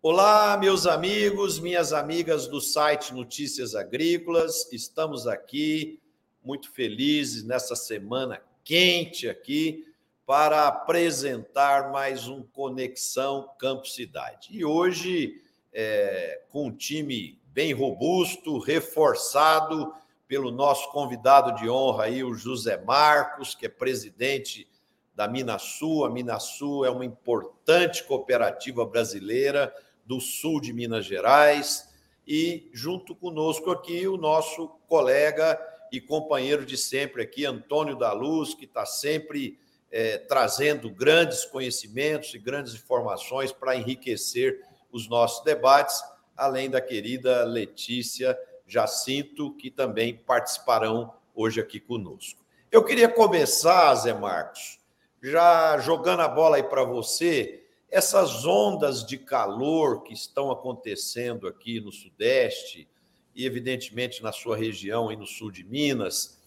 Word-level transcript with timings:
Olá, 0.00 0.56
meus 0.56 0.86
amigos, 0.86 1.58
minhas 1.58 1.92
amigas 1.92 2.46
do 2.46 2.60
site 2.60 3.12
Notícias 3.12 3.74
Agrícolas. 3.74 4.72
Estamos 4.72 5.26
aqui 5.26 6.00
muito 6.40 6.70
felizes 6.70 7.42
nessa 7.42 7.74
semana 7.74 8.40
quente 8.62 9.28
aqui 9.28 9.84
para 10.24 10.68
apresentar 10.68 11.90
mais 11.90 12.28
um 12.28 12.44
Conexão 12.44 13.50
Campo 13.58 13.88
Cidade. 13.88 14.50
E 14.52 14.64
hoje, 14.64 15.42
é, 15.72 16.42
com 16.48 16.68
um 16.68 16.72
time 16.72 17.36
bem 17.46 17.72
robusto, 17.72 18.60
reforçado 18.60 19.92
pelo 20.28 20.52
nosso 20.52 20.92
convidado 20.92 21.60
de 21.60 21.68
honra 21.68 22.04
aí, 22.04 22.22
o 22.22 22.34
José 22.34 22.76
Marcos, 22.76 23.52
que 23.52 23.66
é 23.66 23.68
presidente 23.68 24.68
da 25.12 25.26
Minasul. 25.26 26.04
A 26.04 26.08
Minasul 26.08 26.86
é 26.86 26.90
uma 26.90 27.04
importante 27.04 28.04
cooperativa 28.04 28.86
brasileira 28.86 29.74
do 30.08 30.22
sul 30.22 30.58
de 30.58 30.72
Minas 30.72 31.04
Gerais. 31.04 31.86
E 32.26 32.70
junto 32.72 33.14
conosco 33.14 33.70
aqui 33.70 34.08
o 34.08 34.16
nosso 34.16 34.68
colega 34.88 35.60
e 35.92 36.00
companheiro 36.00 36.64
de 36.64 36.78
sempre 36.78 37.22
aqui, 37.22 37.44
Antônio 37.44 37.94
da 37.94 38.12
Luz, 38.12 38.54
que 38.54 38.64
está 38.64 38.86
sempre 38.86 39.58
é, 39.90 40.16
trazendo 40.16 40.90
grandes 40.90 41.44
conhecimentos 41.44 42.32
e 42.34 42.38
grandes 42.38 42.74
informações 42.74 43.52
para 43.52 43.76
enriquecer 43.76 44.62
os 44.90 45.08
nossos 45.08 45.44
debates, 45.44 46.02
além 46.34 46.70
da 46.70 46.80
querida 46.80 47.44
Letícia 47.44 48.38
Jacinto, 48.66 49.54
que 49.56 49.70
também 49.70 50.16
participarão 50.16 51.12
hoje 51.34 51.60
aqui 51.60 51.78
conosco. 51.78 52.42
Eu 52.70 52.82
queria 52.82 53.08
começar, 53.08 53.94
Zé 53.94 54.14
Marcos, 54.14 54.78
já 55.22 55.78
jogando 55.78 56.20
a 56.20 56.28
bola 56.28 56.56
aí 56.56 56.62
para 56.62 56.84
você, 56.84 57.67
essas 57.90 58.44
ondas 58.44 59.04
de 59.04 59.16
calor 59.16 60.02
que 60.02 60.12
estão 60.12 60.50
acontecendo 60.50 61.48
aqui 61.48 61.80
no 61.80 61.90
Sudeste 61.90 62.88
e, 63.34 63.46
evidentemente, 63.46 64.22
na 64.22 64.32
sua 64.32 64.56
região 64.56 65.10
e 65.10 65.16
no 65.16 65.26
sul 65.26 65.50
de 65.50 65.64
Minas, 65.64 66.38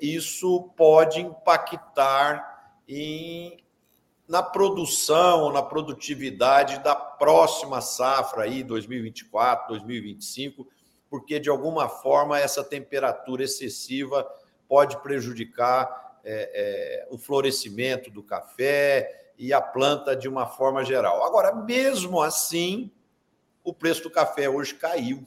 isso 0.00 0.70
pode 0.76 1.20
impactar 1.20 2.72
em, 2.88 3.58
na 4.26 4.42
produção, 4.42 5.52
na 5.52 5.62
produtividade 5.62 6.82
da 6.82 6.94
próxima 6.94 7.80
safra 7.80 8.44
aí, 8.44 8.62
2024, 8.62 9.68
2025, 9.68 10.66
porque 11.10 11.38
de 11.38 11.48
alguma 11.50 11.88
forma 11.88 12.38
essa 12.38 12.64
temperatura 12.64 13.44
excessiva 13.44 14.26
pode 14.68 15.00
prejudicar 15.02 16.18
é, 16.24 17.04
é, 17.04 17.08
o 17.10 17.18
florescimento 17.18 18.10
do 18.10 18.22
café 18.22 19.23
e 19.38 19.52
a 19.52 19.60
planta 19.60 20.14
de 20.14 20.28
uma 20.28 20.46
forma 20.46 20.84
geral. 20.84 21.24
Agora, 21.24 21.54
mesmo 21.54 22.20
assim, 22.20 22.90
o 23.62 23.72
preço 23.72 24.02
do 24.02 24.10
café 24.10 24.48
hoje 24.48 24.74
caiu. 24.74 25.26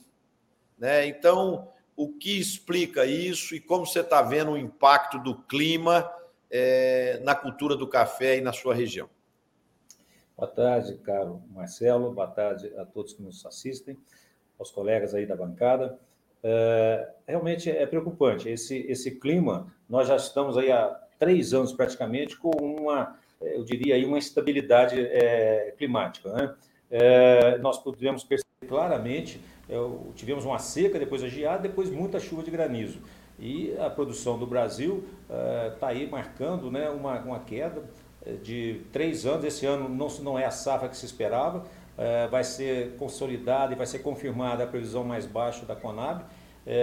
Né? 0.77 1.07
Então, 1.07 1.69
o 1.95 2.09
que 2.09 2.39
explica 2.39 3.05
isso 3.05 3.55
e 3.55 3.59
como 3.59 3.85
você 3.85 4.01
está 4.01 4.21
vendo 4.21 4.51
o 4.51 4.57
impacto 4.57 5.17
do 5.17 5.35
clima 5.35 6.09
é, 6.49 7.19
na 7.23 7.35
cultura 7.35 7.75
do 7.75 7.87
café 7.87 8.37
e 8.37 8.41
na 8.41 8.53
sua 8.53 8.73
região. 8.73 9.09
Boa 10.37 10.49
tarde, 10.49 10.95
caro 10.99 11.41
Marcelo, 11.49 12.13
boa 12.13 12.27
tarde 12.27 12.71
a 12.77 12.85
todos 12.85 13.13
que 13.13 13.23
nos 13.23 13.43
assistem, 13.43 13.97
aos 14.59 14.69
colegas 14.69 15.15
aí 15.15 15.25
da 15.25 15.35
bancada. 15.35 15.99
É, 16.43 17.09
realmente 17.27 17.69
é 17.69 17.85
preocupante 17.87 18.47
esse, 18.47 18.85
esse 18.87 19.19
clima. 19.19 19.73
Nós 19.89 20.07
já 20.07 20.15
estamos 20.15 20.55
aí 20.55 20.71
há 20.71 20.89
três 21.17 21.53
anos 21.53 21.73
praticamente 21.73 22.37
com 22.37 22.51
uma, 22.51 23.17
eu 23.41 23.63
diria 23.63 23.95
aí, 23.95 24.05
uma 24.05 24.17
instabilidade 24.17 24.99
é, 24.99 25.73
climática. 25.77 26.31
Né? 26.33 26.55
É, 26.89 27.57
nós 27.57 27.77
podemos 27.77 28.23
perceber 28.23 28.47
claramente, 28.67 29.41
é, 29.69 29.75
tivemos 30.15 30.45
uma 30.45 30.59
seca, 30.59 30.97
depois 30.97 31.23
a 31.23 31.27
geada, 31.27 31.63
depois 31.63 31.89
muita 31.89 32.19
chuva 32.19 32.43
de 32.43 32.51
granizo. 32.51 32.99
E 33.39 33.75
a 33.77 33.89
produção 33.89 34.39
do 34.39 34.47
Brasil 34.47 35.03
está 35.73 35.87
uh, 35.87 35.89
aí 35.89 36.09
marcando 36.09 36.71
né, 36.71 36.89
uma, 36.89 37.19
uma 37.19 37.39
queda 37.39 37.83
eh, 38.25 38.33
de 38.33 38.81
três 38.91 39.27
anos. 39.27 39.45
Esse 39.45 39.63
ano 39.67 39.87
não, 39.87 40.07
não 40.23 40.39
é 40.39 40.45
a 40.45 40.49
safra 40.49 40.89
que 40.89 40.97
se 40.97 41.05
esperava, 41.05 41.59
uh, 41.59 42.29
vai 42.31 42.43
ser 42.43 42.95
consolidada 42.97 43.73
e 43.73 43.75
vai 43.75 43.85
ser 43.85 43.99
confirmada 43.99 44.63
a 44.63 44.67
previsão 44.67 45.03
mais 45.03 45.27
baixa 45.27 45.67
da 45.67 45.75
Conab. 45.75 46.23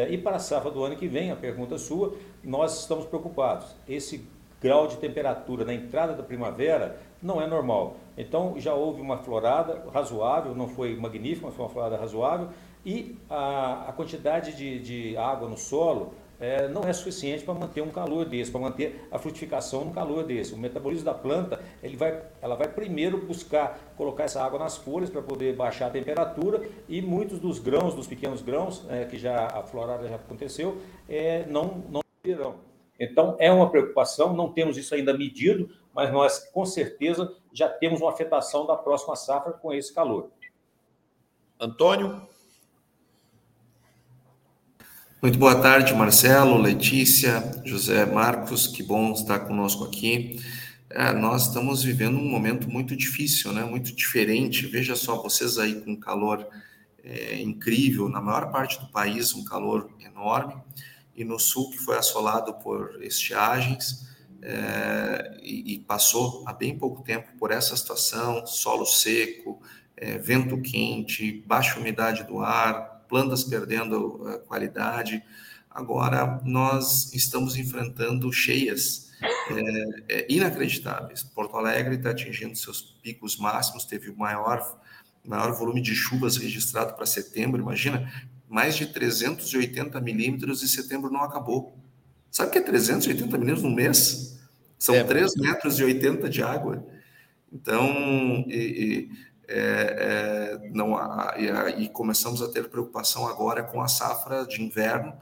E 0.09 0.17
para 0.17 0.37
a 0.37 0.39
safra 0.39 0.71
do 0.71 0.83
ano 0.83 0.97
que 0.97 1.07
vem, 1.07 1.31
a 1.31 1.37
pergunta 1.37 1.77
sua, 1.77 2.15
nós 2.43 2.81
estamos 2.81 3.05
preocupados. 3.05 3.77
Esse 3.87 4.27
grau 4.65 4.87
de 4.87 4.97
temperatura 4.97 5.63
na 5.63 5.75
entrada 5.75 6.15
da 6.15 6.23
primavera 6.23 6.99
não 7.23 7.39
é 7.39 7.47
normal. 7.47 7.99
Então 8.17 8.55
já 8.57 8.73
houve 8.73 8.99
uma 9.03 9.19
florada 9.19 9.85
razoável, 9.93 10.55
não 10.55 10.67
foi 10.67 10.97
magnífica, 10.97 11.47
mas 11.47 11.55
foi 11.55 11.67
uma 11.67 11.71
florada 11.71 11.99
razoável, 11.99 12.49
e 12.85 13.19
a, 13.29 13.91
a 13.91 13.93
quantidade 13.93 14.57
de, 14.57 14.79
de 14.79 15.17
água 15.19 15.51
no 15.51 15.59
solo 15.59 16.15
é, 16.41 16.67
não 16.67 16.83
é 16.83 16.93
suficiente 16.95 17.45
para 17.45 17.53
manter 17.53 17.83
um 17.83 17.91
calor 17.91 18.25
desse, 18.25 18.51
para 18.51 18.61
manter 18.61 19.07
a 19.13 19.19
frutificação 19.19 19.85
no 19.85 19.93
calor 19.93 20.25
desse. 20.25 20.55
O 20.55 20.59
metabolismo 20.59 21.05
da 21.05 21.15
planta, 21.15 21.61
ele 21.83 21.97
vai, 21.97 22.23
ela 22.41 22.55
vai 22.55 22.69
primeiro 22.69 23.19
buscar 23.19 23.79
colocar 23.99 24.25
essa 24.25 24.43
água 24.43 24.59
nas 24.59 24.79
folhas 24.79 25.11
para 25.11 25.21
poder 25.21 25.55
baixar 25.55 25.89
a 25.89 25.91
temperatura 25.91 26.67
e 26.89 27.03
muitos 27.03 27.39
dos 27.39 27.59
grãos, 27.59 27.95
dos 27.95 28.07
pequenos 28.07 28.41
grãos, 28.41 28.87
é, 28.89 29.05
que 29.05 29.19
já 29.19 29.47
a 29.47 29.63
florada 29.63 30.09
já 30.09 30.17
aconteceu, 30.17 30.79
é, 31.07 31.45
não, 31.47 31.85
não 31.91 32.01
virão. 32.25 32.74
Então, 32.99 33.37
é 33.39 33.51
uma 33.51 33.71
preocupação, 33.71 34.35
não 34.35 34.53
temos 34.53 34.77
isso 34.77 34.95
ainda 34.95 35.17
medido, 35.17 35.71
mas 35.95 36.13
nós, 36.13 36.39
com 36.53 36.65
certeza, 36.65 37.35
já 37.53 37.69
temos 37.69 38.01
uma 38.01 38.11
afetação 38.11 38.67
da 38.67 38.77
próxima 38.77 39.17
safra 39.17 39.53
com 39.53 39.73
esse 39.73 39.93
calor. 39.93 40.31
Antônio? 41.59 42.23
Muito 45.23 45.39
boa 45.39 45.61
tarde, 45.61 45.95
Marcelo, 45.95 46.59
Letícia, 46.59 47.43
José 47.65 48.05
Marcos, 48.05 48.67
que 48.67 48.83
bom 48.83 49.13
estar 49.13 49.41
conosco 49.41 49.85
aqui. 49.85 50.39
É, 50.91 51.13
nós 51.13 51.47
estamos 51.47 51.83
vivendo 51.83 52.19
um 52.19 52.29
momento 52.29 52.71
muito 52.71 52.95
difícil, 52.95 53.53
né? 53.53 53.65
muito 53.65 53.95
diferente. 53.95 54.67
Veja 54.67 54.95
só, 54.95 55.21
vocês 55.23 55.59
aí 55.59 55.81
com 55.81 55.97
calor 55.97 56.47
é, 57.03 57.41
incrível, 57.41 58.09
na 58.09 58.21
maior 58.21 58.53
parte 58.53 58.79
do 58.79 58.87
país, 58.89 59.35
um 59.35 59.45
calor 59.45 59.91
enorme, 60.01 60.55
e 61.17 61.25
no 61.25 61.39
sul, 61.39 61.71
que 61.71 61.79
foi 61.79 61.97
assolado 61.97 62.55
por 62.55 63.03
estiagens, 63.03 64.05
é, 64.43 65.39
e, 65.43 65.75
e, 65.75 65.79
passou 65.79 66.45
há 66.47 66.53
bem 66.53 66.77
pouco 66.77 67.03
tempo 67.03 67.29
por 67.39 67.51
essa 67.51 67.75
situação: 67.77 68.47
solo 68.47 68.85
seco, 68.85 69.63
é, 69.97 70.19
vento 70.19 70.61
quente, 70.61 71.43
baixa 71.47 71.79
umidade 71.79 72.25
do 72.25 72.41
ar, 72.41 73.07
plantas 73.09 73.43
perdendo 73.45 74.27
a 74.29 74.39
qualidade. 74.39 75.23
Agora, 75.71 76.41
nós 76.45 77.13
estamos 77.15 77.57
enfrentando 77.57 78.31
cheias 78.33 79.11
é, 79.51 80.15
é, 80.15 80.27
inacreditáveis. 80.29 81.23
Porto 81.23 81.57
Alegre 81.57 81.97
está 81.97 82.11
atingindo 82.11 82.55
seus 82.55 82.83
picos 83.03 83.39
máximos, 83.39 83.85
teve 83.85 84.11
o 84.11 84.17
maior, 84.17 84.79
maior 85.25 85.53
volume 85.53 85.81
de 85.81 85.95
chuvas 85.95 86.37
registrado 86.37 86.95
para 86.95 87.07
setembro. 87.07 87.61
Imagina, 87.61 88.13
mais 88.55 88.77
de 88.77 88.87
380 88.87 90.01
milímetros 90.01 90.63
e 90.63 90.69
setembro 90.69 91.11
não 91.11 91.25
acabou. 91.25 91.77
Sabe 92.31 92.51
o 92.51 92.53
que 92.53 92.59
é 92.59 92.61
380 92.61 93.37
milímetros 93.37 93.65
no 93.65 93.75
mês? 93.75 94.39
São 94.79 94.95
é, 94.95 95.03
3 95.03 95.35
metros 95.35 95.81
e 95.81 95.83
80 95.83 96.31
de 96.31 96.41
água. 96.41 96.87
Então, 97.53 97.85
e, 98.47 98.55
e, 98.55 99.11
é, 99.49 100.61
é, 100.63 100.71
não 100.71 100.97
há, 100.97 101.35
e, 101.37 101.83
e, 101.83 101.89
começamos 101.89 102.41
a 102.43 102.49
ter 102.49 102.69
preocupação 102.69 103.27
agora 103.27 103.61
com 103.65 103.83
a 103.83 103.89
safra 103.89 104.47
de 104.47 104.63
inverno 104.63 105.15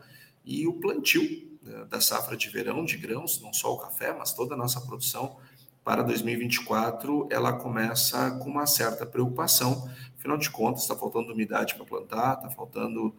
e 0.44 0.66
o 0.66 0.75
plantio 0.75 1.22
né, 1.62 1.87
da 1.88 2.03
safra 2.03 2.37
de 2.37 2.50
verão 2.50 2.84
de 2.84 2.99
grãos, 2.99 3.41
não 3.41 3.54
só 3.54 3.73
o 3.73 3.78
café, 3.78 4.12
mas 4.12 4.35
toda 4.35 4.52
a 4.52 4.58
nossa 4.58 4.78
produção 4.82 5.38
para 5.82 6.02
2024, 6.02 7.28
ela 7.31 7.55
começa 7.55 8.31
com 8.32 8.50
uma 8.50 8.67
certa 8.67 9.06
preocupação. 9.06 9.88
Afinal 10.23 10.39
de 10.39 10.49
contas, 10.51 10.83
está 10.83 10.95
faltando 10.95 11.33
umidade 11.33 11.75
para 11.75 11.85
plantar, 11.85 12.37
está 12.37 12.49
faltando. 12.49 13.13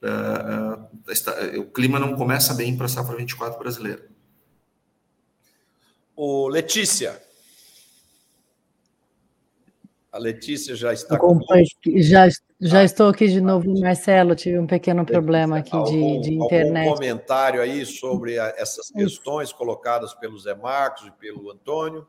Uh, 0.00 0.80
uh, 0.80 1.10
está, 1.12 1.32
o 1.58 1.66
clima 1.66 1.98
não 1.98 2.16
começa 2.16 2.54
bem 2.54 2.74
para 2.74 2.86
a 2.86 2.88
safra 2.88 3.14
24 3.14 3.58
brasileira. 3.58 4.08
O 6.16 6.48
Letícia, 6.48 7.20
a 10.10 10.16
Letícia 10.16 10.74
já 10.74 10.90
está 10.90 11.18
Já, 11.96 12.28
já 12.58 12.78
ah, 12.78 12.84
estou 12.84 13.08
aqui 13.08 13.28
de 13.28 13.42
novo, 13.42 13.78
Marcelo. 13.78 14.34
Tive 14.34 14.58
um 14.58 14.66
pequeno 14.66 15.04
problema 15.04 15.58
aqui 15.58 15.76
algum, 15.76 16.18
de, 16.22 16.30
de 16.30 16.34
internet. 16.34 16.88
Algum 16.88 16.94
comentário 16.94 17.60
aí 17.60 17.84
sobre 17.84 18.38
a, 18.38 18.54
essas 18.56 18.90
questões 18.90 19.52
colocadas 19.52 20.14
pelo 20.14 20.38
Zé 20.38 20.54
Marcos 20.54 21.06
e 21.06 21.10
pelo 21.10 21.50
Antônio? 21.50 22.06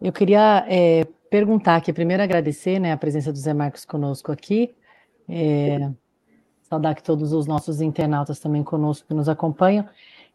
Eu 0.00 0.12
queria 0.12 0.64
é, 0.68 1.04
perguntar 1.30 1.76
aqui, 1.76 1.92
primeiro 1.92 2.22
agradecer 2.22 2.78
né, 2.78 2.92
a 2.92 2.96
presença 2.96 3.32
do 3.32 3.38
Zé 3.38 3.52
Marcos 3.52 3.84
conosco 3.84 4.32
aqui. 4.32 4.74
É, 5.28 5.90
saudar 6.62 6.94
que 6.94 7.02
todos 7.02 7.32
os 7.32 7.46
nossos 7.46 7.80
internautas 7.80 8.38
também 8.38 8.62
conosco 8.62 9.08
que 9.08 9.14
nos 9.14 9.28
acompanham. 9.28 9.84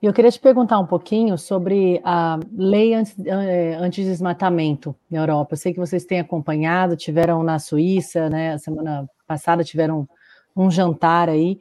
E 0.02 0.06
eu 0.06 0.14
queria 0.14 0.30
te 0.30 0.40
perguntar 0.40 0.78
um 0.78 0.86
pouquinho 0.86 1.38
sobre 1.38 2.02
a 2.04 2.38
lei 2.52 2.94
anti-desmatamento 2.94 4.94
na 5.10 5.20
Europa. 5.20 5.54
Eu 5.54 5.58
sei 5.58 5.74
que 5.74 5.80
vocês 5.80 6.06
têm 6.06 6.20
acompanhado, 6.20 6.98
tiveram 6.98 7.42
na 7.42 7.58
Suíça, 7.58 8.30
né? 8.30 8.58
Semana 8.58 9.10
passada 9.26 9.64
tiveram 9.64 10.08
um 10.56 10.70
jantar 10.70 11.30
aí, 11.30 11.58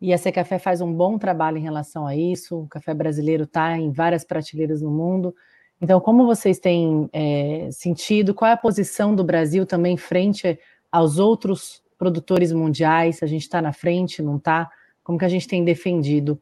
e 0.00 0.14
a 0.14 0.18
Secafé 0.18 0.58
faz 0.58 0.80
um 0.80 0.92
bom 0.92 1.18
trabalho 1.18 1.58
em 1.58 1.62
relação 1.62 2.06
a 2.06 2.14
isso. 2.14 2.60
O 2.60 2.68
café 2.68 2.94
brasileiro 2.94 3.44
está 3.44 3.76
em 3.76 3.90
várias 3.90 4.24
prateleiras 4.24 4.80
no 4.80 4.90
mundo. 4.90 5.34
Então, 5.80 5.98
como 6.00 6.26
vocês 6.26 6.58
têm 6.58 7.08
é, 7.12 7.70
sentido? 7.72 8.34
Qual 8.34 8.48
é 8.48 8.52
a 8.52 8.56
posição 8.56 9.14
do 9.14 9.24
Brasil 9.24 9.64
também 9.64 9.96
frente 9.96 10.58
aos 10.92 11.18
outros 11.18 11.82
produtores 11.96 12.52
mundiais? 12.52 13.22
A 13.22 13.26
gente 13.26 13.42
está 13.42 13.62
na 13.62 13.72
frente, 13.72 14.22
não 14.22 14.36
está? 14.36 14.70
Como 15.02 15.18
que 15.18 15.24
a 15.24 15.28
gente 15.28 15.48
tem 15.48 15.64
defendido, 15.64 16.40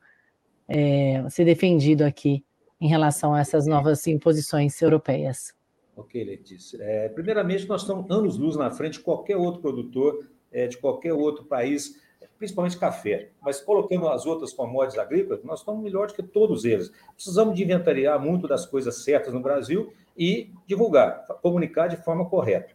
é, 0.67 1.25
se 1.31 1.45
defendido 1.45 2.03
aqui 2.03 2.45
em 2.81 2.89
relação 2.89 3.33
a 3.33 3.41
essas 3.41 3.67
novas 3.67 4.07
imposições 4.07 4.81
europeias? 4.83 5.55
Ok, 5.97 6.23
Letícia. 6.23 6.79
É, 6.81 7.09
primeiramente, 7.09 7.67
nós 7.69 7.83
estamos 7.83 8.11
anos-luz 8.11 8.57
na 8.57 8.71
frente 8.71 8.95
de 8.95 9.01
qualquer 9.01 9.37
outro 9.37 9.61
produtor, 9.61 10.29
é, 10.51 10.67
de 10.67 10.79
qualquer 10.79 11.13
outro 11.13 11.45
país 11.45 12.01
principalmente 12.39 12.79
café. 12.79 13.31
Mas 13.43 13.61
colocando 13.61 14.09
as 14.09 14.25
outras 14.25 14.53
commodities 14.53 14.99
agrícolas, 14.99 15.43
nós 15.43 15.61
estamos 15.61 15.83
melhor 15.83 16.07
do 16.07 16.15
que 16.15 16.23
todos 16.23 16.65
eles. 16.65 16.93
Precisamos 17.15 17.57
de 17.57 17.65
inventariar 17.65 18.21
muito 18.21 18.47
das 18.47 18.65
coisas 18.65 19.03
certas 19.03 19.35
no 19.35 19.41
Brasil 19.41 19.93
e 20.17 20.51
divulgar, 20.67 21.27
comunicar 21.43 21.89
de 21.89 21.97
forma 21.97 22.29
correta. 22.29 22.73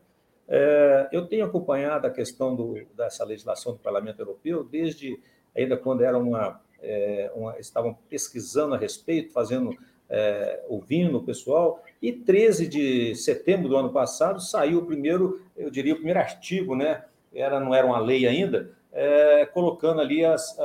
É, 0.47 1.07
eu 1.11 1.25
tenho 1.25 1.45
acompanhado 1.45 2.05
a 2.05 2.09
questão 2.09 2.55
do, 2.55 2.85
dessa 2.95 3.23
legislação 3.23 3.73
do 3.73 3.79
Parlamento 3.79 4.19
Europeu 4.19 4.63
desde 4.63 5.17
ainda 5.55 5.77
quando 5.77 6.03
era 6.03 6.17
uma, 6.17 6.59
é, 6.81 7.31
uma 7.33 7.57
estavam 7.59 7.97
pesquisando 8.09 8.75
a 8.75 8.77
respeito, 8.77 9.31
fazendo 9.31 9.75
é, 10.09 10.63
ouvindo 10.67 11.17
o 11.17 11.23
pessoal, 11.23 11.83
e 12.01 12.11
13 12.11 12.67
de 12.67 13.15
setembro 13.15 13.69
do 13.69 13.77
ano 13.77 13.91
passado 13.91 14.39
saiu 14.41 14.79
o 14.79 14.85
primeiro, 14.85 15.41
eu 15.55 15.69
diria, 15.69 15.93
o 15.93 15.97
primeiro 15.97 16.19
artigo, 16.19 16.75
né? 16.75 17.03
Era, 17.33 17.59
não 17.59 17.73
era 17.73 17.87
uma 17.87 17.99
lei 17.99 18.27
ainda, 18.27 18.71
é, 18.93 19.45
colocando 19.47 19.99
ali 19.99 20.23
as, 20.23 20.57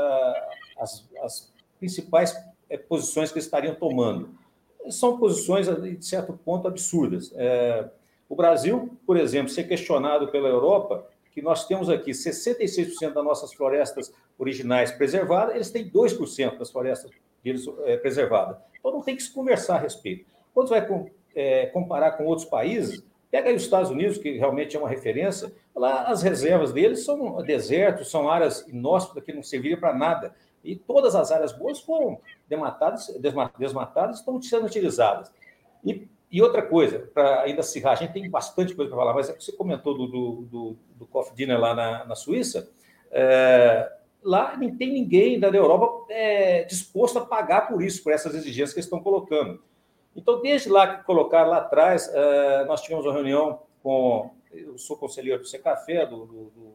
as, 0.79 1.09
as 1.23 1.53
principais 1.79 2.37
é, 2.69 2.77
posições 2.77 3.31
que 3.31 3.39
eles 3.39 3.47
estariam 3.47 3.75
tomando. 3.75 4.31
São 4.91 5.19
posições, 5.19 5.67
de 5.67 6.05
certo 6.05 6.33
ponto, 6.33 6.69
absurdas. 6.69 7.33
É, 7.35 7.89
o 8.29 8.37
Brasil, 8.37 8.97
por 9.07 9.17
exemplo, 9.17 9.49
ser 9.49 9.65
questionado 9.65 10.29
pela 10.29 10.49
Europa, 10.49 11.07
que 11.33 11.43
nós 11.43 11.67
temos 11.67 11.89
aqui 11.89 12.11
66% 12.11 13.13
das 13.13 13.25
nossas 13.25 13.53
florestas 13.53 14.13
originais 14.39 14.91
preservadas, 14.93 15.55
eles 15.55 15.71
têm 15.71 15.89
2% 15.89 16.59
das 16.59 16.71
florestas 16.71 17.11
deles 17.43 17.67
é, 17.85 17.97
preservadas. 17.97 18.57
Então 18.79 18.93
não 18.93 19.03
tem 19.03 19.17
que 19.17 19.23
se 19.23 19.33
conversar 19.33 19.77
a 19.77 19.81
respeito. 19.81 20.27
Quando 20.53 20.69
você 20.69 20.81
vai 20.81 21.11
é, 21.35 21.67
comparar 21.67 22.13
com 22.13 22.25
outros 22.25 22.49
países, 22.49 23.05
Pega 23.31 23.51
aí 23.51 23.57
os 23.57 23.63
Estados 23.63 23.91
Unidos, 23.91 24.17
que 24.17 24.39
realmente 24.39 24.75
é 24.75 24.79
uma 24.79 24.89
referência, 24.89 25.53
lá 25.75 26.05
as 26.05 26.23
reservas 26.23 26.73
deles 26.73 27.05
são 27.05 27.43
desertos, 27.43 28.11
são 28.11 28.29
áreas 28.29 28.67
inóspitas 28.69 29.23
que 29.23 29.33
não 29.33 29.43
serviriam 29.43 29.79
para 29.79 29.95
nada. 29.95 30.35
E 30.65 30.75
todas 30.75 31.15
as 31.15 31.31
áreas 31.31 31.53
boas 31.53 31.81
foram 31.81 32.21
desmatadas 32.49 34.17
e 34.17 34.21
estão 34.21 34.41
sendo 34.41 34.67
utilizadas. 34.67 35.31
E, 35.85 36.09
e 36.31 36.43
outra 36.43 36.63
coisa, 36.63 37.11
para 37.13 37.43
ainda 37.43 37.61
acirrar, 37.61 37.93
a 37.93 37.97
gente 37.97 38.13
tem 38.13 38.29
bastante 38.29 38.75
coisa 38.75 38.91
para 38.91 38.99
falar, 38.99 39.15
mas 39.15 39.29
é 39.29 39.35
você 39.35 39.53
comentou 39.53 39.97
do, 39.97 40.07
do, 40.07 40.33
do, 40.43 40.77
do 40.97 41.07
Coffee 41.07 41.37
Dinner 41.37 41.61
lá 41.61 41.75
na, 41.75 42.05
na 42.07 42.15
Suíça, 42.15 42.71
é, 43.11 43.91
lá 44.23 44.57
não 44.57 44.77
tem 44.77 44.93
ninguém 44.93 45.39
da 45.39 45.49
Europa 45.49 46.07
é, 46.11 46.65
disposto 46.65 47.19
a 47.19 47.25
pagar 47.25 47.69
por 47.69 47.83
isso, 47.83 48.03
por 48.03 48.13
essas 48.13 48.35
exigências 48.35 48.73
que 48.73 48.79
eles 48.79 48.87
estão 48.87 49.01
colocando. 49.01 49.63
Então, 50.19 50.43
desde 50.43 50.69
lá 50.69 50.97
que 50.97 51.05
colocaram 51.05 51.51
lá 51.51 51.59
atrás, 51.59 52.11
eh, 52.13 52.65
nós 52.67 52.83
tivemos 52.83 53.07
uma 53.07 53.15
reunião 53.15 53.61
com. 53.81 54.31
Eu 54.53 54.77
sou 54.77 54.97
conselheiro 54.97 55.41
do 55.41 55.47
Secafé, 55.47 56.05
do, 56.07 56.27
do, 56.27 56.45
do, 56.51 56.75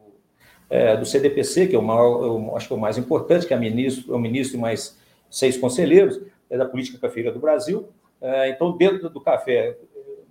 é, 0.70 0.96
do 0.96 1.04
CDPC, 1.04 1.66
que 1.66 1.76
é 1.76 1.78
o 1.78 1.82
maior, 1.82 2.24
eu 2.24 2.56
acho 2.56 2.68
que 2.68 2.72
é 2.72 2.76
o 2.76 2.80
mais 2.80 2.96
importante, 2.96 3.46
que 3.46 3.52
é, 3.52 3.56
ministro, 3.58 4.14
é 4.14 4.16
o 4.16 4.18
ministro 4.18 4.56
e 4.56 4.60
mais 4.60 4.98
seis 5.28 5.58
conselheiros, 5.58 6.22
é 6.48 6.56
da 6.56 6.64
política 6.64 6.96
cafeira 6.98 7.30
do 7.30 7.38
Brasil. 7.38 7.88
É, 8.18 8.48
então, 8.48 8.74
dentro 8.74 9.10
do 9.10 9.20
café, 9.20 9.76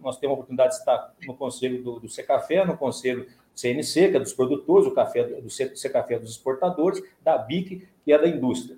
nós 0.01 0.18
temos 0.18 0.31
a 0.31 0.33
oportunidade 0.36 0.71
de 0.71 0.80
estar 0.80 1.13
no 1.27 1.36
conselho 1.36 1.83
do, 1.83 2.00
do 2.00 2.10
Secafé, 2.10 2.65
no 2.65 2.75
conselho 2.75 3.27
CNC, 3.54 4.10
que 4.10 4.18
é 4.18 4.19
dos 4.19 4.33
produtores, 4.33 4.88
o 4.88 4.92
café 4.92 5.24
do 5.24 5.50
Secafé 5.51 6.18
dos 6.18 6.31
exportadores, 6.31 7.04
da 7.21 7.38
BIC, 7.38 7.88
que 8.04 8.12
é 8.12 8.18
da 8.18 8.27
indústria. 8.27 8.75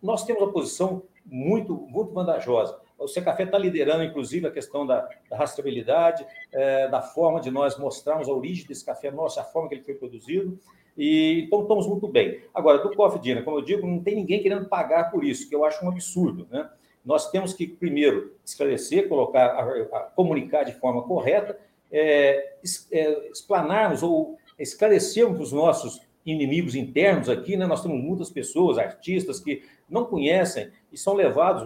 nós 0.00 0.24
temos 0.24 0.42
a 0.42 0.46
posição 0.46 1.02
muito, 1.30 1.74
muito 1.74 2.12
vantajosa. 2.12 2.78
O 2.98 3.08
Secafé 3.08 3.44
está 3.44 3.56
liderando, 3.56 4.04
inclusive, 4.04 4.46
a 4.46 4.50
questão 4.50 4.86
da, 4.86 5.08
da 5.30 5.36
rastreabilidade, 5.36 6.26
é, 6.52 6.88
da 6.88 7.00
forma 7.00 7.40
de 7.40 7.50
nós 7.50 7.78
mostrarmos 7.78 8.28
a 8.28 8.32
origem 8.32 8.66
desse 8.66 8.84
café 8.84 9.10
nosso, 9.10 9.40
a 9.40 9.44
forma 9.44 9.68
que 9.68 9.76
ele 9.76 9.84
foi 9.84 9.94
produzido. 9.94 10.58
E, 10.98 11.44
então, 11.46 11.62
estamos 11.62 11.86
muito 11.86 12.06
bem. 12.08 12.42
Agora, 12.52 12.78
do 12.78 12.94
Coffee 12.94 13.20
Dinner, 13.20 13.44
como 13.44 13.58
eu 13.58 13.62
digo, 13.62 13.86
não 13.86 14.00
tem 14.00 14.16
ninguém 14.16 14.42
querendo 14.42 14.66
pagar 14.66 15.10
por 15.10 15.24
isso, 15.24 15.48
que 15.48 15.54
eu 15.54 15.64
acho 15.64 15.82
um 15.84 15.88
absurdo. 15.88 16.46
Né? 16.50 16.68
Nós 17.02 17.30
temos 17.30 17.54
que, 17.54 17.66
primeiro, 17.66 18.34
esclarecer, 18.44 19.08
colocar, 19.08 19.46
a, 19.46 19.62
a 19.96 20.00
comunicar 20.14 20.64
de 20.64 20.72
forma 20.72 21.02
correta, 21.02 21.58
é, 21.90 22.56
é, 22.92 23.30
explanarmos 23.30 24.02
ou 24.02 24.38
esclarecermos 24.58 25.40
os 25.40 25.52
nossos 25.52 26.02
inimigos 26.24 26.74
internos 26.74 27.28
aqui, 27.28 27.56
né? 27.56 27.66
Nós 27.66 27.82
temos 27.82 28.02
muitas 28.02 28.30
pessoas, 28.30 28.78
artistas 28.78 29.40
que 29.40 29.62
não 29.88 30.04
conhecem 30.04 30.70
e 30.92 30.96
são 30.96 31.14
levados, 31.14 31.62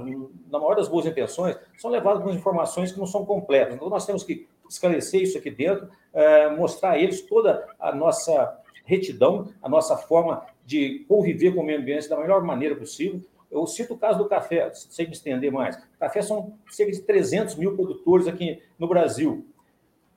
na 0.51 0.59
maior 0.59 0.77
das 0.77 0.89
boas 0.89 1.07
intenções, 1.07 1.57
são 1.77 1.91
levados 1.91 2.23
com 2.23 2.31
informações 2.31 2.93
que 2.93 2.99
não 2.99 3.07
são 3.07 3.25
completas. 3.25 3.75
Então, 3.75 3.89
nós 3.89 4.07
temos 4.07 4.23
que 4.23 4.47
esclarecer 4.69 5.23
isso 5.23 5.37
aqui 5.37 5.51
dentro, 5.51 5.89
é, 6.13 6.49
mostrar 6.51 6.93
a 6.93 6.99
eles 6.99 7.23
toda 7.23 7.67
a 7.79 7.95
nossa 7.95 8.59
retidão, 8.85 9.49
a 9.63 9.69
nossa 9.69 9.97
forma 9.97 10.45
de 10.65 11.05
conviver 11.09 11.55
com 11.55 11.61
o 11.61 11.65
meio 11.65 11.81
ambiente 11.81 12.09
da 12.09 12.19
melhor 12.19 12.43
maneira 12.43 12.77
possível. 12.77 13.21
Eu 13.51 13.67
cito 13.67 13.95
o 13.95 13.99
caso 13.99 14.19
do 14.19 14.29
café, 14.29 14.71
sem 14.75 15.07
me 15.07 15.13
estender 15.13 15.51
mais. 15.53 15.77
Café 15.99 16.23
são 16.23 16.55
cerca 16.71 16.93
de 16.93 17.01
300 17.03 17.55
mil 17.57 17.75
produtores 17.75 18.27
aqui 18.27 18.61
no 18.79 18.89
Brasil. 18.89 19.47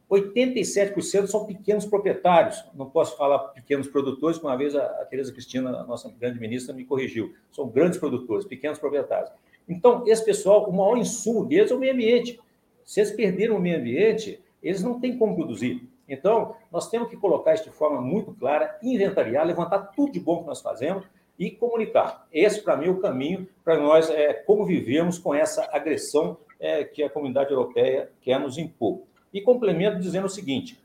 87% 0.09 1.27
são 1.27 1.45
pequenos 1.45 1.85
proprietários. 1.85 2.63
Não 2.73 2.89
posso 2.89 3.17
falar 3.17 3.39
pequenos 3.49 3.87
produtores, 3.87 4.39
uma 4.39 4.55
vez 4.55 4.75
a 4.75 4.87
Tereza 5.05 5.33
Cristina, 5.33 5.69
a 5.69 5.83
nossa 5.83 6.09
grande 6.09 6.39
ministra, 6.39 6.73
me 6.73 6.85
corrigiu. 6.85 7.33
São 7.51 7.67
grandes 7.67 7.99
produtores, 7.99 8.45
pequenos 8.45 8.79
proprietários. 8.79 9.31
Então, 9.67 10.07
esse 10.07 10.23
pessoal, 10.23 10.69
o 10.69 10.73
maior 10.73 10.97
insumo 10.97 11.45
deles 11.45 11.71
é 11.71 11.75
o 11.75 11.79
meio 11.79 11.93
ambiente. 11.93 12.39
Se 12.85 13.01
eles 13.01 13.11
perderam 13.11 13.57
o 13.57 13.59
meio 13.59 13.77
ambiente, 13.77 14.41
eles 14.63 14.81
não 14.81 14.99
têm 14.99 15.17
como 15.17 15.35
produzir. 15.35 15.87
Então, 16.07 16.55
nós 16.71 16.89
temos 16.89 17.09
que 17.09 17.17
colocar 17.17 17.53
isso 17.53 17.65
de 17.65 17.71
forma 17.71 17.99
muito 17.99 18.33
clara, 18.33 18.79
inventariar, 18.81 19.45
levantar 19.45 19.91
tudo 19.93 20.13
de 20.13 20.21
bom 20.21 20.39
que 20.39 20.47
nós 20.47 20.61
fazemos 20.61 21.05
e 21.37 21.51
comunicar. 21.51 22.25
Esse, 22.31 22.61
para 22.61 22.77
mim, 22.77 22.87
é 22.87 22.89
o 22.89 22.99
caminho 22.99 23.47
para 23.63 23.77
nós 23.77 24.09
é, 24.09 24.33
como 24.33 24.65
vivemos 24.65 25.19
com 25.19 25.35
essa 25.35 25.67
agressão 25.71 26.37
é, 26.59 26.85
que 26.85 27.03
a 27.03 27.09
comunidade 27.09 27.51
europeia 27.51 28.09
quer 28.21 28.39
nos 28.39 28.57
impor. 28.57 29.01
E 29.33 29.41
complemento 29.41 29.99
dizendo 29.99 30.25
o 30.25 30.29
seguinte: 30.29 30.81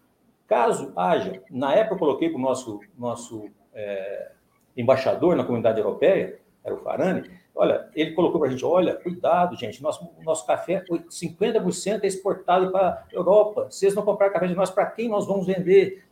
caso 0.47 0.93
haja, 0.97 1.43
na 1.51 1.75
época 1.75 1.95
eu 1.95 1.99
coloquei 1.99 2.29
para 2.29 2.39
o 2.39 2.43
nosso, 2.43 2.81
nosso 2.99 3.49
é, 3.75 4.33
embaixador 4.77 5.37
na 5.37 5.45
comunidade 5.45 5.79
europeia, 5.79 6.39
era 6.65 6.75
o 6.75 6.79
Farani, 6.79 7.31
olha, 7.55 7.89
ele 7.95 8.13
colocou 8.13 8.41
para 8.41 8.49
a 8.49 8.53
gente: 8.53 8.65
olha, 8.65 8.95
cuidado, 8.95 9.57
gente, 9.57 9.83
nosso, 9.83 10.09
nosso 10.23 10.47
café, 10.47 10.85
50% 10.85 12.05
é 12.05 12.07
exportado 12.07 12.71
para 12.71 12.89
a 12.89 13.05
Europa. 13.11 13.69
Se 13.71 13.87
eles 13.87 13.95
não 13.95 14.03
comprarem 14.03 14.33
café 14.33 14.47
de 14.47 14.55
nós, 14.55 14.71
para 14.71 14.87
quem 14.87 15.09
nós 15.09 15.27
vamos 15.27 15.47
vender? 15.47 16.05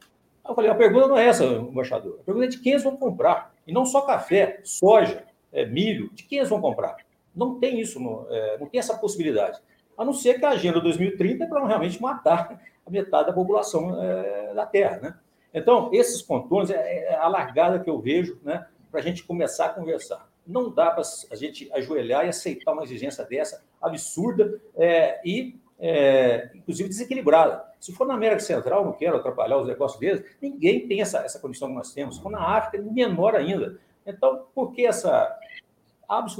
Eu 0.47 0.55
falei: 0.55 0.71
a 0.71 0.75
pergunta 0.75 1.09
não 1.09 1.19
é 1.19 1.27
essa, 1.27 1.45
embaixador. 1.45 2.19
A 2.21 2.25
pergunta 2.25 2.47
é 2.47 2.51
de 2.51 2.59
quem 2.59 2.73
eles 2.73 2.85
vão 2.85 2.97
comprar. 2.97 3.53
E 3.67 3.73
não 3.73 3.85
só 3.85 4.03
café, 4.03 4.61
soja, 4.65 5.25
é, 5.53 5.65
milho, 5.67 6.11
de 6.13 6.25
quem 6.25 6.39
eles 6.39 6.51
vão 6.51 6.61
comprar? 6.61 6.97
Não 7.35 7.61
tem 7.61 7.81
isso, 7.81 7.99
é, 8.31 8.59
não 8.59 8.67
tem 8.67 8.81
essa 8.81 8.97
possibilidade 8.97 9.61
a 10.01 10.05
não 10.05 10.15
ser 10.15 10.39
que 10.39 10.47
a 10.47 10.51
Agenda 10.53 10.81
2030 10.81 11.45
é 11.45 11.47
para 11.47 11.67
realmente 11.67 12.01
matar 12.01 12.59
a 12.87 12.91
metade 12.91 13.27
da 13.27 13.35
população 13.35 14.03
é, 14.03 14.55
da 14.55 14.65
Terra. 14.65 14.97
Né? 14.97 15.15
Então, 15.53 15.91
esses 15.93 16.23
pontões 16.23 16.71
é, 16.71 17.05
é 17.05 17.17
a 17.17 17.29
largada 17.29 17.79
que 17.79 17.91
eu 17.91 18.01
vejo 18.01 18.41
né, 18.43 18.67
para 18.91 19.01
a 19.01 19.03
gente 19.03 19.23
começar 19.25 19.67
a 19.67 19.69
conversar. 19.69 20.27
Não 20.47 20.71
dá 20.71 20.91
para 20.91 21.03
a 21.31 21.37
gente 21.37 21.71
ajoelhar 21.75 22.25
e 22.25 22.31
aceitar 22.31 22.73
uma 22.73 22.83
exigência 22.83 23.27
dessa 23.27 23.63
absurda 23.79 24.59
é, 24.75 25.21
e, 25.23 25.61
é, 25.79 26.49
inclusive, 26.55 26.89
desequilibrada. 26.89 27.63
Se 27.79 27.93
for 27.93 28.07
na 28.07 28.15
América 28.15 28.41
Central, 28.41 28.87
não 28.87 28.95
quero 28.95 29.19
atrapalhar 29.19 29.59
os 29.59 29.69
negócios 29.69 30.01
deles, 30.01 30.25
ninguém 30.41 30.89
tem 30.89 31.03
essa, 31.03 31.19
essa 31.19 31.39
condição 31.39 31.69
que 31.69 31.75
nós 31.75 31.93
temos. 31.93 32.17
Se 32.17 32.23
for 32.23 32.33
na 32.33 32.57
África, 32.57 32.83
menor 32.91 33.35
ainda. 33.35 33.79
Então, 34.07 34.47
por 34.55 34.73
que 34.73 34.87
essa 34.87 35.39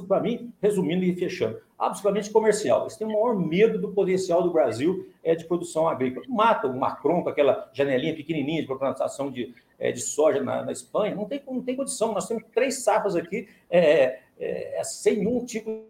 para 0.09 0.21
mim, 0.21 0.53
resumindo 0.61 1.05
e 1.05 1.15
fechando, 1.15 1.61
absolutamente 1.81 2.31
comercial. 2.31 2.83
Eles 2.83 2.97
têm 2.97 3.07
o 3.07 3.13
maior 3.13 3.35
medo 3.35 3.81
do 3.81 3.93
potencial 3.93 4.43
do 4.43 4.53
Brasil 4.53 5.09
é, 5.25 5.35
de 5.35 5.47
produção 5.47 5.89
agrícola. 5.89 6.27
Mata 6.29 6.67
o 6.69 6.79
Macron 6.79 7.23
com 7.23 7.31
aquela 7.31 7.71
janelinha 7.73 8.15
pequenininha 8.15 8.61
de 8.61 8.69
plantação 8.69 9.31
de, 9.31 9.55
é, 9.79 9.91
de 9.91 10.01
soja 10.01 10.43
na, 10.43 10.63
na, 10.63 10.73
Espanha, 10.73 11.15
não 11.15 11.25
tem, 11.25 11.43
não 11.47 11.63
tem 11.63 11.75
condição. 11.75 12.13
Nós 12.13 12.29
temos 12.29 12.45
três 12.53 12.85
safras 12.85 13.17
aqui 13.17 13.49
é, 13.71 14.21
é, 14.39 14.79
é 14.79 14.85
sem 14.85 15.17
nenhum 15.17 15.45
tipo 15.45 15.89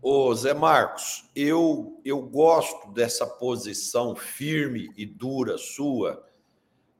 Ô, 0.00 0.32
Zé 0.34 0.54
Marcos, 0.54 1.28
eu, 1.34 2.00
eu 2.04 2.22
gosto 2.22 2.92
dessa 2.92 3.26
posição 3.26 4.14
firme 4.14 4.92
e 4.96 5.04
dura 5.04 5.58
sua, 5.58 6.24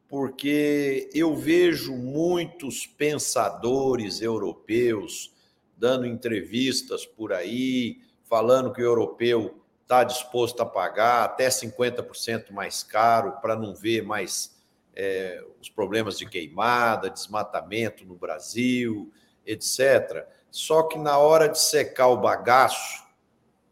porque 0.09 1.09
eu 1.15 1.37
vejo 1.37 1.95
muitos 1.95 2.85
pensadores 2.85 4.21
europeus 4.21 5.36
dando 5.76 6.06
entrevistas 6.06 7.04
por 7.04 7.33
aí, 7.33 8.00
falando 8.25 8.73
que 8.73 8.80
o 8.80 8.85
europeu 8.85 9.62
está 9.83 10.02
disposto 10.02 10.61
a 10.61 10.66
pagar 10.66 11.25
até 11.25 11.49
50% 11.49 12.50
mais 12.50 12.83
caro 12.83 13.33
para 13.40 13.54
não 13.54 13.75
ver 13.75 14.02
mais 14.02 14.56
é, 14.95 15.45
os 15.61 15.68
problemas 15.68 16.18
de 16.18 16.26
queimada, 16.26 17.11
desmatamento 17.11 18.04
no 18.04 18.16
Brasil, 18.16 19.12
etc. 19.45 20.26
Só 20.50 20.83
que 20.85 20.99
na 20.99 21.18
hora 21.18 21.49
de 21.49 21.61
secar 21.61 22.09
o 22.09 22.16
bagaço, 22.16 23.06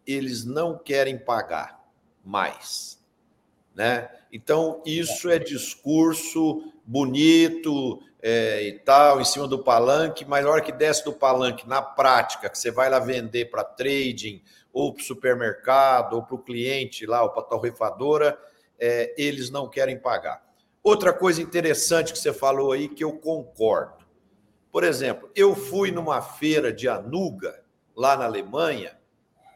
eles 0.06 0.44
não 0.44 0.78
querem 0.78 1.18
pagar 1.18 1.82
mais, 2.22 3.02
né? 3.74 4.10
Então 4.30 4.82
isso 4.84 5.30
é 5.30 5.38
discurso 5.38 6.73
bonito 6.84 8.00
é, 8.22 8.62
e 8.62 8.72
tal 8.78 9.20
em 9.20 9.24
cima 9.24 9.46
do 9.46 9.62
palanque, 9.62 10.24
mas 10.24 10.44
na 10.44 10.50
hora 10.50 10.60
que 10.60 10.72
desce 10.72 11.04
do 11.04 11.12
palanque 11.12 11.68
na 11.68 11.82
prática, 11.82 12.48
que 12.48 12.58
você 12.58 12.70
vai 12.70 12.88
lá 12.88 12.98
vender 12.98 13.50
para 13.50 13.64
trading 13.64 14.42
ou 14.72 14.92
para 14.92 15.02
o 15.02 15.04
supermercado 15.04 16.14
ou 16.14 16.22
para 16.22 16.34
o 16.34 16.42
cliente 16.42 17.06
lá, 17.06 17.22
ou 17.22 17.30
para 17.30 17.42
a 17.42 17.46
torrefadora, 17.46 18.38
é, 18.78 19.14
eles 19.16 19.50
não 19.50 19.68
querem 19.68 19.98
pagar. 19.98 20.42
Outra 20.82 21.12
coisa 21.12 21.40
interessante 21.40 22.12
que 22.12 22.18
você 22.18 22.32
falou 22.32 22.72
aí 22.72 22.88
que 22.88 23.04
eu 23.04 23.12
concordo. 23.12 24.04
Por 24.70 24.84
exemplo, 24.84 25.30
eu 25.34 25.54
fui 25.54 25.90
numa 25.90 26.20
feira 26.20 26.72
de 26.72 26.88
Anuga, 26.88 27.62
lá 27.96 28.16
na 28.16 28.24
Alemanha, 28.24 28.98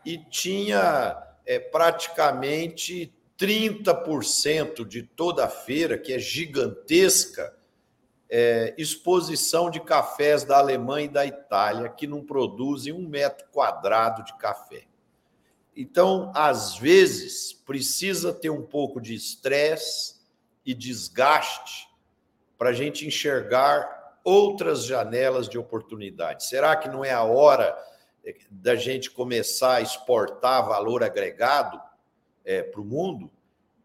e 0.06 0.16
tinha 0.16 1.20
é, 1.44 1.58
praticamente 1.58 3.12
30% 3.38 4.84
de 4.84 5.02
toda 5.02 5.44
a 5.44 5.48
feira, 5.48 5.96
que 5.96 6.12
é 6.12 6.18
gigantesca, 6.18 7.56
é, 8.28 8.74
exposição 8.76 9.70
de 9.70 9.80
cafés 9.80 10.44
da 10.44 10.58
Alemanha 10.58 11.06
e 11.06 11.08
da 11.08 11.24
Itália, 11.24 11.88
que 11.88 12.06
não 12.06 12.24
produzem 12.24 12.92
um 12.92 13.08
metro 13.08 13.46
quadrado 13.50 14.24
de 14.24 14.36
café. 14.36 14.84
Então, 15.74 16.32
às 16.34 16.76
vezes, 16.76 17.52
precisa 17.52 18.32
ter 18.32 18.50
um 18.50 18.62
pouco 18.62 19.00
de 19.00 19.14
estresse 19.14 20.16
e 20.66 20.74
desgaste 20.74 21.88
para 22.58 22.70
a 22.70 22.72
gente 22.72 23.06
enxergar 23.06 24.18
outras 24.24 24.84
janelas 24.84 25.48
de 25.48 25.56
oportunidade? 25.56 26.44
Será 26.44 26.74
que 26.76 26.88
não 26.88 27.04
é 27.04 27.12
a 27.12 27.22
hora 27.22 27.78
eh, 28.24 28.34
da 28.50 28.74
gente 28.74 29.10
começar 29.10 29.76
a 29.76 29.80
exportar 29.80 30.66
valor 30.66 31.04
agregado 31.04 31.80
é, 32.48 32.62
para 32.62 32.80
o 32.80 32.84
mundo, 32.84 33.30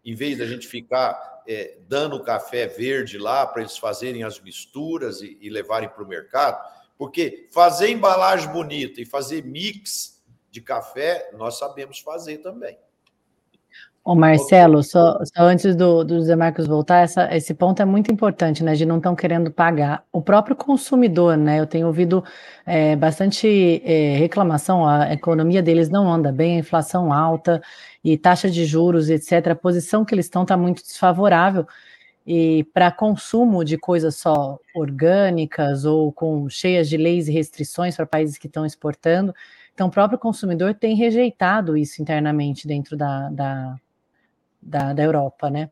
em 0.05 0.15
vez 0.15 0.37
da 0.37 0.45
gente 0.45 0.67
ficar 0.67 1.43
é, 1.45 1.77
dando 1.85 2.23
café 2.23 2.65
verde 2.65 3.17
lá 3.17 3.45
para 3.45 3.61
eles 3.61 3.77
fazerem 3.77 4.23
as 4.23 4.39
misturas 4.39 5.21
e, 5.21 5.37
e 5.41 5.49
levarem 5.49 5.89
para 5.89 6.01
o 6.01 6.07
mercado? 6.07 6.65
Porque 6.97 7.49
fazer 7.51 7.89
embalagem 7.89 8.49
bonita 8.51 9.01
e 9.01 9.05
fazer 9.05 9.43
mix 9.43 10.23
de 10.49 10.61
café, 10.61 11.29
nós 11.33 11.59
sabemos 11.59 11.99
fazer 11.99 12.37
também. 12.37 12.77
Ô 14.05 14.15
Marcelo, 14.15 14.83
só, 14.83 15.17
só 15.23 15.43
antes 15.43 15.77
do, 15.77 16.03
do 16.03 16.21
Zé 16.21 16.35
Marcos 16.35 16.67
voltar, 16.67 17.03
essa, 17.03 17.33
esse 17.33 17.53
ponto 17.53 17.81
é 17.81 17.85
muito 17.85 18.11
importante, 18.11 18.61
né? 18.61 18.75
De 18.75 18.85
não 18.85 18.97
estão 18.97 19.15
querendo 19.15 19.49
pagar. 19.49 20.03
O 20.11 20.21
próprio 20.21 20.57
consumidor, 20.57 21.37
né? 21.37 21.61
Eu 21.61 21.65
tenho 21.65 21.87
ouvido 21.87 22.21
é, 22.65 22.97
bastante 22.97 23.81
é, 23.85 24.17
reclamação, 24.17 24.85
a 24.85 25.13
economia 25.13 25.63
deles 25.63 25.89
não 25.89 26.11
anda 26.11 26.33
bem, 26.33 26.57
a 26.57 26.59
inflação 26.59 27.13
alta 27.13 27.61
e 28.03 28.17
taxa 28.17 28.49
de 28.51 28.65
juros, 28.65 29.09
etc. 29.09 29.51
A 29.51 29.55
posição 29.55 30.03
que 30.03 30.13
eles 30.13 30.25
estão 30.25 30.41
está 30.41 30.57
muito 30.57 30.83
desfavorável. 30.83 31.65
E 32.27 32.65
para 32.73 32.91
consumo 32.91 33.63
de 33.63 33.77
coisas 33.77 34.17
só 34.17 34.59
orgânicas 34.75 35.85
ou 35.85 36.11
com 36.11 36.49
cheias 36.49 36.89
de 36.89 36.97
leis 36.97 37.29
e 37.29 37.31
restrições 37.31 37.95
para 37.95 38.05
países 38.05 38.37
que 38.37 38.47
estão 38.47 38.65
exportando, 38.65 39.33
então 39.73 39.87
o 39.87 39.91
próprio 39.91 40.19
consumidor 40.19 40.73
tem 40.73 40.95
rejeitado 40.95 41.77
isso 41.77 42.01
internamente 42.01 42.67
dentro 42.67 42.95
da, 42.97 43.29
da 43.29 43.75
da, 44.65 44.93
da 44.93 45.03
Europa, 45.03 45.49
né? 45.49 45.69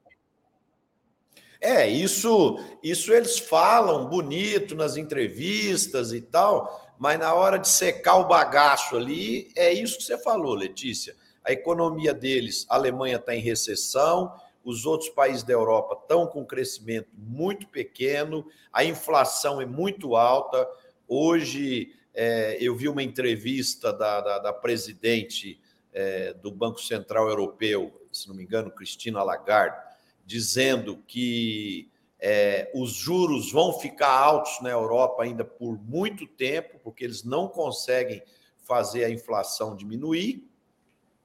É, 1.60 1.88
isso, 1.88 2.60
isso 2.82 3.14
eles 3.14 3.38
falam 3.38 4.08
bonito 4.08 4.74
nas 4.74 4.98
entrevistas 4.98 6.12
e 6.12 6.20
tal, 6.20 6.96
mas 6.98 7.20
na 7.20 7.34
hora 7.36 7.60
de 7.60 7.68
secar 7.68 8.16
o 8.16 8.28
bagaço 8.28 8.96
ali, 8.96 9.52
é 9.56 9.72
isso 9.72 9.98
que 9.98 10.04
você 10.04 10.18
falou, 10.18 10.56
Letícia. 10.56 11.16
A 11.44 11.52
economia 11.52 12.16
deles, 12.16 12.66
a 12.68 12.76
Alemanha 12.76 13.18
está 13.18 13.36
em 13.36 13.42
recessão, 13.42 14.34
os 14.64 14.88
outros 14.88 15.10
países 15.12 15.44
da 15.44 15.54
Europa 15.54 15.98
estão 16.02 16.26
com 16.26 16.44
crescimento 16.44 17.10
muito 17.16 17.68
pequeno, 17.68 18.46
a 18.74 18.84
inflação 18.84 19.62
é 19.62 19.66
muito 19.66 20.16
alta. 20.16 20.68
Hoje 21.08 21.94
é, 22.14 22.58
eu 22.60 22.76
vi 22.76 22.88
uma 22.88 23.04
entrevista 23.04 23.94
da, 23.94 24.22
da, 24.22 24.40
da 24.40 24.54
presidente 24.54 25.60
é, 25.94 26.34
do 26.34 26.52
Banco 26.52 26.82
Central 26.82 27.28
Europeu, 27.30 28.01
se 28.12 28.28
não 28.28 28.36
me 28.36 28.44
engano, 28.44 28.72
Cristina 28.72 29.24
Lagarde, 29.24 29.78
dizendo 30.26 30.98
que 31.08 31.92
é, 32.20 32.72
os 32.74 32.92
juros 32.92 33.52
vão 33.52 33.74
ficar 33.74 34.12
altos 34.12 34.62
na 34.62 34.70
Europa 34.70 35.24
ainda 35.24 35.44
por 35.44 35.82
muito 35.82 36.28
tempo, 36.28 36.80
porque 36.84 37.04
eles 37.04 37.24
não 37.24 37.48
conseguem 37.48 38.22
fazer 38.64 39.04
a 39.04 39.10
inflação 39.10 39.76
diminuir. 39.76 40.48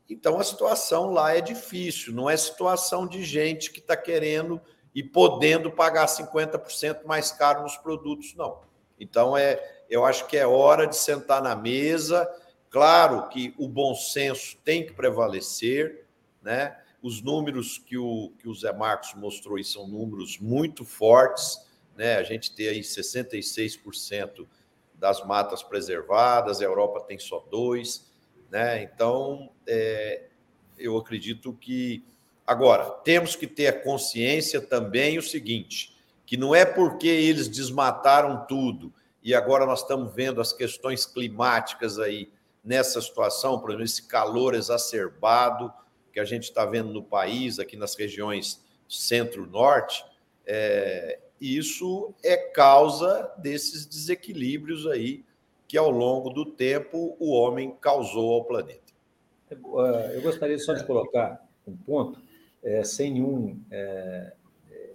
Então 0.09 0.39
a 0.39 0.45
situação 0.45 1.11
lá 1.11 1.37
é 1.37 1.41
difícil, 1.41 2.15
não 2.15 2.31
é 2.31 2.37
situação 2.37 3.07
de 3.07 3.25
gente 3.25 3.71
que 3.71 3.81
está 3.81 3.97
querendo 3.97 4.61
e 4.95 5.03
podendo 5.03 5.71
pagar 5.71 6.07
50% 6.07 7.05
mais 7.05 7.31
caro 7.33 7.63
nos 7.63 7.77
produtos, 7.77 8.35
não. 8.35 8.61
Então 8.99 9.37
é, 9.37 9.83
eu 9.91 10.05
acho 10.05 10.27
que 10.27 10.37
é 10.37 10.47
hora 10.47 10.87
de 10.87 10.97
sentar 10.97 11.43
na 11.43 11.55
mesa 11.55 12.27
Claro 12.77 13.29
que 13.29 13.55
o 13.57 13.69
bom 13.69 13.95
senso 13.95 14.59
tem 14.65 14.85
que 14.85 14.93
prevalecer, 14.93 16.06
né? 16.47 16.79
Os 17.03 17.21
números 17.21 17.77
que 17.77 17.99
o, 17.99 18.33
que 18.39 18.49
o 18.49 18.55
Zé 18.55 18.73
Marcos 18.73 19.13
mostrou 19.15 19.57
aí 19.57 19.65
são 19.65 19.89
números 19.89 20.39
muito 20.39 20.85
fortes, 20.85 21.59
né? 21.97 22.17
A 22.17 22.23
gente 22.23 22.55
tem 22.55 22.69
aí 22.69 22.81
66% 22.81 24.47
das 24.95 25.27
matas 25.27 25.63
preservadas, 25.65 26.61
a 26.61 26.65
Europa 26.65 27.01
tem 27.01 27.19
só 27.19 27.45
dois, 27.51 28.09
né? 28.49 28.81
Então, 28.85 29.51
é, 29.67 30.27
eu 30.79 30.97
acredito 30.97 31.53
que. 31.53 32.05
Agora, 32.47 32.85
temos 33.03 33.35
que 33.35 33.49
ter 33.49 33.67
a 33.67 33.83
consciência 33.83 34.61
também 34.61 35.19
o 35.19 35.23
seguinte: 35.23 35.97
que 36.25 36.37
não 36.37 36.55
é 36.55 36.65
porque 36.65 37.09
eles 37.09 37.49
desmataram 37.49 38.47
tudo 38.47 38.95
e 39.21 39.35
agora 39.35 39.67
nós 39.67 39.81
estamos 39.81 40.15
vendo 40.15 40.41
as 40.41 40.53
questões 40.53 41.05
climáticas 41.07 41.99
aí 41.99 42.31
nessa 42.63 43.01
situação, 43.01 43.59
por 43.59 43.71
exemplo, 43.71 43.85
esse 43.85 44.07
calor 44.07 44.55
exacerbado 44.55 45.73
que 46.17 46.21
a 46.21 46.25
gente 46.25 46.45
está 46.45 46.65
vendo 46.65 46.95
no 46.95 47.03
país, 47.03 47.59
aqui 47.59 47.77
nas 47.77 47.95
regiões 47.95 48.65
centro-norte, 48.89 50.03
é, 50.47 51.19
isso 51.39 52.15
é 52.25 52.39
causa 52.39 53.31
desses 53.37 53.85
desequilíbrios 53.85 54.87
aí 54.87 55.23
que 55.69 55.77
ao 55.77 55.91
longo 55.91 56.31
do 56.31 56.47
tempo 56.47 57.19
o 57.21 57.33
homem 57.33 57.77
causou 57.83 58.33
ao 58.33 58.45
planeta. 58.45 58.95
Eu 59.51 60.23
gostaria 60.23 60.59
só 60.59 60.73
de 60.73 60.87
colocar 60.87 61.47
um 61.69 61.77
ponto, 61.77 62.19
é, 62.65 62.83
sem 62.83 63.13
nenhum 63.13 63.61
é, 63.71 64.33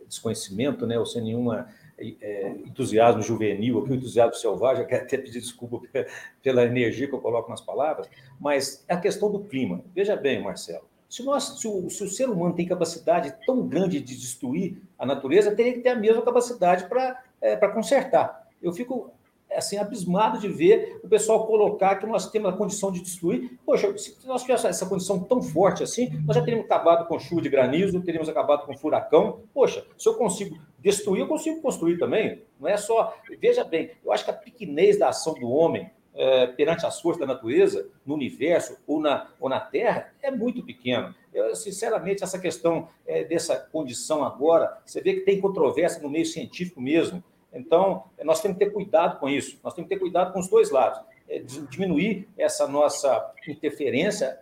desconhecimento, 0.07 0.87
né, 0.87 0.97
ou 0.97 1.05
sem 1.05 1.21
nenhuma 1.21 1.71
é, 1.99 2.49
entusiasmo 2.65 3.21
juvenil, 3.21 3.77
aqui, 3.77 3.91
o 3.91 3.95
entusiasmo 3.95 4.33
selvagem, 4.33 4.87
quero 4.87 5.03
até 5.03 5.19
pedir 5.19 5.39
desculpa 5.39 5.87
pela 6.41 6.63
energia 6.63 7.07
que 7.07 7.13
eu 7.13 7.21
coloco 7.21 7.47
nas 7.47 7.61
palavras, 7.61 8.09
mas 8.39 8.83
é 8.87 8.95
a 8.95 8.99
questão 8.99 9.31
do 9.31 9.41
clima. 9.41 9.83
Veja 9.93 10.15
bem, 10.15 10.41
Marcelo, 10.41 10.89
se, 11.11 11.21
nós, 11.23 11.59
se, 11.59 11.67
o, 11.67 11.89
se 11.89 12.01
o 12.05 12.07
ser 12.07 12.29
humano 12.29 12.55
tem 12.55 12.65
capacidade 12.65 13.35
tão 13.45 13.67
grande 13.67 13.99
de 13.99 14.15
destruir 14.17 14.81
a 14.97 15.05
natureza, 15.05 15.53
teria 15.53 15.73
que 15.73 15.81
ter 15.81 15.89
a 15.89 15.95
mesma 15.95 16.21
capacidade 16.21 16.87
para 16.87 17.21
é, 17.41 17.57
consertar. 17.67 18.47
Eu 18.61 18.71
fico 18.71 19.11
assim, 19.53 19.77
abismado 19.77 20.39
de 20.39 20.47
ver 20.47 21.01
o 21.03 21.09
pessoal 21.09 21.45
colocar 21.45 21.97
que 21.97 22.05
nós 22.05 22.31
temos 22.31 22.53
a 22.53 22.55
condição 22.55 22.93
de 22.93 23.01
destruir. 23.01 23.59
Poxa, 23.65 23.97
se 23.97 24.25
nós 24.25 24.43
tivéssemos 24.43 24.77
essa 24.77 24.85
condição 24.85 25.19
tão 25.19 25.41
forte 25.41 25.83
assim, 25.83 26.09
nós 26.25 26.37
já 26.37 26.41
teríamos 26.41 26.65
acabado 26.65 27.05
com 27.05 27.19
chuva 27.19 27.41
de 27.41 27.49
granizo, 27.49 27.99
teríamos 27.99 28.29
acabado 28.29 28.65
com 28.65 28.77
furacão. 28.77 29.41
Poxa, 29.53 29.85
se 29.97 30.07
eu 30.07 30.13
consigo 30.13 30.57
destruir 30.79 31.19
eu 31.19 31.27
consigo 31.27 31.61
construir 31.61 31.97
também. 31.97 32.41
Não 32.57 32.69
é 32.69 32.77
só. 32.77 33.13
Veja 33.37 33.65
bem, 33.65 33.91
eu 34.01 34.13
acho 34.13 34.23
que 34.23 34.31
a 34.31 34.33
pequenez 34.33 34.97
da 34.97 35.09
ação 35.09 35.33
do 35.33 35.49
homem 35.49 35.91
é, 36.13 36.47
perante 36.47 36.85
as 36.85 36.99
forças 36.99 37.21
da 37.21 37.33
natureza, 37.33 37.87
no 38.05 38.13
universo 38.13 38.77
ou 38.85 38.99
na, 38.99 39.29
ou 39.39 39.49
na 39.49 39.59
Terra, 39.59 40.13
é 40.21 40.29
muito 40.29 40.63
pequena. 40.63 41.15
Eu, 41.33 41.55
sinceramente, 41.55 42.23
essa 42.23 42.39
questão 42.39 42.89
é, 43.07 43.23
dessa 43.23 43.55
condição 43.55 44.23
agora, 44.23 44.81
você 44.85 45.01
vê 45.01 45.13
que 45.13 45.21
tem 45.21 45.39
controvérsia 45.39 46.01
no 46.01 46.09
meio 46.09 46.25
científico 46.25 46.81
mesmo. 46.81 47.23
Então, 47.53 48.05
nós 48.23 48.41
temos 48.41 48.57
que 48.57 48.65
ter 48.65 48.71
cuidado 48.71 49.19
com 49.19 49.29
isso, 49.29 49.59
nós 49.63 49.73
temos 49.73 49.87
que 49.89 49.95
ter 49.95 49.99
cuidado 49.99 50.33
com 50.33 50.39
os 50.39 50.47
dois 50.47 50.69
lados. 50.69 51.01
É, 51.29 51.39
diminuir 51.39 52.27
essa 52.37 52.67
nossa 52.67 53.33
interferência 53.47 54.39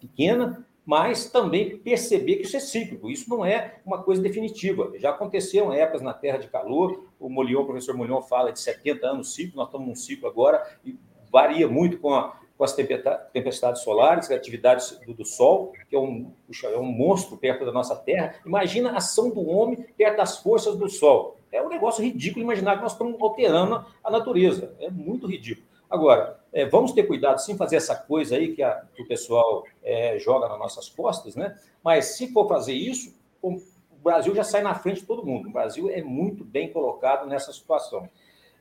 pequena 0.00 0.66
mas 0.84 1.30
também 1.30 1.78
perceber 1.78 2.36
que 2.36 2.42
isso 2.42 2.56
é 2.56 2.60
cíclico, 2.60 3.08
isso 3.08 3.30
não 3.30 3.44
é 3.44 3.76
uma 3.86 4.02
coisa 4.02 4.20
definitiva. 4.20 4.92
Já 4.96 5.10
aconteceram 5.10 5.72
épocas 5.72 6.02
na 6.02 6.12
Terra 6.12 6.38
de 6.38 6.48
calor, 6.48 7.06
o 7.20 7.28
Molion, 7.28 7.62
o 7.62 7.66
professor 7.66 7.96
Molion 7.96 8.20
fala 8.20 8.52
de 8.52 8.60
70 8.60 9.06
anos 9.06 9.34
ciclo, 9.34 9.56
nós 9.56 9.68
estamos 9.68 9.86
num 9.86 9.94
ciclo 9.94 10.28
agora, 10.28 10.60
e 10.84 10.98
varia 11.32 11.66
muito 11.66 11.98
com, 11.98 12.12
a, 12.12 12.36
com 12.58 12.62
as 12.62 12.74
tempestades 12.74 13.82
solares, 13.82 14.30
a 14.30 14.34
atividade 14.34 14.84
do, 15.06 15.14
do, 15.14 15.24
Sol, 15.24 15.72
que 15.88 15.96
é 15.96 15.98
um, 15.98 16.30
puxa, 16.46 16.68
é 16.68 16.76
um 16.76 16.84
monstro 16.84 17.38
perto 17.38 17.64
da 17.64 17.72
nossa 17.72 17.96
Terra. 17.96 18.34
Imagina 18.44 18.90
a 18.90 18.98
ação 18.98 19.30
do 19.30 19.48
homem 19.48 19.86
perto 19.96 20.18
das 20.18 20.38
forças 20.38 20.76
do 20.76 20.88
Sol. 20.88 21.36
É 21.50 21.62
um 21.62 21.68
negócio 21.68 22.04
ridículo 22.04 22.44
imaginar 22.44 22.76
que 22.76 22.82
nós 22.82 22.92
estamos 22.92 23.20
alterando 23.20 23.84
a 24.04 24.10
natureza. 24.10 24.74
É 24.78 24.90
muito 24.90 25.26
ridículo. 25.26 25.66
Agora, 25.88 26.40
é, 26.52 26.64
vamos 26.64 26.92
ter 26.92 27.02
cuidado 27.02 27.38
sim 27.38 27.56
fazer 27.56 27.76
essa 27.76 27.94
coisa 27.94 28.36
aí 28.36 28.54
que, 28.54 28.62
a, 28.62 28.82
que 28.94 29.02
o 29.02 29.06
pessoal 29.08 29.64
é, 29.82 30.18
joga 30.18 30.48
nas 30.48 30.58
nossas 30.58 30.88
costas, 30.88 31.36
né? 31.36 31.54
Mas 31.84 32.16
se 32.16 32.32
for 32.32 32.48
fazer 32.48 32.72
isso, 32.72 33.14
o 33.42 33.60
Brasil 34.02 34.34
já 34.34 34.42
sai 34.42 34.62
na 34.62 34.74
frente 34.74 35.00
de 35.00 35.06
todo 35.06 35.24
mundo. 35.24 35.48
O 35.48 35.52
Brasil 35.52 35.90
é 35.90 36.02
muito 36.02 36.44
bem 36.44 36.72
colocado 36.72 37.26
nessa 37.28 37.52
situação. 37.52 38.08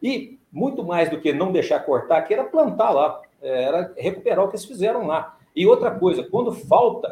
E 0.01 0.39
muito 0.51 0.83
mais 0.83 1.09
do 1.09 1.19
que 1.19 1.31
não 1.31 1.51
deixar 1.51 1.79
cortar, 1.81 2.21
que 2.23 2.33
era 2.33 2.43
plantar 2.43 2.91
lá, 2.91 3.21
era 3.41 3.93
recuperar 3.97 4.43
o 4.43 4.49
que 4.49 4.55
eles 4.55 4.65
fizeram 4.65 5.07
lá. 5.07 5.37
E 5.55 5.65
outra 5.65 5.91
coisa, 5.91 6.23
quando 6.23 6.51
falta, 6.51 7.11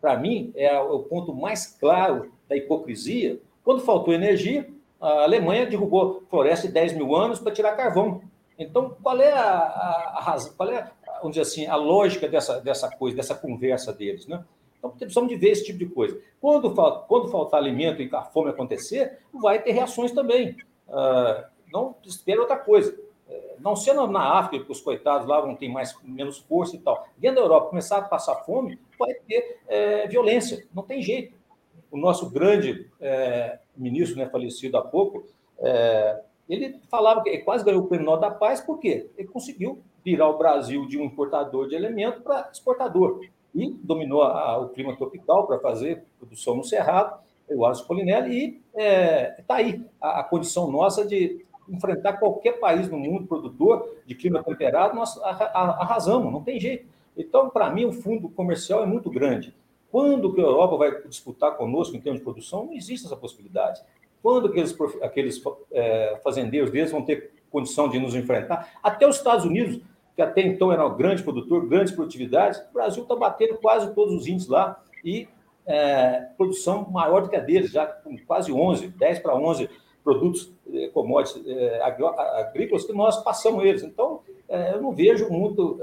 para 0.00 0.16
mim, 0.16 0.52
é 0.54 0.78
o 0.78 1.00
ponto 1.00 1.34
mais 1.34 1.66
claro 1.66 2.32
da 2.48 2.56
hipocrisia, 2.56 3.40
quando 3.64 3.80
faltou 3.80 4.14
energia, 4.14 4.68
a 5.00 5.24
Alemanha 5.24 5.66
derrubou 5.66 6.22
floresta 6.28 6.66
de 6.66 6.72
10 6.72 6.94
mil 6.94 7.14
anos 7.14 7.38
para 7.38 7.52
tirar 7.52 7.76
carvão. 7.76 8.22
Então, 8.58 8.96
qual 9.02 9.20
é 9.20 9.32
a, 9.32 9.40
a, 9.40 10.14
a 10.16 10.20
razão, 10.20 10.52
qual 10.56 10.68
é, 10.70 10.90
vamos 11.18 11.36
dizer 11.36 11.42
assim, 11.42 11.66
a 11.66 11.76
lógica 11.76 12.26
dessa, 12.28 12.60
dessa 12.60 12.90
coisa, 12.90 13.16
dessa 13.16 13.34
conversa 13.34 13.92
deles, 13.92 14.26
né? 14.26 14.44
Então, 14.78 14.90
precisamos 14.90 15.28
de 15.28 15.36
ver 15.36 15.50
esse 15.50 15.64
tipo 15.64 15.78
de 15.78 15.86
coisa. 15.86 16.20
Quando, 16.40 16.72
quando 17.06 17.28
faltar 17.28 17.60
alimento 17.60 18.00
e 18.00 18.08
a 18.12 18.22
fome 18.22 18.50
acontecer, 18.50 19.18
vai 19.32 19.60
ter 19.60 19.72
reações 19.72 20.12
também. 20.12 20.56
Uh, 20.88 21.44
não 21.72 21.96
espera 22.04 22.40
outra 22.40 22.56
coisa. 22.56 22.98
É, 23.28 23.56
não 23.60 23.76
sendo 23.76 24.06
na 24.06 24.38
África, 24.38 24.64
que 24.64 24.72
os 24.72 24.80
coitados 24.80 25.26
lá 25.26 25.40
vão 25.40 25.54
ter 25.54 25.68
mais, 25.68 25.94
menos 26.02 26.38
força 26.38 26.76
e 26.76 26.78
tal. 26.78 27.06
Dentro 27.16 27.36
da 27.36 27.42
Europa, 27.42 27.70
começar 27.70 27.98
a 27.98 28.02
passar 28.02 28.36
fome, 28.36 28.78
vai 28.98 29.14
ter 29.14 29.60
é, 29.68 30.06
violência. 30.06 30.66
Não 30.74 30.82
tem 30.82 31.02
jeito. 31.02 31.36
O 31.90 31.96
nosso 31.96 32.30
grande 32.30 32.86
é, 33.00 33.58
ministro, 33.76 34.18
né, 34.18 34.28
falecido 34.28 34.76
há 34.76 34.82
pouco, 34.82 35.24
é, 35.58 36.22
ele 36.48 36.80
falava 36.88 37.22
que 37.22 37.38
quase 37.38 37.64
ganhou 37.64 37.82
o 37.82 37.86
prêmio 37.86 38.06
Nobel 38.06 38.30
da 38.30 38.34
Paz, 38.34 38.60
por 38.60 38.78
quê? 38.78 39.10
Ele 39.16 39.28
conseguiu 39.28 39.82
virar 40.04 40.28
o 40.28 40.38
Brasil 40.38 40.86
de 40.86 40.98
um 40.98 41.04
importador 41.04 41.68
de 41.68 41.74
elementos 41.74 42.22
para 42.22 42.48
exportador. 42.50 43.20
E 43.54 43.70
dominou 43.70 44.22
a, 44.22 44.58
o 44.58 44.68
clima 44.70 44.96
tropical 44.96 45.46
para 45.46 45.58
fazer 45.58 46.04
produção 46.18 46.56
no 46.56 46.64
Cerrado, 46.64 47.18
o 47.50 47.64
Alisson 47.64 47.84
Polinelli, 47.84 48.34
e 48.34 48.60
está 49.38 49.60
é, 49.60 49.64
aí 49.64 49.84
a, 50.00 50.20
a, 50.20 50.24
condição 50.24 50.70
nossa 50.70 51.04
de 51.04 51.44
enfrentar 51.68 52.14
qualquer 52.14 52.58
país 52.58 52.88
no 52.88 52.98
mundo 52.98 53.26
produtor 53.26 53.96
de 54.06 54.14
clima 54.14 54.42
temperado, 54.42 54.94
nós 54.94 55.18
arrasamos, 55.22 56.32
não 56.32 56.42
tem 56.42 56.58
jeito. 56.58 56.86
Então, 57.16 57.50
para 57.50 57.70
mim, 57.70 57.84
o 57.84 57.92
fundo 57.92 58.28
comercial 58.28 58.82
é 58.82 58.86
muito 58.86 59.10
grande. 59.10 59.54
Quando 59.90 60.32
que 60.32 60.40
a 60.40 60.44
Europa 60.44 60.76
vai 60.76 61.02
disputar 61.08 61.56
conosco 61.56 61.96
em 61.96 62.00
termos 62.00 62.20
de 62.20 62.24
produção, 62.24 62.66
não 62.66 62.74
existe 62.74 63.06
essa 63.06 63.16
possibilidade. 63.16 63.80
Quando 64.22 64.48
aqueles, 64.48 64.76
aqueles 65.02 65.42
é, 65.72 66.20
fazendeiros 66.22 66.70
deles 66.70 66.90
vão 66.90 67.02
ter 67.02 67.32
condição 67.50 67.88
de 67.88 67.98
nos 67.98 68.14
enfrentar? 68.14 68.72
Até 68.82 69.08
os 69.08 69.16
Estados 69.16 69.44
Unidos, 69.44 69.80
que 70.14 70.22
até 70.22 70.42
então 70.42 70.72
era 70.72 70.86
um 70.86 70.96
grande 70.96 71.22
produtor, 71.22 71.66
grandes 71.66 71.94
produtividades, 71.94 72.60
o 72.70 72.72
Brasil 72.74 73.02
está 73.02 73.16
batendo 73.16 73.56
quase 73.56 73.94
todos 73.94 74.14
os 74.14 74.26
índices 74.26 74.48
lá 74.48 74.82
e 75.04 75.28
é, 75.66 76.28
produção 76.36 76.90
maior 76.90 77.22
do 77.22 77.28
que 77.28 77.36
a 77.36 77.40
deles, 77.40 77.70
já 77.70 77.86
com 77.86 78.16
quase 78.26 78.52
11, 78.52 78.88
10 78.88 79.18
para 79.20 79.36
11 79.36 79.68
produtos 80.08 80.50
eh, 80.72 80.88
commodities 80.88 81.46
eh, 81.46 81.80
agrícolas 81.82 82.86
que 82.86 82.94
nós 82.94 83.22
passamos 83.22 83.62
eles. 83.62 83.82
Então, 83.82 84.22
eh, 84.48 84.72
eu 84.72 84.80
não 84.80 84.90
vejo 84.90 85.28
muito, 85.28 85.78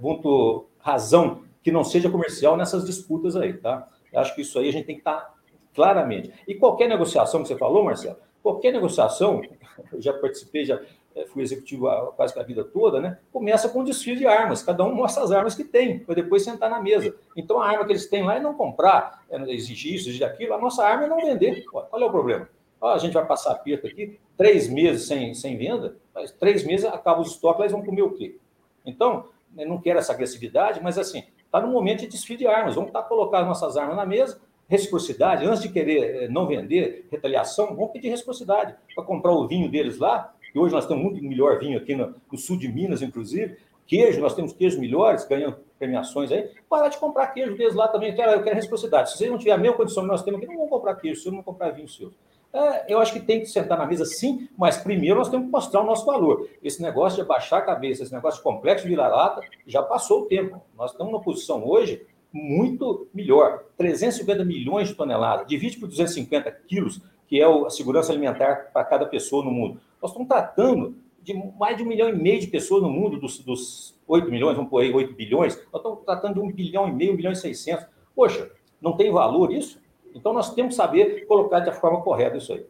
muito 0.00 0.66
razão 0.78 1.42
que 1.60 1.72
não 1.72 1.82
seja 1.82 2.08
comercial 2.08 2.56
nessas 2.56 2.84
disputas 2.84 3.34
aí, 3.34 3.54
tá? 3.54 3.88
Eu 4.12 4.20
acho 4.20 4.32
que 4.36 4.42
isso 4.42 4.60
aí 4.60 4.68
a 4.68 4.72
gente 4.72 4.86
tem 4.86 4.94
que 4.94 5.00
estar 5.00 5.16
tá 5.16 5.34
claramente. 5.74 6.32
E 6.46 6.54
qualquer 6.54 6.88
negociação 6.88 7.42
que 7.42 7.48
você 7.48 7.56
falou, 7.56 7.82
Marcelo, 7.82 8.16
qualquer 8.40 8.72
negociação, 8.72 9.42
eu 9.92 10.00
já 10.00 10.12
participei, 10.12 10.64
já 10.64 10.80
fui 11.28 11.42
executivo 11.42 11.88
quase 12.16 12.34
que 12.34 12.40
a 12.40 12.42
vida 12.42 12.62
toda, 12.62 13.00
né? 13.00 13.18
Começa 13.32 13.68
com 13.68 13.80
um 13.80 13.84
desfile 13.84 14.18
de 14.18 14.26
armas, 14.26 14.62
cada 14.62 14.84
um 14.84 14.94
mostra 14.94 15.22
as 15.22 15.32
armas 15.32 15.54
que 15.54 15.64
tem, 15.64 15.98
para 15.98 16.14
depois 16.14 16.44
sentar 16.44 16.68
na 16.68 16.80
mesa. 16.80 17.14
Então 17.34 17.60
a 17.60 17.68
arma 17.68 17.84
que 17.84 17.92
eles 17.92 18.06
têm 18.06 18.22
lá 18.22 18.36
é 18.36 18.40
não 18.40 18.54
comprar, 18.54 19.24
é 19.30 19.40
exigir 19.52 19.94
isso, 19.94 20.08
exigir 20.08 20.26
aquilo, 20.26 20.54
a 20.54 20.58
nossa 20.58 20.84
arma 20.84 21.04
é 21.04 21.08
não 21.08 21.20
vender. 21.20 21.64
Qual 21.64 22.02
é 22.02 22.04
o 22.04 22.10
problema? 22.10 22.48
a 22.82 22.98
gente 22.98 23.14
vai 23.14 23.26
passar 23.26 23.52
aperto 23.52 23.86
aqui, 23.86 24.18
três 24.36 24.68
meses 24.68 25.06
sem, 25.08 25.34
sem 25.34 25.56
venda, 25.56 25.96
mas 26.14 26.30
três 26.30 26.64
meses 26.64 26.84
acaba 26.86 27.20
os 27.20 27.32
estoques, 27.32 27.60
eles 27.60 27.72
vão 27.72 27.82
comer 27.82 28.02
o 28.02 28.12
quê? 28.12 28.38
Então, 28.84 29.28
eu 29.56 29.66
não 29.66 29.80
quero 29.80 29.98
essa 29.98 30.12
agressividade, 30.12 30.80
mas 30.82 30.98
assim, 30.98 31.24
está 31.44 31.60
no 31.60 31.68
momento 31.68 32.00
de 32.00 32.08
desfile 32.08 32.40
de 32.40 32.46
armas, 32.46 32.74
vamos 32.74 32.92
tá 32.92 33.02
colocando 33.02 33.46
nossas 33.46 33.76
armas 33.76 33.96
na 33.96 34.04
mesa, 34.04 34.40
reciprocidade, 34.68 35.46
antes 35.46 35.62
de 35.62 35.68
querer 35.68 36.24
eh, 36.24 36.28
não 36.28 36.46
vender, 36.46 37.06
retaliação, 37.10 37.74
vamos 37.74 37.92
pedir 37.92 38.08
reciprocidade 38.08 38.74
para 38.94 39.04
comprar 39.04 39.32
o 39.32 39.46
vinho 39.46 39.70
deles 39.70 39.98
lá, 39.98 40.34
que 40.56 40.60
hoje 40.60 40.72
nós 40.72 40.86
temos 40.86 41.04
muito 41.04 41.22
melhor 41.22 41.58
vinho 41.58 41.76
aqui 41.76 41.94
no, 41.94 42.14
no, 42.32 42.38
sul 42.38 42.56
de 42.56 42.66
Minas, 42.66 43.02
inclusive, 43.02 43.58
queijo, 43.86 44.22
nós 44.22 44.34
temos 44.34 44.54
queijos 44.54 44.80
melhores, 44.80 45.28
ganhando 45.28 45.58
premiações 45.78 46.32
aí, 46.32 46.50
parar 46.66 46.88
de 46.88 46.96
comprar 46.96 47.26
queijo 47.26 47.54
deles 47.58 47.74
lá 47.74 47.86
também, 47.88 48.08
eu 48.08 48.16
quero, 48.16 48.32
eu 48.32 48.42
quero 48.42 48.56
reciprocidade. 48.56 49.10
Se 49.10 49.18
vocês 49.18 49.30
não 49.30 49.36
tiverem 49.36 49.58
a 49.58 49.62
mesma 49.62 49.76
condição 49.76 50.04
que 50.04 50.08
nós 50.08 50.22
temos 50.22 50.40
aqui, 50.40 50.48
não 50.48 50.60
vão 50.60 50.68
comprar 50.68 50.94
queijo, 50.94 51.20
se 51.20 51.26
não 51.26 51.34
vão 51.34 51.42
comprar 51.42 51.72
vinho 51.72 51.86
seus. 51.86 52.14
É, 52.54 52.90
eu 52.90 52.98
acho 52.98 53.12
que 53.12 53.20
tem 53.20 53.40
que 53.40 53.46
sentar 53.46 53.76
na 53.76 53.84
mesa 53.84 54.06
sim, 54.06 54.48
mas 54.56 54.78
primeiro 54.78 55.18
nós 55.18 55.28
temos 55.28 55.44
que 55.44 55.52
mostrar 55.52 55.82
o 55.82 55.84
nosso 55.84 56.06
valor. 56.06 56.48
Esse 56.62 56.80
negócio 56.80 57.16
de 57.16 57.20
abaixar 57.20 57.58
a 57.58 57.62
cabeça, 57.62 58.02
esse 58.02 58.14
negócio 58.14 58.38
de 58.38 58.42
complexo 58.42 58.84
de 58.84 58.88
vira-lata, 58.88 59.42
já 59.66 59.82
passou 59.82 60.22
o 60.22 60.24
tempo. 60.24 60.62
Nós 60.74 60.92
estamos 60.92 61.12
numa 61.12 61.22
posição 61.22 61.68
hoje 61.68 62.00
muito 62.32 63.06
melhor. 63.12 63.62
350 63.76 64.42
milhões 64.42 64.88
de 64.88 64.94
toneladas, 64.94 65.46
divide 65.46 65.76
por 65.76 65.86
250 65.86 66.50
quilos, 66.66 67.02
que 67.28 67.38
é 67.38 67.44
a 67.44 67.68
segurança 67.68 68.10
alimentar 68.10 68.70
para 68.72 68.84
cada 68.84 69.04
pessoa 69.04 69.44
no 69.44 69.50
mundo. 69.50 69.78
Nós 70.00 70.10
estamos 70.10 70.28
tratando 70.28 70.96
de 71.22 71.34
mais 71.58 71.76
de 71.76 71.82
um 71.82 71.86
milhão 71.86 72.08
e 72.08 72.12
meio 72.14 72.40
de 72.40 72.46
pessoas 72.46 72.82
no 72.82 72.88
mundo, 72.88 73.18
dos, 73.18 73.40
dos 73.40 73.98
8 74.06 74.30
milhões, 74.30 74.56
vamos 74.56 74.70
pôr 74.70 74.82
aí 74.82 74.92
8 74.92 75.14
bilhões, 75.14 75.56
nós 75.72 75.80
estamos 75.80 76.04
tratando 76.04 76.34
de 76.34 76.40
um 76.40 76.52
bilhão 76.52 76.88
e 76.88 76.92
meio, 76.92 77.12
um 77.12 77.16
bilhão 77.16 77.32
e 77.32 77.36
600. 77.36 77.84
Poxa, 78.14 78.50
não 78.80 78.96
tem 78.96 79.10
valor 79.10 79.52
isso? 79.52 79.80
Então 80.14 80.32
nós 80.32 80.54
temos 80.54 80.74
que 80.74 80.76
saber 80.76 81.26
colocar 81.26 81.60
de 81.60 81.72
forma 81.72 82.00
correta 82.02 82.36
isso 82.36 82.52
aí. 82.52 82.64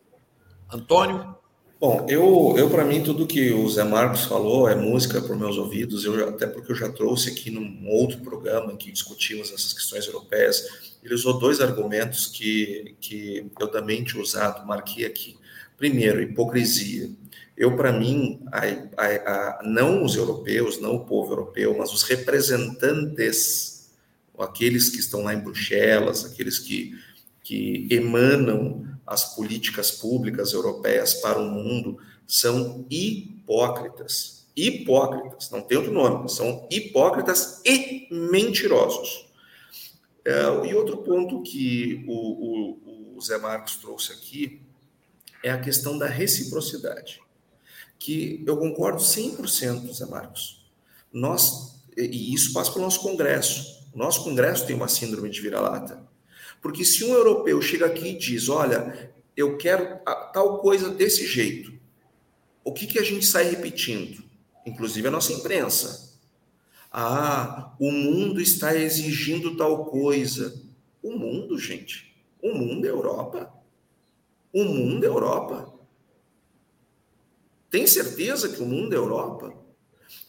Antônio? 0.73 1.37
Bom, 1.79 2.07
eu, 2.09 2.55
eu 2.57 2.71
para 2.71 2.87
mim, 2.87 3.03
tudo 3.03 3.27
que 3.27 3.53
o 3.53 3.69
Zé 3.69 3.85
Marcos 3.85 4.25
falou 4.25 4.67
é 4.67 4.75
música 4.75 5.21
para 5.21 5.33
os 5.33 5.39
meus 5.39 5.59
ouvidos, 5.59 6.07
eu, 6.07 6.31
até 6.31 6.47
porque 6.47 6.73
eu 6.73 6.77
já 6.77 6.91
trouxe 6.91 7.29
aqui 7.29 7.51
num 7.51 7.87
outro 7.91 8.19
programa 8.21 8.73
em 8.73 8.77
que 8.77 8.91
discutimos 8.91 9.53
essas 9.53 9.75
questões 9.75 10.07
europeias. 10.07 10.97
Ele 11.05 11.15
usou 11.15 11.39
dois 11.39 11.61
argumentos 11.61 12.27
que, 12.27 12.97
que 12.99 13.47
eu 13.61 13.69
também 13.69 14.03
tinha 14.03 14.23
usado, 14.23 14.67
marquei 14.67 15.05
aqui. 15.05 15.37
Primeiro, 15.77 16.23
hipocrisia. 16.23 17.11
Eu, 17.57 17.77
para 17.77 17.93
mim, 17.93 18.41
a, 18.53 18.61
a, 19.03 19.07
a, 19.07 19.63
não 19.63 20.05
os 20.05 20.15
europeus, 20.15 20.79
não 20.81 20.97
o 20.97 21.05
povo 21.07 21.33
europeu, 21.33 21.77
mas 21.77 21.93
os 21.93 22.03
representantes, 22.03 23.91
aqueles 24.39 24.91
que 24.91 24.99
estão 24.99 25.23
lá 25.23 25.35
em 25.35 25.41
Bruxelas, 25.41 26.25
aqueles 26.25 26.59
que, 26.59 26.99
que 27.43 27.87
emanam 27.91 28.87
as 29.07 29.35
políticas 29.35 29.91
públicas 29.91 30.53
europeias 30.53 31.15
para 31.15 31.39
o 31.39 31.49
mundo 31.49 31.99
são 32.27 32.85
hipócritas. 32.91 34.45
Hipócritas, 34.55 35.51
não 35.51 35.63
tem 35.63 35.79
outro 35.79 35.93
nome, 35.93 36.29
são 36.29 36.67
hipócritas 36.71 37.63
e 37.65 38.09
mentirosos. 38.11 39.27
É, 40.25 40.69
e 40.69 40.75
outro 40.75 40.99
ponto 40.99 41.43
que 41.43 42.05
o, 42.07 43.15
o, 43.15 43.17
o 43.17 43.21
Zé 43.21 43.39
Marcos 43.39 43.77
trouxe 43.77 44.13
aqui 44.13 44.66
é 45.47 45.51
a 45.53 45.61
questão 45.61 45.97
da 45.97 46.07
reciprocidade, 46.07 47.21
que 48.01 48.43
eu 48.45 48.57
concordo 48.57 48.99
100%, 48.99 49.93
Zé 49.95 50.05
Marcos. 50.05 50.69
Nós, 51.13 51.77
e 51.97 52.35
isso 52.35 52.53
passa 52.53 52.73
pelo 52.73 52.85
nosso 52.85 53.01
Congresso. 53.01 53.87
O 53.95 53.99
nosso 53.99 54.25
Congresso 54.25 54.67
tem 54.67 54.75
uma 54.75 54.89
síndrome 54.89 55.31
de 55.31 55.41
vira-lata. 55.41 56.05
Porque 56.61 56.85
se 56.85 57.05
um 57.05 57.15
europeu 57.15 57.63
chega 57.63 57.87
aqui 57.87 58.09
e 58.09 58.19
diz, 58.19 58.49
olha, 58.49 59.15
eu 59.37 59.57
quero 59.57 60.01
tal 60.33 60.59
coisa 60.59 60.91
desse 60.91 61.25
jeito. 61.25 61.73
O 62.65 62.73
que, 62.73 62.85
que 62.85 62.99
a 62.99 63.05
gente 63.05 63.25
sai 63.25 63.49
repetindo? 63.49 64.25
Inclusive 64.67 65.07
a 65.07 65.13
nossa 65.13 65.33
imprensa. 65.33 66.19
Ah, 66.91 67.73
o 67.79 67.93
mundo 67.93 68.41
está 68.41 68.75
exigindo 68.75 69.57
tal 69.57 69.85
coisa. 69.87 70.61
O 71.01 71.13
mundo, 71.13 71.57
gente. 71.57 72.17
O 72.43 72.53
mundo 72.53 72.85
é 72.85 72.91
Europa. 72.91 73.56
O 74.57 74.65
mundo 74.65 75.05
é 75.05 75.07
Europa. 75.07 75.71
Tem 77.69 77.87
certeza 77.87 78.49
que 78.49 78.63
o 78.63 78.65
mundo 78.65 78.95
é 78.95 78.97
Europa? 78.97 79.53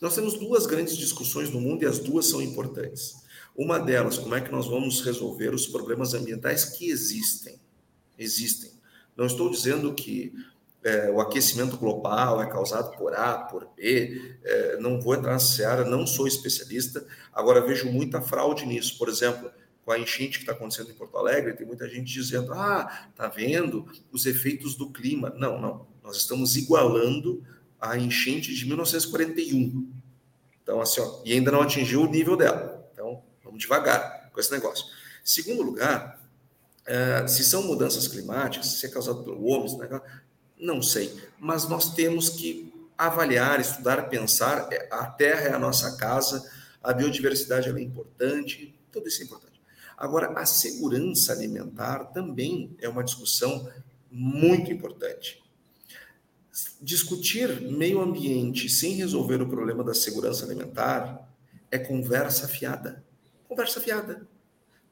Nós 0.01 0.15
temos 0.15 0.33
duas 0.33 0.65
grandes 0.65 0.97
discussões 0.97 1.49
no 1.49 1.61
mundo 1.61 1.83
e 1.83 1.85
as 1.85 1.97
duas 1.97 2.27
são 2.27 2.41
importantes. 2.41 3.15
Uma 3.55 3.79
delas, 3.79 4.17
como 4.17 4.35
é 4.35 4.41
que 4.41 4.51
nós 4.51 4.67
vamos 4.67 4.99
resolver 4.99 5.53
os 5.53 5.65
problemas 5.65 6.13
ambientais 6.13 6.65
que 6.65 6.89
existem? 6.89 7.57
Existem. 8.19 8.73
Não 9.15 9.27
estou 9.27 9.49
dizendo 9.49 9.93
que 9.93 10.33
é, 10.83 11.09
o 11.09 11.21
aquecimento 11.21 11.77
global 11.77 12.41
é 12.41 12.49
causado 12.49 12.97
por 12.97 13.13
A, 13.13 13.37
por 13.37 13.69
B, 13.77 14.35
é, 14.43 14.77
não 14.81 14.99
vou 14.99 15.15
entrar 15.15 15.31
nessa 15.31 15.55
seara, 15.55 15.85
não 15.85 16.05
sou 16.05 16.27
especialista, 16.27 17.07
agora 17.31 17.65
vejo 17.65 17.89
muita 17.89 18.19
fraude 18.19 18.65
nisso. 18.65 18.97
Por 18.97 19.07
exemplo, 19.07 19.49
com 19.87 19.93
a 19.93 19.97
enchente 19.97 20.39
que 20.39 20.43
está 20.43 20.51
acontecendo 20.51 20.91
em 20.91 20.95
Porto 20.95 21.17
Alegre, 21.17 21.53
tem 21.53 21.65
muita 21.65 21.87
gente 21.87 22.11
dizendo, 22.11 22.51
ah, 22.51 23.07
tá 23.15 23.29
vendo 23.29 23.87
os 24.11 24.25
efeitos 24.25 24.75
do 24.75 24.91
clima. 24.91 25.33
Não, 25.37 25.61
não, 25.61 25.87
nós 26.03 26.17
estamos 26.17 26.57
igualando 26.57 27.41
a 27.79 27.97
enchente 27.97 28.53
de 28.53 28.65
1941. 28.65 29.89
Então, 30.61 30.81
assim, 30.81 30.99
ó, 30.99 31.21
e 31.23 31.31
ainda 31.31 31.53
não 31.53 31.61
atingiu 31.61 32.01
o 32.01 32.11
nível 32.11 32.35
dela. 32.35 32.85
Então, 32.91 33.23
vamos 33.41 33.61
devagar 33.61 34.29
com 34.29 34.41
esse 34.41 34.51
negócio. 34.51 34.85
Segundo 35.23 35.63
lugar, 35.63 36.19
é, 36.85 37.25
se 37.25 37.45
são 37.45 37.63
mudanças 37.63 38.09
climáticas, 38.09 38.67
se 38.67 38.85
é 38.85 38.89
causado 38.89 39.23
pelo 39.23 39.41
homem, 39.45 39.77
né, 39.77 40.01
não 40.59 40.81
sei. 40.81 41.17
Mas 41.39 41.65
nós 41.69 41.93
temos 41.93 42.27
que 42.27 42.73
avaliar, 42.97 43.61
estudar, 43.61 44.09
pensar. 44.09 44.67
É, 44.69 44.89
a 44.91 45.05
Terra 45.05 45.43
é 45.43 45.53
a 45.53 45.59
nossa 45.59 45.95
casa, 45.95 46.45
a 46.83 46.91
biodiversidade 46.91 47.69
é 47.69 47.81
importante, 47.81 48.77
tudo 48.91 49.07
isso 49.07 49.21
é 49.21 49.23
importante. 49.23 49.46
Agora, 49.97 50.39
a 50.39 50.45
segurança 50.45 51.33
alimentar 51.33 52.05
também 52.05 52.75
é 52.79 52.87
uma 52.87 53.03
discussão 53.03 53.67
muito 54.11 54.71
importante. 54.71 55.43
Discutir 56.79 57.61
meio 57.61 57.99
ambiente 57.99 58.69
sem 58.69 58.93
resolver 58.93 59.41
o 59.41 59.49
problema 59.49 59.83
da 59.83 59.95
segurança 59.95 60.45
alimentar 60.45 61.27
é 61.71 61.79
conversa 61.79 62.47
fiada. 62.47 63.03
Conversa 63.47 63.81
fiada. 63.81 64.27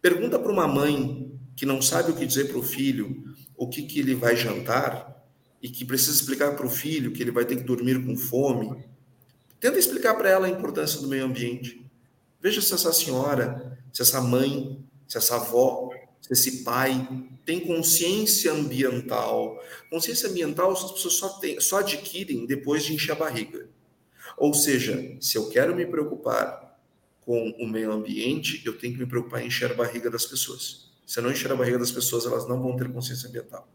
Pergunta 0.01 0.39
para 0.39 0.51
uma 0.51 0.67
mãe 0.67 1.31
que 1.55 1.65
não 1.65 1.81
sabe 1.81 2.11
o 2.11 2.15
que 2.15 2.25
dizer 2.25 2.49
para 2.49 2.57
o 2.57 2.63
filho, 2.63 3.35
o 3.55 3.67
que, 3.67 3.83
que 3.83 3.99
ele 3.99 4.15
vai 4.15 4.35
jantar, 4.35 5.15
e 5.61 5.69
que 5.69 5.85
precisa 5.85 6.11
explicar 6.11 6.55
para 6.55 6.65
o 6.65 6.69
filho 6.69 7.11
que 7.11 7.23
ele 7.23 7.31
vai 7.31 7.45
ter 7.45 7.55
que 7.55 7.63
dormir 7.63 8.03
com 8.05 8.15
fome. 8.15 8.83
Tenta 9.59 9.79
explicar 9.79 10.13
para 10.15 10.29
ela 10.29 10.47
a 10.47 10.49
importância 10.49 10.99
do 10.99 11.07
meio 11.07 11.25
ambiente. 11.25 11.89
Veja 12.41 12.61
se 12.61 12.73
essa 12.73 12.93
senhora, 12.93 13.79
se 13.91 14.01
essa 14.01 14.21
mãe, 14.21 14.83
se 15.07 15.17
essa 15.17 15.35
avó, 15.35 15.89
se 16.21 16.33
esse 16.33 16.63
pai 16.63 17.07
tem 17.45 17.59
consciência 17.59 18.51
ambiental. 18.51 19.61
Consciência 19.89 20.29
ambiental 20.29 20.71
as 20.71 20.91
pessoas 20.91 21.13
só, 21.15 21.29
tem, 21.39 21.59
só 21.59 21.79
adquirem 21.79 22.45
depois 22.45 22.83
de 22.83 22.93
encher 22.93 23.11
a 23.11 23.15
barriga. 23.15 23.69
Ou 24.37 24.53
seja, 24.53 25.15
se 25.21 25.37
eu 25.37 25.49
quero 25.49 25.75
me 25.75 25.85
preocupar 25.85 26.79
com 27.21 27.49
o 27.59 27.67
meio 27.67 27.91
ambiente, 27.91 28.61
eu 28.65 28.77
tenho 28.77 28.93
que 28.93 28.99
me 28.99 29.05
preocupar 29.05 29.41
em 29.41 29.47
encher 29.47 29.71
a 29.71 29.75
barriga 29.75 30.09
das 30.09 30.25
pessoas. 30.25 30.91
Se 31.05 31.19
eu 31.19 31.23
não 31.23 31.31
encher 31.31 31.51
a 31.51 31.55
barriga 31.55 31.77
das 31.77 31.91
pessoas, 31.91 32.25
elas 32.25 32.47
não 32.47 32.61
vão 32.61 32.75
ter 32.75 32.91
consciência 32.91 33.29
ambiental. 33.29 33.67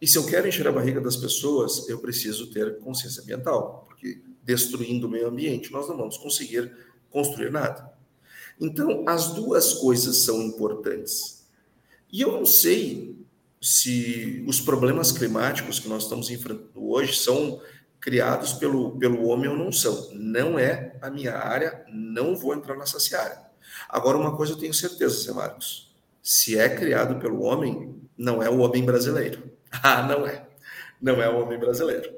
E 0.00 0.06
se 0.06 0.18
eu 0.18 0.26
quero 0.26 0.46
encher 0.46 0.66
a 0.66 0.72
barriga 0.72 1.00
das 1.00 1.16
pessoas, 1.16 1.88
eu 1.88 1.98
preciso 1.98 2.52
ter 2.52 2.78
consciência 2.78 3.22
ambiental, 3.22 3.84
porque 3.88 4.20
destruindo 4.42 5.06
o 5.06 5.10
meio 5.10 5.28
ambiente, 5.28 5.72
nós 5.72 5.88
não 5.88 5.96
vamos 5.96 6.18
conseguir 6.18 6.70
construir 7.10 7.50
nada. 7.50 7.93
Então, 8.60 9.04
as 9.08 9.32
duas 9.32 9.74
coisas 9.74 10.24
são 10.24 10.42
importantes. 10.42 11.44
E 12.12 12.20
eu 12.20 12.32
não 12.32 12.46
sei 12.46 13.16
se 13.60 14.44
os 14.46 14.60
problemas 14.60 15.10
climáticos 15.10 15.80
que 15.80 15.88
nós 15.88 16.04
estamos 16.04 16.30
enfrentando 16.30 16.70
hoje 16.74 17.14
são 17.16 17.60
criados 17.98 18.52
pelo, 18.52 18.98
pelo 18.98 19.26
homem 19.26 19.48
ou 19.48 19.56
não 19.56 19.72
são. 19.72 20.10
Não 20.12 20.58
é 20.58 20.94
a 21.00 21.10
minha 21.10 21.34
área, 21.34 21.84
não 21.90 22.36
vou 22.36 22.54
entrar 22.54 22.76
nessa 22.76 23.00
seara. 23.00 23.50
Agora, 23.88 24.18
uma 24.18 24.36
coisa 24.36 24.52
eu 24.52 24.58
tenho 24.58 24.74
certeza, 24.74 25.24
Zé 25.24 25.32
Marcos: 25.32 25.94
se 26.22 26.58
é 26.58 26.68
criado 26.68 27.18
pelo 27.18 27.42
homem, 27.42 27.98
não 28.16 28.42
é 28.42 28.48
o 28.48 28.58
homem 28.58 28.84
brasileiro. 28.84 29.52
Ah, 29.82 30.06
não 30.06 30.24
é. 30.24 30.46
Não 31.02 31.20
é 31.20 31.28
o 31.28 31.42
homem 31.42 31.58
brasileiro. 31.58 32.13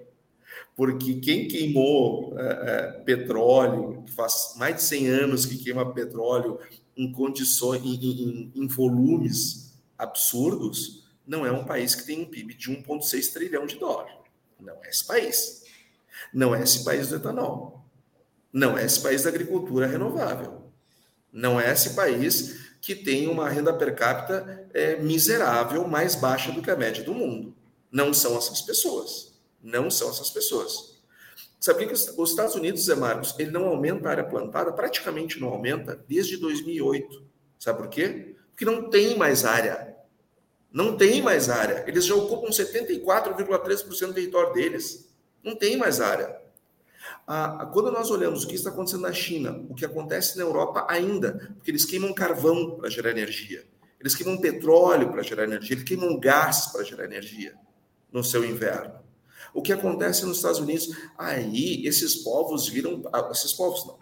Porque 0.77 1.15
quem 1.15 1.49
queimou 1.49 2.39
é, 2.39 2.43
é, 2.43 2.93
petróleo, 3.01 4.05
faz 4.15 4.55
mais 4.57 4.77
de 4.77 4.83
100 4.83 5.07
anos 5.09 5.47
que 5.47 5.57
queima 5.57 5.91
petróleo 5.93 6.61
em 6.95 7.11
condições, 7.11 7.83
em, 7.83 7.95
em, 7.95 8.53
em 8.55 8.67
volumes 8.69 9.75
absurdos, 9.97 11.07
não 11.27 11.45
é 11.45 11.51
um 11.51 11.65
país 11.65 11.95
que 11.95 12.05
tem 12.05 12.23
um 12.23 12.27
PIB 12.27 12.55
de 12.55 12.71
1,6 12.71 13.33
trilhão 13.33 13.67
de 13.67 13.77
dólares. 13.77 14.15
Não 14.61 14.75
é 14.85 14.91
esse 14.91 15.05
país. 15.05 15.65
Não 16.33 16.55
é 16.55 16.63
esse 16.63 16.85
país 16.85 17.09
do 17.09 17.17
etanol. 17.17 17.85
Não 18.53 18.79
é 18.79 18.85
esse 18.85 19.01
país 19.01 19.25
da 19.25 19.31
agricultura 19.31 19.87
renovável. 19.87 20.63
Não 21.33 21.61
é 21.61 21.73
esse 21.73 21.95
país 21.95 22.67
que 22.81 22.95
tem 22.95 23.27
uma 23.27 23.49
renda 23.49 23.73
per 23.73 23.95
capita 23.95 24.69
é, 24.73 24.97
miserável, 24.97 25.89
mais 25.89 26.15
baixa 26.15 26.53
do 26.53 26.63
que 26.63 26.71
a 26.71 26.77
média 26.77 27.03
do 27.03 27.13
mundo. 27.13 27.55
Não 27.91 28.15
são 28.15 28.37
essas 28.37 28.63
pessoas. 28.63 29.36
Não 29.63 29.91
são 29.91 30.11
essas 30.11 30.31
pessoas. 30.31 30.97
Sabe 31.59 31.87
que 31.87 31.93
os 31.93 32.31
Estados 32.31 32.55
Unidos, 32.55 32.85
Zé 32.85 32.95
Marcos, 32.95 33.35
ele 33.39 33.51
não 33.51 33.67
aumenta 33.67 34.09
a 34.09 34.13
área 34.13 34.25
plantada, 34.25 34.73
praticamente 34.73 35.41
não 35.41 35.49
aumenta, 35.49 36.05
desde 36.07 36.37
2008. 36.37 37.25
Sabe 37.59 37.79
por 37.79 37.89
quê? 37.89 38.37
Porque 38.51 38.65
não 38.65 38.89
tem 38.89 39.17
mais 39.17 39.45
área. 39.45 39.97
Não 40.73 40.97
tem 40.97 41.23
mais 41.23 41.49
área. 41.49 41.85
Eles 41.87 42.05
já 42.05 42.15
ocupam 42.15 42.51
74,3% 42.51 44.07
do 44.07 44.15
território 44.15 44.53
deles. 44.53 45.09
Não 45.43 45.57
tem 45.57 45.77
mais 45.77 46.01
área. 46.01 46.41
Ah, 47.27 47.69
quando 47.73 47.91
nós 47.91 48.11
olhamos 48.11 48.45
o 48.45 48.49
que 48.49 48.55
está 48.55 48.71
acontecendo 48.71 49.03
na 49.03 49.13
China, 49.13 49.65
o 49.69 49.75
que 49.75 49.85
acontece 49.85 50.37
na 50.37 50.45
Europa 50.45 50.87
ainda, 50.89 51.53
porque 51.57 51.71
eles 51.71 51.85
queimam 51.85 52.13
carvão 52.13 52.77
para 52.77 52.89
gerar 52.89 53.11
energia, 53.11 53.65
eles 53.99 54.15
queimam 54.15 54.39
petróleo 54.39 55.11
para 55.11 55.23
gerar 55.23 55.45
energia, 55.45 55.75
eles 55.75 55.85
queimam 55.85 56.19
gás 56.21 56.67
para 56.67 56.85
gerar 56.85 57.05
energia 57.05 57.55
no 58.13 58.23
seu 58.23 58.45
inverno. 58.45 59.06
O 59.57 59.63
que 59.63 59.73
acontece 59.73 60.27
nos 60.27 60.37
Estados 60.37 60.59
Unidos? 60.59 60.95
Aí 61.17 61.87
esses 61.87 62.17
povos 62.17 62.69
viram, 62.69 63.03
ah, 63.11 63.27
esses 63.33 63.55
povos 63.55 63.87
não, 63.87 63.97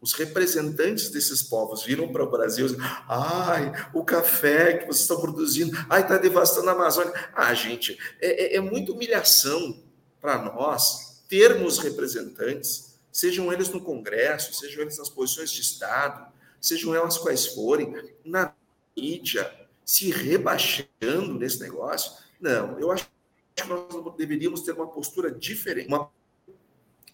os 0.00 0.14
representantes 0.14 1.10
desses 1.10 1.42
povos 1.42 1.84
viram 1.84 2.08
para 2.10 2.24
o 2.24 2.30
Brasil 2.30 2.66
ai, 3.06 3.70
o 3.92 4.02
café 4.02 4.78
que 4.78 4.86
vocês 4.86 5.02
estão 5.02 5.20
produzindo, 5.20 5.76
ai, 5.90 6.00
está 6.00 6.16
devastando 6.16 6.70
a 6.70 6.72
Amazônia. 6.72 7.12
Ah, 7.34 7.52
gente, 7.52 7.98
é, 8.18 8.54
é, 8.54 8.56
é 8.56 8.60
muita 8.60 8.92
humilhação 8.92 9.78
para 10.22 10.42
nós 10.42 11.22
termos 11.28 11.78
representantes, 11.78 12.98
sejam 13.12 13.52
eles 13.52 13.68
no 13.68 13.82
Congresso, 13.82 14.54
sejam 14.54 14.80
eles 14.80 14.96
nas 14.96 15.10
posições 15.10 15.50
de 15.50 15.60
Estado, 15.60 16.32
sejam 16.58 16.94
elas 16.94 17.18
quais 17.18 17.46
forem, 17.48 17.94
na 18.24 18.54
mídia, 18.96 19.52
se 19.84 20.10
rebaixando 20.10 21.34
nesse 21.38 21.60
negócio. 21.60 22.10
Não, 22.40 22.78
eu 22.78 22.90
acho 22.90 23.06
que 23.54 23.66
nós 23.68 24.16
deveríamos 24.16 24.62
ter 24.62 24.72
uma 24.72 24.86
postura 24.86 25.30
diferente, 25.30 25.88
uma, 25.88 26.10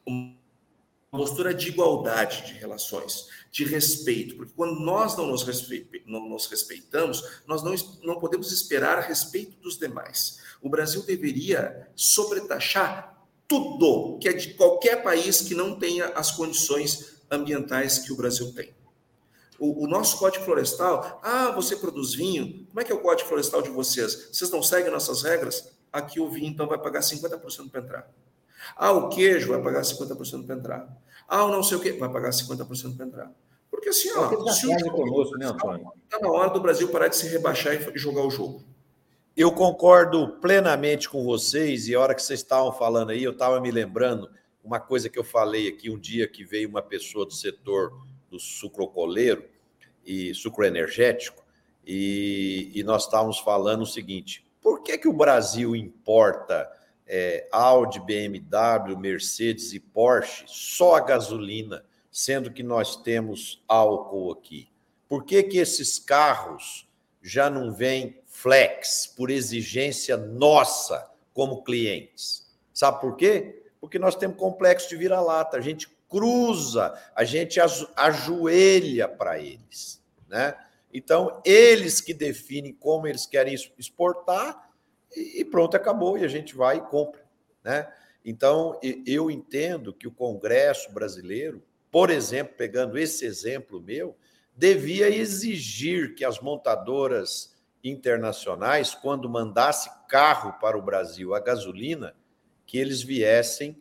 uma 0.07 0.37
postura 1.11 1.53
de 1.53 1.68
igualdade 1.68 2.46
de 2.46 2.55
relações, 2.55 3.29
de 3.50 3.64
respeito, 3.64 4.37
porque 4.37 4.53
quando 4.57 4.81
nós 4.81 5.16
não 5.16 5.26
nos, 5.26 5.44
não 6.07 6.29
nos 6.29 6.46
respeitamos, 6.46 7.42
nós 7.46 7.62
não, 7.62 7.74
não 8.03 8.18
podemos 8.18 8.53
esperar 8.53 9.00
respeito 9.00 9.57
dos 9.61 9.79
demais. 9.79 10.40
O 10.62 10.68
Brasil 10.68 11.03
deveria 11.03 11.88
sobretaxar 11.94 13.18
tudo 13.48 14.18
que 14.18 14.29
é 14.29 14.33
de 14.33 14.55
qualquer 14.55 15.03
país 15.03 15.40
que 15.40 15.55
não 15.55 15.79
tenha 15.79 16.07
as 16.11 16.31
condições 16.31 17.20
ambientais 17.31 17.98
que 17.98 18.12
o 18.12 18.16
Brasil 18.16 18.53
tem. 18.53 18.72
O, 19.59 19.85
o, 19.85 19.87
nosso 19.87 20.18
código 20.18 20.44
florestal, 20.44 21.20
ah, 21.22 21.50
você 21.50 21.76
produz 21.76 22.14
vinho, 22.14 22.64
como 22.68 22.81
é 22.81 22.85
que 22.85 22.92
é 22.92 22.94
o 22.94 23.00
código 23.00 23.29
florestal 23.29 23.61
de 23.61 23.68
vocês? 23.68 24.29
Vocês 24.33 24.50
não 24.50 24.62
seguem 24.62 24.90
nossas 24.90 25.22
regras? 25.22 25.68
Aqui 25.92 26.20
o 26.20 26.29
vinho, 26.29 26.46
então, 26.46 26.66
vai 26.66 26.79
pagar 26.79 27.00
50% 27.00 27.70
para 27.70 27.81
entrar. 27.81 28.11
Ah, 28.76 28.92
o 28.92 29.09
queijo 29.09 29.48
vai 29.48 29.62
pagar 29.62 29.83
50% 29.83 30.46
para 30.46 30.55
entrar. 30.55 31.03
Ah, 31.26 31.44
o 31.44 31.50
não 31.50 31.62
sei 31.62 31.76
o 31.76 31.81
quê, 31.81 31.92
vai 31.92 32.09
pagar 32.09 32.31
50% 32.31 32.96
para 32.96 33.07
entrar. 33.07 33.33
Porque 33.70 33.88
assim, 33.88 34.11
ó, 34.12 34.29
se 34.50 34.66
o 34.66 35.22
está 35.22 35.76
né, 35.76 35.85
na 36.20 36.29
hora 36.29 36.50
do 36.50 36.61
Brasil 36.61 36.88
parar 36.88 37.09
de 37.09 37.16
se 37.16 37.29
rebaixar 37.29 37.74
e 37.74 37.98
jogar 37.98 38.22
o 38.22 38.31
jogo. 38.31 38.62
Eu 39.37 39.53
concordo 39.53 40.37
plenamente 40.40 41.09
com 41.09 41.24
vocês, 41.24 41.88
e 41.88 41.94
a 41.94 42.00
hora 42.00 42.14
que 42.14 42.22
vocês 42.22 42.40
estavam 42.40 42.72
falando 42.72 43.11
aí, 43.11 43.22
eu 43.22 43.31
estava 43.31 43.61
me 43.61 43.70
lembrando 43.70 44.29
uma 44.62 44.81
coisa 44.81 45.09
que 45.09 45.18
eu 45.18 45.24
falei 45.24 45.68
aqui 45.68 45.88
um 45.88 45.98
dia 45.98 46.29
que 46.29 46.44
veio 46.44 46.68
uma 46.68 46.83
pessoa 46.83 47.24
do 47.24 47.33
setor 47.33 47.92
do 48.29 48.38
sucrocoleiro 48.38 49.44
e 50.05 50.35
sucro 50.35 50.64
energético, 50.64 51.42
e, 51.87 52.70
e 52.74 52.83
nós 52.83 53.05
estávamos 53.05 53.38
falando 53.38 53.83
o 53.83 53.87
seguinte: 53.87 54.44
por 54.70 54.85
que, 54.85 54.96
que 54.96 55.09
o 55.09 55.12
Brasil 55.12 55.74
importa 55.74 56.70
é, 57.04 57.48
Audi, 57.50 57.98
BMW, 57.98 58.96
Mercedes 58.96 59.72
e 59.72 59.80
Porsche 59.80 60.44
só 60.46 60.94
a 60.94 61.00
gasolina, 61.00 61.85
sendo 62.09 62.52
que 62.52 62.62
nós 62.62 62.94
temos 62.94 63.64
álcool 63.66 64.30
aqui? 64.30 64.70
Por 65.09 65.24
que, 65.24 65.42
que 65.42 65.59
esses 65.59 65.98
carros 65.98 66.88
já 67.20 67.50
não 67.50 67.72
vêm 67.72 68.22
flex 68.26 69.12
por 69.16 69.28
exigência 69.28 70.16
nossa 70.16 71.11
como 71.35 71.64
clientes? 71.64 72.48
Sabe 72.72 73.00
por 73.00 73.16
quê? 73.16 73.64
Porque 73.80 73.98
nós 73.98 74.14
temos 74.14 74.37
complexo 74.37 74.88
de 74.88 74.96
vira-lata, 74.96 75.56
a 75.56 75.61
gente 75.61 75.88
cruza, 76.09 76.96
a 77.16 77.24
gente 77.24 77.59
ajoelha 77.96 79.09
para 79.09 79.37
eles, 79.40 80.00
né? 80.28 80.56
Então, 80.92 81.40
eles 81.44 82.00
que 82.00 82.12
definem 82.12 82.72
como 82.72 83.07
eles 83.07 83.26
querem 83.26 83.55
exportar 83.79 84.70
e 85.16 85.44
pronto, 85.44 85.76
acabou, 85.76 86.16
e 86.16 86.24
a 86.24 86.29
gente 86.29 86.55
vai 86.55 86.76
e 86.76 86.81
compra. 86.83 87.24
Né? 87.64 87.92
Então, 88.24 88.79
eu 89.07 89.31
entendo 89.31 89.92
que 89.92 90.07
o 90.07 90.12
Congresso 90.12 90.92
brasileiro, 90.92 91.62
por 91.90 92.11
exemplo, 92.11 92.55
pegando 92.57 92.98
esse 92.98 93.24
exemplo 93.24 93.81
meu, 93.81 94.16
devia 94.57 95.09
exigir 95.09 96.14
que 96.14 96.24
as 96.24 96.38
montadoras 96.38 97.57
internacionais, 97.83 98.94
quando 98.94 99.29
mandasse 99.29 99.90
carro 100.09 100.53
para 100.61 100.79
o 100.79 100.83
Brasil 100.83 101.35
a 101.35 101.40
gasolina, 101.40 102.14
que 102.66 102.79
eles 102.79 103.03
viessem 103.03 103.76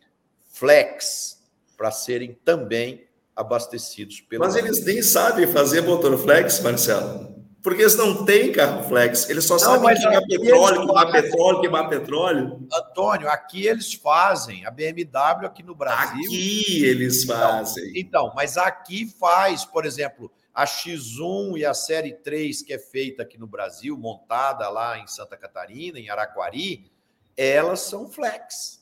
flex 0.48 1.46
para 1.76 1.90
serem 1.90 2.34
também 2.44 3.06
abastecidos 3.40 4.20
pelo. 4.20 4.44
Mas 4.44 4.56
eles 4.56 4.84
nem 4.84 5.02
sabem 5.02 5.46
fazer 5.46 5.82
motor 5.82 6.16
flex, 6.18 6.60
Marcelo. 6.60 7.40
Porque 7.62 7.82
eles 7.82 7.94
não 7.94 8.24
têm 8.24 8.52
carro 8.52 8.84
flex, 8.84 9.28
eles 9.28 9.44
só 9.44 9.54
não, 9.54 9.58
sabem 9.58 9.94
queimar 9.94 10.26
petróleo, 10.26 10.86
queimar 10.86 11.12
petróleo, 11.12 11.60
queimar 11.60 11.88
petróleo. 11.90 12.68
Antônio, 12.72 13.28
aqui 13.28 13.66
eles 13.66 13.92
fazem, 13.92 14.64
a 14.64 14.70
BMW 14.70 15.44
aqui 15.44 15.62
no 15.62 15.74
Brasil. 15.74 16.24
Aqui 16.24 16.84
eles 16.84 17.24
fazem. 17.24 17.90
Então, 17.90 18.00
então, 18.00 18.32
mas 18.34 18.56
aqui 18.56 19.06
faz, 19.18 19.64
por 19.64 19.84
exemplo, 19.84 20.32
a 20.54 20.64
X1 20.64 21.58
e 21.58 21.66
a 21.66 21.74
Série 21.74 22.14
3, 22.14 22.62
que 22.62 22.72
é 22.72 22.78
feita 22.78 23.22
aqui 23.22 23.38
no 23.38 23.46
Brasil, 23.46 23.96
montada 23.96 24.68
lá 24.70 24.98
em 24.98 25.06
Santa 25.06 25.36
Catarina, 25.36 25.98
em 25.98 26.08
Araquari, 26.08 26.90
elas 27.36 27.80
são 27.80 28.08
flex. 28.08 28.79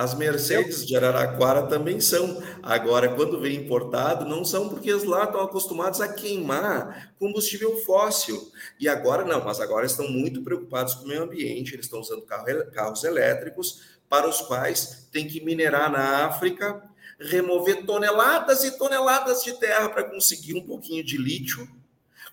As 0.00 0.14
Mercedes 0.14 0.86
de 0.86 0.96
Araraquara 0.96 1.64
também 1.64 2.00
são. 2.00 2.42
Agora, 2.62 3.14
quando 3.14 3.38
vem 3.38 3.56
importado, 3.56 4.24
não 4.24 4.46
são 4.46 4.66
porque 4.66 4.88
eles 4.88 5.04
lá 5.04 5.24
estão 5.24 5.42
acostumados 5.42 6.00
a 6.00 6.08
queimar 6.08 7.12
combustível 7.18 7.76
fóssil. 7.82 8.50
E 8.80 8.88
agora 8.88 9.26
não, 9.26 9.44
mas 9.44 9.60
agora 9.60 9.84
estão 9.84 10.08
muito 10.08 10.40
preocupados 10.42 10.94
com 10.94 11.04
o 11.04 11.08
meio 11.08 11.24
ambiente, 11.24 11.74
eles 11.74 11.84
estão 11.84 12.00
usando 12.00 12.22
carros 12.22 13.04
elétricos 13.04 13.82
para 14.08 14.26
os 14.26 14.40
quais 14.40 15.06
tem 15.12 15.28
que 15.28 15.44
minerar 15.44 15.92
na 15.92 16.24
África, 16.24 16.82
remover 17.20 17.84
toneladas 17.84 18.64
e 18.64 18.78
toneladas 18.78 19.44
de 19.44 19.52
terra 19.60 19.90
para 19.90 20.04
conseguir 20.04 20.54
um 20.54 20.64
pouquinho 20.64 21.04
de 21.04 21.18
lítio, 21.18 21.68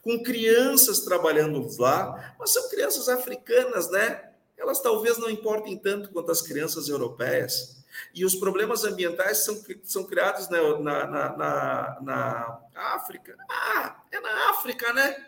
com 0.01 0.23
crianças 0.23 1.01
trabalhando 1.01 1.67
lá, 1.77 2.33
mas 2.39 2.53
são 2.53 2.69
crianças 2.69 3.09
africanas, 3.09 3.91
né? 3.91 4.26
Elas 4.57 4.81
talvez 4.81 5.17
não 5.17 5.29
importem 5.29 5.77
tanto 5.77 6.09
quanto 6.09 6.31
as 6.31 6.41
crianças 6.41 6.89
europeias. 6.89 7.77
E 8.13 8.25
os 8.25 8.35
problemas 8.35 8.83
ambientais 8.83 9.39
são, 9.39 9.61
são 9.83 10.03
criados 10.03 10.49
na, 10.49 10.79
na, 10.79 11.07
na, 11.37 11.97
na 12.01 12.59
África. 12.75 13.35
Ah, 13.49 14.03
é 14.11 14.19
na 14.19 14.49
África, 14.49 14.93
né? 14.93 15.27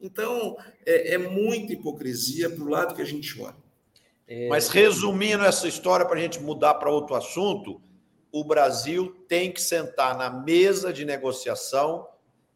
Então, 0.00 0.56
é, 0.84 1.14
é 1.14 1.18
muita 1.18 1.72
hipocrisia 1.72 2.50
para 2.50 2.62
o 2.62 2.68
lado 2.68 2.94
que 2.94 3.02
a 3.02 3.06
gente 3.06 3.40
olha. 3.40 3.56
É... 4.26 4.48
Mas, 4.48 4.68
resumindo 4.68 5.44
essa 5.44 5.66
história, 5.66 6.06
para 6.06 6.18
a 6.18 6.22
gente 6.22 6.40
mudar 6.40 6.74
para 6.74 6.90
outro 6.90 7.14
assunto, 7.14 7.80
o 8.30 8.44
Brasil 8.44 9.14
tem 9.28 9.52
que 9.52 9.62
sentar 9.62 10.16
na 10.16 10.28
mesa 10.28 10.92
de 10.92 11.04
negociação, 11.04 12.08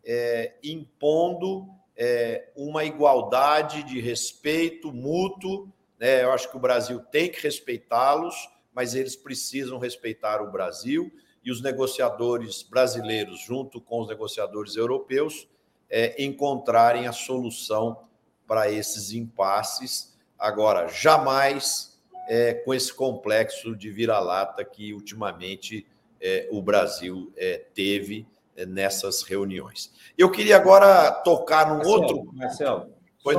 é, 0.05 0.55
impondo 0.63 1.69
é, 1.97 2.49
uma 2.57 2.85
igualdade 2.85 3.83
de 3.83 4.01
respeito 4.01 4.93
mútuo 4.93 5.73
né? 5.99 6.23
Eu 6.23 6.33
acho 6.33 6.51
que 6.51 6.57
o 6.57 6.61
Brasil 6.61 7.01
tem 7.01 7.31
que 7.31 7.43
respeitá-los, 7.43 8.35
mas 8.75 8.95
eles 8.95 9.17
precisam 9.17 9.79
respeitar 9.79 10.41
o 10.41 10.51
Brasil 10.51 11.13
e 11.45 11.51
os 11.51 11.61
negociadores 11.61 12.63
brasileiros, 12.63 13.41
junto 13.41 13.81
com 13.81 14.01
os 14.01 14.09
negociadores 14.09 14.77
europeus, 14.77 15.49
é, 15.91 16.23
encontrarem 16.23 17.07
a 17.07 17.13
solução 17.13 18.05
para 18.47 18.71
esses 18.71 19.13
impasses. 19.13 20.17
Agora, 20.39 20.89
jamais 20.89 21.99
é, 22.29 22.55
com 22.55 22.75
esse 22.75 22.93
complexo 22.93 23.75
de 23.75 23.91
vira-lata 23.91 24.65
que 24.65 24.93
ultimamente 24.93 25.87
é, 26.21 26.49
o 26.51 26.61
Brasil 26.61 27.33
é, 27.37 27.65
teve 27.75 28.27
é, 28.57 28.67
nessas 28.67 29.23
reuniões. 29.23 29.93
Eu 30.17 30.31
queria 30.31 30.57
agora 30.57 31.11
tocar 31.11 31.69
num 31.69 31.77
Marcelo, 31.77 32.03
outro. 32.03 32.33
Marcelo, 32.35 32.93
Foi 33.23 33.35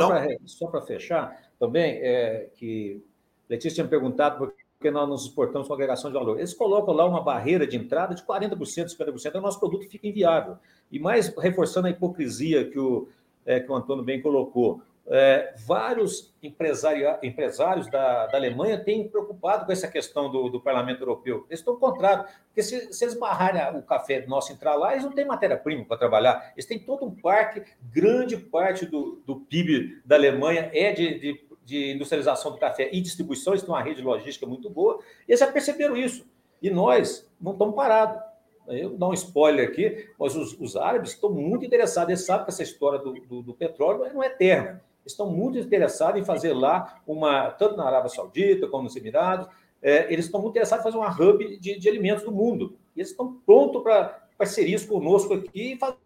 só 0.46 0.68
para 0.68 0.82
fechar, 0.82 1.49
também, 1.60 2.00
é, 2.02 2.50
que 2.56 3.04
Letícia 3.50 3.76
tinha 3.76 3.88
perguntado 3.88 4.38
por 4.38 4.54
que 4.80 4.90
nós 4.90 5.10
nos 5.10 5.26
exportamos 5.26 5.68
com 5.68 5.74
agregação 5.74 6.10
de 6.10 6.18
valor. 6.18 6.38
Eles 6.38 6.54
colocam 6.54 6.94
lá 6.94 7.06
uma 7.06 7.22
barreira 7.22 7.68
de 7.68 7.76
entrada 7.76 8.16
de 8.16 8.24
40%, 8.24 8.56
50%, 8.98 9.36
o 9.36 9.42
nosso 9.42 9.60
produto 9.60 9.90
fica 9.90 10.08
inviável. 10.08 10.58
E 10.90 11.00
mais 11.00 11.28
reforçando 11.36 11.88
a 11.88 11.90
hipocrisia 11.90 12.70
que 12.70 12.80
o, 12.80 13.10
é, 13.46 13.60
que 13.60 13.70
o 13.70 13.76
Antônio 13.76 14.04
bem 14.04 14.22
colocou. 14.22 14.82
É, 15.12 15.56
vários 15.66 16.32
empresários 16.42 17.90
da, 17.90 18.28
da, 18.28 18.38
Alemanha 18.38 18.78
têm 18.78 19.10
preocupado 19.10 19.66
com 19.66 19.72
essa 19.72 19.88
questão 19.88 20.32
do, 20.32 20.50
do 20.50 20.62
Parlamento 20.62 21.02
Europeu. 21.02 21.48
Eles 21.50 21.62
estão 21.62 21.76
contrário, 21.78 22.26
porque 22.46 22.62
se, 22.62 22.94
se, 22.94 23.06
eles 23.06 23.16
barrarem 23.16 23.80
o 23.80 23.82
café 23.82 24.24
nosso 24.28 24.54
entrar 24.54 24.76
lá, 24.76 24.92
eles 24.92 25.04
não 25.04 25.12
têm 25.12 25.26
matéria-prima 25.26 25.84
para 25.84 25.98
trabalhar. 25.98 26.52
Eles 26.56 26.68
têm 26.68 26.78
todo 26.78 27.06
um 27.06 27.16
parque, 27.16 27.64
grande 27.92 28.38
parte 28.38 28.86
do, 28.86 29.20
do 29.26 29.38
PIB 29.38 30.00
da 30.06 30.16
Alemanha 30.16 30.70
é 30.72 30.92
de, 30.92 31.20
de 31.20 31.49
de 31.70 31.92
industrialização 31.94 32.52
do 32.52 32.58
café 32.58 32.90
e 32.92 33.00
distribuição, 33.00 33.54
eles 33.54 33.62
têm 33.62 33.74
uma 33.74 33.82
rede 33.82 34.02
logística 34.02 34.46
muito 34.46 34.70
boa, 34.70 35.00
e 35.28 35.32
eles 35.32 35.40
já 35.40 35.48
perceberam 35.48 35.96
isso. 35.96 36.26
E 36.62 36.70
nós 36.70 37.30
não 37.40 37.54
estamos 37.54 37.76
parados. 37.76 38.22
Eu 38.68 38.90
vou 38.90 38.98
dar 38.98 39.08
um 39.08 39.14
spoiler 39.14 39.68
aqui, 39.68 40.10
mas 40.20 40.36
os, 40.36 40.60
os 40.60 40.76
árabes 40.76 41.12
estão 41.12 41.32
muito 41.32 41.66
interessados, 41.66 42.10
eles 42.10 42.26
sabem 42.26 42.46
que 42.46 42.52
essa 42.52 42.64
história 42.64 43.00
do, 43.00 43.14
do, 43.14 43.42
do 43.42 43.54
petróleo 43.54 44.12
não 44.14 44.24
é 44.24 44.28
eterna. 44.28 44.84
Estão 45.06 45.32
muito 45.32 45.58
interessados 45.58 46.20
em 46.20 46.26
fazer 46.26 46.54
lá 46.54 47.02
uma, 47.08 47.50
tanto 47.52 47.78
na 47.78 47.86
Arábia 47.86 48.10
Saudita 48.10 48.68
como 48.68 48.84
nos 48.84 48.96
Emirados, 48.96 49.48
é, 49.82 50.12
eles 50.12 50.26
estão 50.26 50.42
muito 50.42 50.52
interessados 50.54 50.86
em 50.86 50.92
fazer 50.92 50.98
uma 50.98 51.10
hub 51.10 51.58
de, 51.58 51.80
de 51.80 51.90
alimentos 51.90 52.24
do 52.24 52.32
mundo. 52.32 52.78
E 52.96 53.00
eles 53.00 53.12
estão 53.12 53.34
prontos 53.46 53.82
para 53.82 54.28
parcerias 54.38 54.86
conosco 54.86 55.34
aqui 55.34 55.74
e 55.74 55.78
fazer 55.78 55.98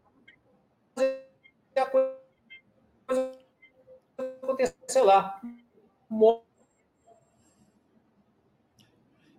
a 1.76 1.86
coisa 1.86 2.23
acontecer 4.43 5.01
lá. 5.01 5.41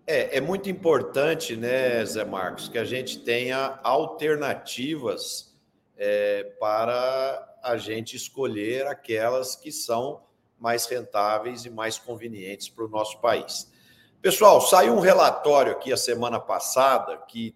É, 0.07 0.39
é 0.39 0.41
muito 0.41 0.69
importante, 0.69 1.57
né, 1.57 2.05
Zé 2.05 2.25
Marcos, 2.25 2.69
que 2.69 2.79
a 2.79 2.85
gente 2.85 3.21
tenha 3.21 3.79
alternativas 3.83 5.57
é, 5.97 6.45
para 6.59 7.57
a 7.63 7.77
gente 7.77 8.17
escolher 8.17 8.87
aquelas 8.87 9.57
que 9.57 9.73
são 9.73 10.23
mais 10.59 10.87
rentáveis 10.87 11.65
e 11.65 11.71
mais 11.71 11.99
convenientes 11.99 12.69
para 12.69 12.85
o 12.85 12.89
nosso 12.89 13.21
país. 13.21 13.73
Pessoal, 14.21 14.61
saiu 14.61 14.95
um 14.95 15.01
relatório 15.01 15.73
aqui 15.73 15.93
a 15.93 15.97
semana 15.97 16.41
passada 16.41 17.17
que 17.29 17.55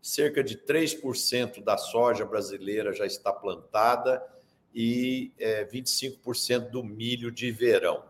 cerca 0.00 0.42
de 0.42 0.56
3% 0.58 1.62
da 1.62 1.76
soja 1.76 2.24
brasileira 2.24 2.92
já 2.92 3.06
está 3.06 3.32
plantada 3.32 4.22
e 4.74 5.32
é, 5.38 5.64
25% 5.64 6.70
do 6.70 6.82
milho 6.82 7.30
de 7.30 7.50
verão. 7.50 8.04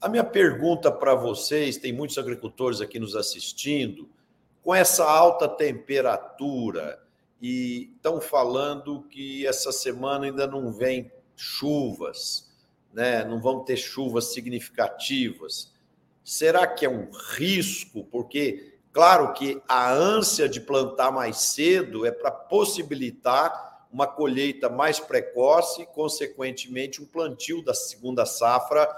A 0.00 0.08
minha 0.08 0.24
pergunta 0.24 0.92
para 0.92 1.14
vocês, 1.14 1.76
tem 1.76 1.92
muitos 1.92 2.18
agricultores 2.18 2.80
aqui 2.80 2.98
nos 2.98 3.16
assistindo, 3.16 4.08
com 4.62 4.74
essa 4.74 5.04
alta 5.04 5.48
temperatura 5.48 7.02
e 7.40 7.90
estão 7.94 8.20
falando 8.20 9.02
que 9.04 9.46
essa 9.46 9.70
semana 9.70 10.26
ainda 10.26 10.46
não 10.46 10.72
vem 10.72 11.12
chuvas, 11.36 12.50
né? 12.92 13.24
Não 13.24 13.40
vão 13.40 13.64
ter 13.64 13.76
chuvas 13.76 14.32
significativas. 14.32 15.72
Será 16.22 16.66
que 16.66 16.86
é 16.86 16.88
um 16.88 17.10
risco? 17.36 18.04
Porque 18.04 18.78
claro 18.92 19.34
que 19.34 19.60
a 19.68 19.92
ânsia 19.92 20.48
de 20.48 20.60
plantar 20.60 21.10
mais 21.10 21.36
cedo 21.36 22.06
é 22.06 22.10
para 22.10 22.30
possibilitar 22.30 23.73
uma 23.94 24.08
colheita 24.08 24.68
mais 24.68 24.98
precoce, 24.98 25.82
e 25.82 25.86
consequentemente, 25.86 27.00
um 27.00 27.06
plantio 27.06 27.62
da 27.62 27.72
segunda 27.72 28.26
safra 28.26 28.88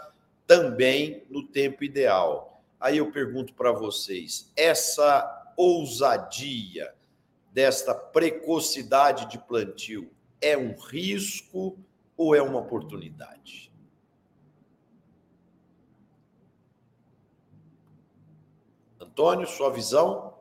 também 0.47 1.23
no 1.29 1.47
tempo 1.47 1.85
ideal. 1.85 2.63
Aí 2.81 2.97
eu 2.97 3.13
pergunto 3.13 3.53
para 3.53 3.71
vocês: 3.73 4.51
essa 4.57 5.53
ousadia 5.55 6.95
desta 7.53 7.95
precocidade 7.95 9.29
de 9.29 9.39
plantio 9.39 10.11
é 10.41 10.57
um 10.57 10.75
risco 10.75 11.79
ou 12.17 12.35
é 12.35 12.41
uma 12.41 12.61
oportunidade? 12.61 13.71
Antônio, 18.99 19.47
sua 19.47 19.71
visão? 19.71 20.36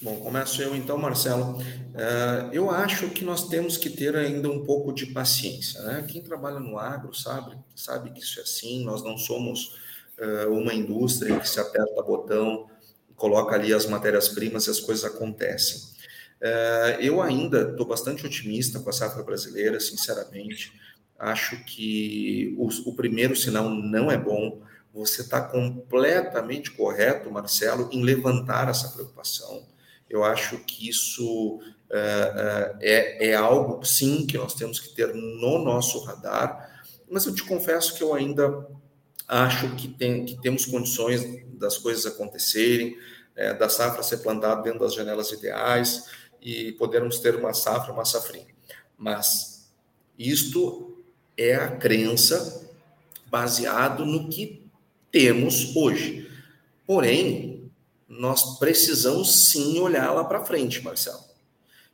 Bom, 0.00 0.20
começo 0.20 0.62
eu 0.62 0.76
então, 0.76 0.96
Marcelo. 0.96 1.58
Uh, 1.58 2.52
eu 2.52 2.70
acho 2.70 3.10
que 3.10 3.24
nós 3.24 3.48
temos 3.48 3.76
que 3.76 3.90
ter 3.90 4.14
ainda 4.14 4.48
um 4.48 4.64
pouco 4.64 4.92
de 4.92 5.06
paciência. 5.06 5.82
Né? 5.82 6.04
Quem 6.06 6.22
trabalha 6.22 6.60
no 6.60 6.78
agro 6.78 7.12
sabe, 7.12 7.58
sabe 7.74 8.10
que 8.10 8.20
isso 8.20 8.38
é 8.38 8.44
assim, 8.44 8.84
nós 8.84 9.02
não 9.02 9.18
somos 9.18 9.76
uh, 10.16 10.52
uma 10.52 10.72
indústria 10.72 11.40
que 11.40 11.48
se 11.48 11.58
aperta 11.58 12.00
botão, 12.00 12.70
coloca 13.16 13.56
ali 13.56 13.74
as 13.74 13.86
matérias-primas 13.86 14.68
e 14.68 14.70
as 14.70 14.78
coisas 14.78 15.04
acontecem. 15.04 15.80
Uh, 16.40 17.00
eu 17.00 17.20
ainda 17.20 17.70
estou 17.70 17.84
bastante 17.84 18.24
otimista 18.24 18.78
com 18.78 18.90
a 18.90 18.92
safra 18.92 19.24
brasileira, 19.24 19.80
sinceramente. 19.80 20.72
Acho 21.18 21.56
que 21.64 22.54
o, 22.56 22.68
o 22.88 22.94
primeiro 22.94 23.34
sinal 23.34 23.68
não 23.68 24.12
é 24.12 24.16
bom. 24.16 24.62
Você 24.94 25.22
está 25.22 25.40
completamente 25.40 26.70
correto, 26.70 27.32
Marcelo, 27.32 27.88
em 27.90 28.04
levantar 28.04 28.68
essa 28.68 28.90
preocupação. 28.90 29.66
Eu 30.08 30.24
acho 30.24 30.58
que 30.58 30.88
isso 30.88 31.60
é, 31.90 32.76
é, 32.80 33.28
é, 33.28 33.34
algo, 33.34 33.84
sim, 33.84 34.26
que 34.26 34.36
nós 34.36 34.54
temos 34.54 34.78
que 34.78 34.90
ter 34.94 35.14
no 35.14 35.58
nosso 35.58 35.98
radar, 36.04 36.82
mas 37.10 37.26
eu 37.26 37.34
te 37.34 37.42
confesso 37.44 37.94
que 37.96 38.02
eu 38.02 38.14
ainda 38.14 38.66
acho 39.26 39.74
que, 39.76 39.88
tem, 39.88 40.24
que 40.24 40.40
temos 40.40 40.66
condições 40.66 41.22
das 41.58 41.78
coisas 41.78 42.06
acontecerem, 42.06 42.96
é, 43.34 43.54
da 43.54 43.68
safra 43.68 44.02
ser 44.02 44.18
plantada 44.18 44.62
dentro 44.62 44.80
das 44.80 44.94
janelas 44.94 45.30
ideais 45.32 46.04
e 46.40 46.72
podermos 46.72 47.18
ter 47.18 47.34
uma 47.36 47.54
safra, 47.54 47.92
uma 47.92 48.04
safrinha. 48.04 48.46
Mas 48.96 49.70
isto 50.18 50.98
é 51.36 51.54
a 51.54 51.76
crença 51.76 52.68
baseado 53.26 54.04
no 54.04 54.28
que 54.28 54.62
temos 55.10 55.74
hoje. 55.76 56.30
Porém, 56.86 57.57
nós 58.08 58.58
precisamos 58.58 59.50
sim 59.50 59.78
olhar 59.78 60.12
lá 60.12 60.24
para 60.24 60.44
frente, 60.44 60.82
Marcelo. 60.82 61.22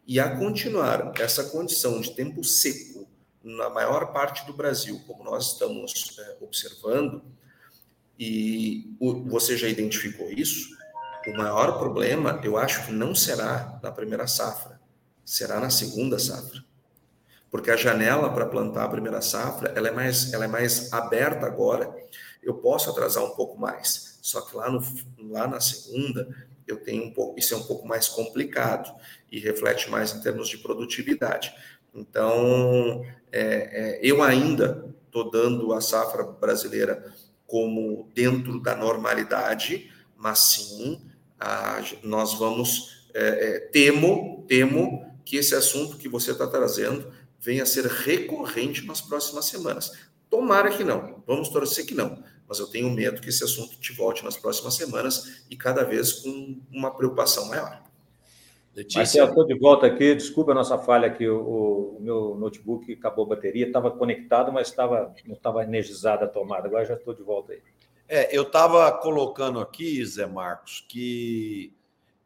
E 0.06 0.20
a 0.20 0.36
continuar 0.36 1.12
essa 1.18 1.44
condição 1.44 2.00
de 2.00 2.14
tempo 2.14 2.44
seco 2.44 3.08
na 3.42 3.68
maior 3.68 4.12
parte 4.12 4.46
do 4.46 4.52
Brasil, 4.52 5.00
como 5.06 5.24
nós 5.24 5.52
estamos 5.52 6.16
é, 6.18 6.36
observando, 6.40 7.22
e 8.18 8.96
o, 9.00 9.24
você 9.24 9.56
já 9.56 9.68
identificou 9.68 10.30
isso, 10.30 10.76
o 11.26 11.36
maior 11.36 11.78
problema, 11.78 12.40
eu 12.44 12.56
acho 12.56 12.86
que 12.86 12.92
não 12.92 13.14
será 13.14 13.78
na 13.82 13.90
primeira 13.90 14.26
safra, 14.26 14.80
será 15.24 15.58
na 15.58 15.70
segunda 15.70 16.18
safra. 16.18 16.62
Porque 17.50 17.70
a 17.70 17.76
janela 17.76 18.32
para 18.32 18.46
plantar 18.46 18.84
a 18.84 18.88
primeira 18.88 19.20
safra, 19.22 19.72
ela 19.74 19.88
é 19.88 19.90
mais, 19.90 20.32
ela 20.32 20.44
é 20.44 20.48
mais 20.48 20.92
aberta 20.92 21.46
agora. 21.46 21.94
Eu 22.42 22.54
posso 22.54 22.90
atrasar 22.90 23.24
um 23.24 23.30
pouco 23.30 23.58
mais, 23.58 24.13
só 24.24 24.40
que 24.40 24.56
lá, 24.56 24.70
no, 24.70 24.82
lá 25.28 25.46
na 25.46 25.60
segunda, 25.60 26.26
eu 26.66 26.78
tenho 26.78 27.04
um 27.04 27.12
pouco, 27.12 27.38
isso 27.38 27.52
é 27.52 27.58
um 27.58 27.62
pouco 27.64 27.86
mais 27.86 28.08
complicado 28.08 28.90
e 29.30 29.38
reflete 29.38 29.90
mais 29.90 30.14
em 30.14 30.20
termos 30.22 30.48
de 30.48 30.56
produtividade. 30.56 31.54
Então, 31.94 33.04
é, 33.30 33.42
é, 33.42 34.00
eu 34.02 34.22
ainda 34.22 34.90
estou 35.04 35.30
dando 35.30 35.74
a 35.74 35.82
safra 35.82 36.24
brasileira 36.24 37.12
como 37.46 38.10
dentro 38.14 38.58
da 38.58 38.74
normalidade, 38.74 39.92
mas 40.16 40.38
sim, 40.38 41.02
a, 41.38 41.82
nós 42.02 42.32
vamos, 42.32 43.06
é, 43.12 43.56
é 43.56 43.60
temo, 43.60 44.42
temo 44.48 45.04
que 45.22 45.36
esse 45.36 45.54
assunto 45.54 45.98
que 45.98 46.08
você 46.08 46.30
está 46.30 46.46
trazendo 46.46 47.12
venha 47.38 47.64
a 47.64 47.66
ser 47.66 47.84
recorrente 47.84 48.86
nas 48.86 49.02
próximas 49.02 49.44
semanas. 49.44 49.92
Tomara 50.34 50.76
que 50.76 50.82
não, 50.82 51.22
vamos 51.24 51.48
torcer 51.48 51.86
que 51.86 51.94
não, 51.94 52.20
mas 52.48 52.58
eu 52.58 52.66
tenho 52.66 52.90
medo 52.90 53.20
que 53.20 53.28
esse 53.28 53.44
assunto 53.44 53.78
te 53.78 53.92
volte 53.92 54.24
nas 54.24 54.36
próximas 54.36 54.74
semanas 54.74 55.44
e 55.48 55.56
cada 55.56 55.84
vez 55.84 56.12
com 56.14 56.60
uma 56.72 56.90
preocupação 56.90 57.46
maior. 57.46 57.80
Letícia. 58.74 58.98
Marcelo, 58.98 59.28
estou 59.28 59.46
de 59.46 59.56
volta 59.56 59.86
aqui. 59.86 60.12
Desculpa 60.12 60.50
a 60.50 60.54
nossa 60.56 60.76
falha 60.76 61.06
aqui. 61.06 61.28
O, 61.28 61.96
o 61.96 61.98
meu 62.00 62.34
notebook 62.34 62.92
acabou 62.92 63.26
a 63.26 63.28
bateria. 63.28 63.64
Estava 63.64 63.92
conectado, 63.92 64.52
mas 64.52 64.66
estava, 64.66 65.14
não 65.24 65.36
estava 65.36 65.62
energizada 65.62 66.24
a 66.24 66.28
tomada. 66.28 66.66
Agora 66.66 66.84
já 66.84 66.94
estou 66.94 67.14
de 67.14 67.22
volta 67.22 67.52
aí. 67.52 67.62
É, 68.08 68.36
eu 68.36 68.42
estava 68.42 68.90
colocando 68.90 69.60
aqui, 69.60 70.04
Zé 70.04 70.26
Marcos, 70.26 70.84
que 70.88 71.72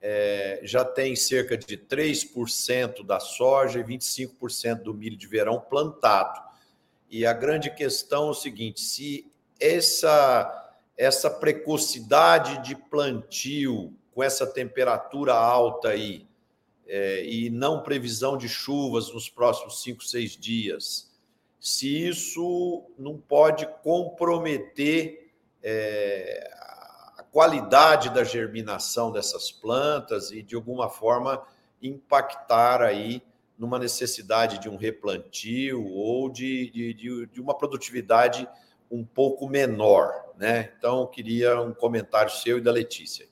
é, 0.01 0.61
já 0.62 0.83
tem 0.83 1.14
cerca 1.14 1.59
de 1.59 1.77
3% 1.77 3.05
da 3.05 3.21
soja 3.21 3.81
e 3.81 3.85
25% 3.85 4.83
do 4.83 4.94
milho 4.94 5.18
de 5.18 5.27
verão 5.27 5.61
plantado. 5.61 6.47
E 7.11 7.25
a 7.25 7.33
grande 7.33 7.71
questão 7.71 8.29
é 8.29 8.31
o 8.31 8.35
seguinte: 8.35 8.81
se 8.81 9.31
essa 9.61 10.64
essa 10.97 11.31
precocidade 11.31 12.61
de 12.64 12.75
plantio 12.75 13.94
com 14.12 14.21
essa 14.21 14.44
temperatura 14.44 15.33
alta 15.33 15.90
aí 15.90 16.27
é, 16.88 17.25
e 17.25 17.49
não 17.51 17.85
previsão 17.85 18.37
de 18.37 18.49
chuvas 18.49 19.12
nos 19.12 19.29
próximos 19.29 19.81
cinco, 19.81 20.03
seis 20.03 20.37
dias, 20.37 21.09
se 21.61 22.09
isso 22.09 22.90
não 22.99 23.16
pode 23.16 23.64
comprometer 23.83 25.31
é, 25.62 26.51
a 27.16 27.23
qualidade 27.23 28.11
da 28.11 28.25
germinação 28.25 29.12
dessas 29.12 29.53
plantas 29.53 30.33
e 30.33 30.42
de 30.42 30.57
alguma 30.57 30.88
forma 30.88 31.47
impactar 31.81 32.83
aí 32.83 33.23
numa 33.59 33.79
necessidade 33.79 34.61
de 34.61 34.68
um 34.68 34.77
replantio 34.77 35.85
ou 35.85 36.31
de, 36.31 36.71
de, 36.71 37.27
de 37.27 37.40
uma 37.40 37.57
produtividade 37.57 38.49
um 38.90 39.05
pouco 39.05 39.49
menor, 39.49 40.12
né? 40.38 40.71
Então, 40.79 41.07
queria 41.07 41.61
um 41.61 41.75
comentário 41.75 42.31
seu 42.31 42.59
e 42.59 42.61
da 42.61 42.71
Letícia. 42.71 43.27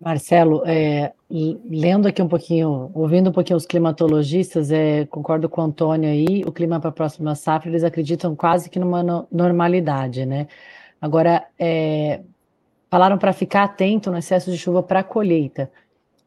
Marcelo, 0.00 0.62
é, 0.64 1.12
lendo 1.30 2.08
aqui 2.08 2.22
um 2.22 2.28
pouquinho, 2.28 2.90
ouvindo 2.94 3.28
um 3.28 3.32
pouquinho 3.32 3.58
os 3.58 3.66
climatologistas, 3.66 4.70
é, 4.70 5.04
concordo 5.04 5.46
com 5.46 5.60
o 5.60 5.64
Antônio 5.64 6.08
aí, 6.08 6.42
o 6.46 6.52
clima 6.52 6.80
para 6.80 6.88
a 6.88 6.92
próxima 6.92 7.34
safra, 7.34 7.68
eles 7.68 7.84
acreditam 7.84 8.34
quase 8.34 8.70
que 8.70 8.78
numa 8.78 9.02
no, 9.02 9.28
normalidade, 9.30 10.24
né? 10.24 10.48
Agora, 10.98 11.46
é, 11.58 12.22
falaram 12.88 13.18
para 13.18 13.34
ficar 13.34 13.64
atento 13.64 14.10
no 14.10 14.16
excesso 14.16 14.50
de 14.50 14.56
chuva 14.56 14.82
para 14.82 15.00
a 15.00 15.04
colheita 15.04 15.70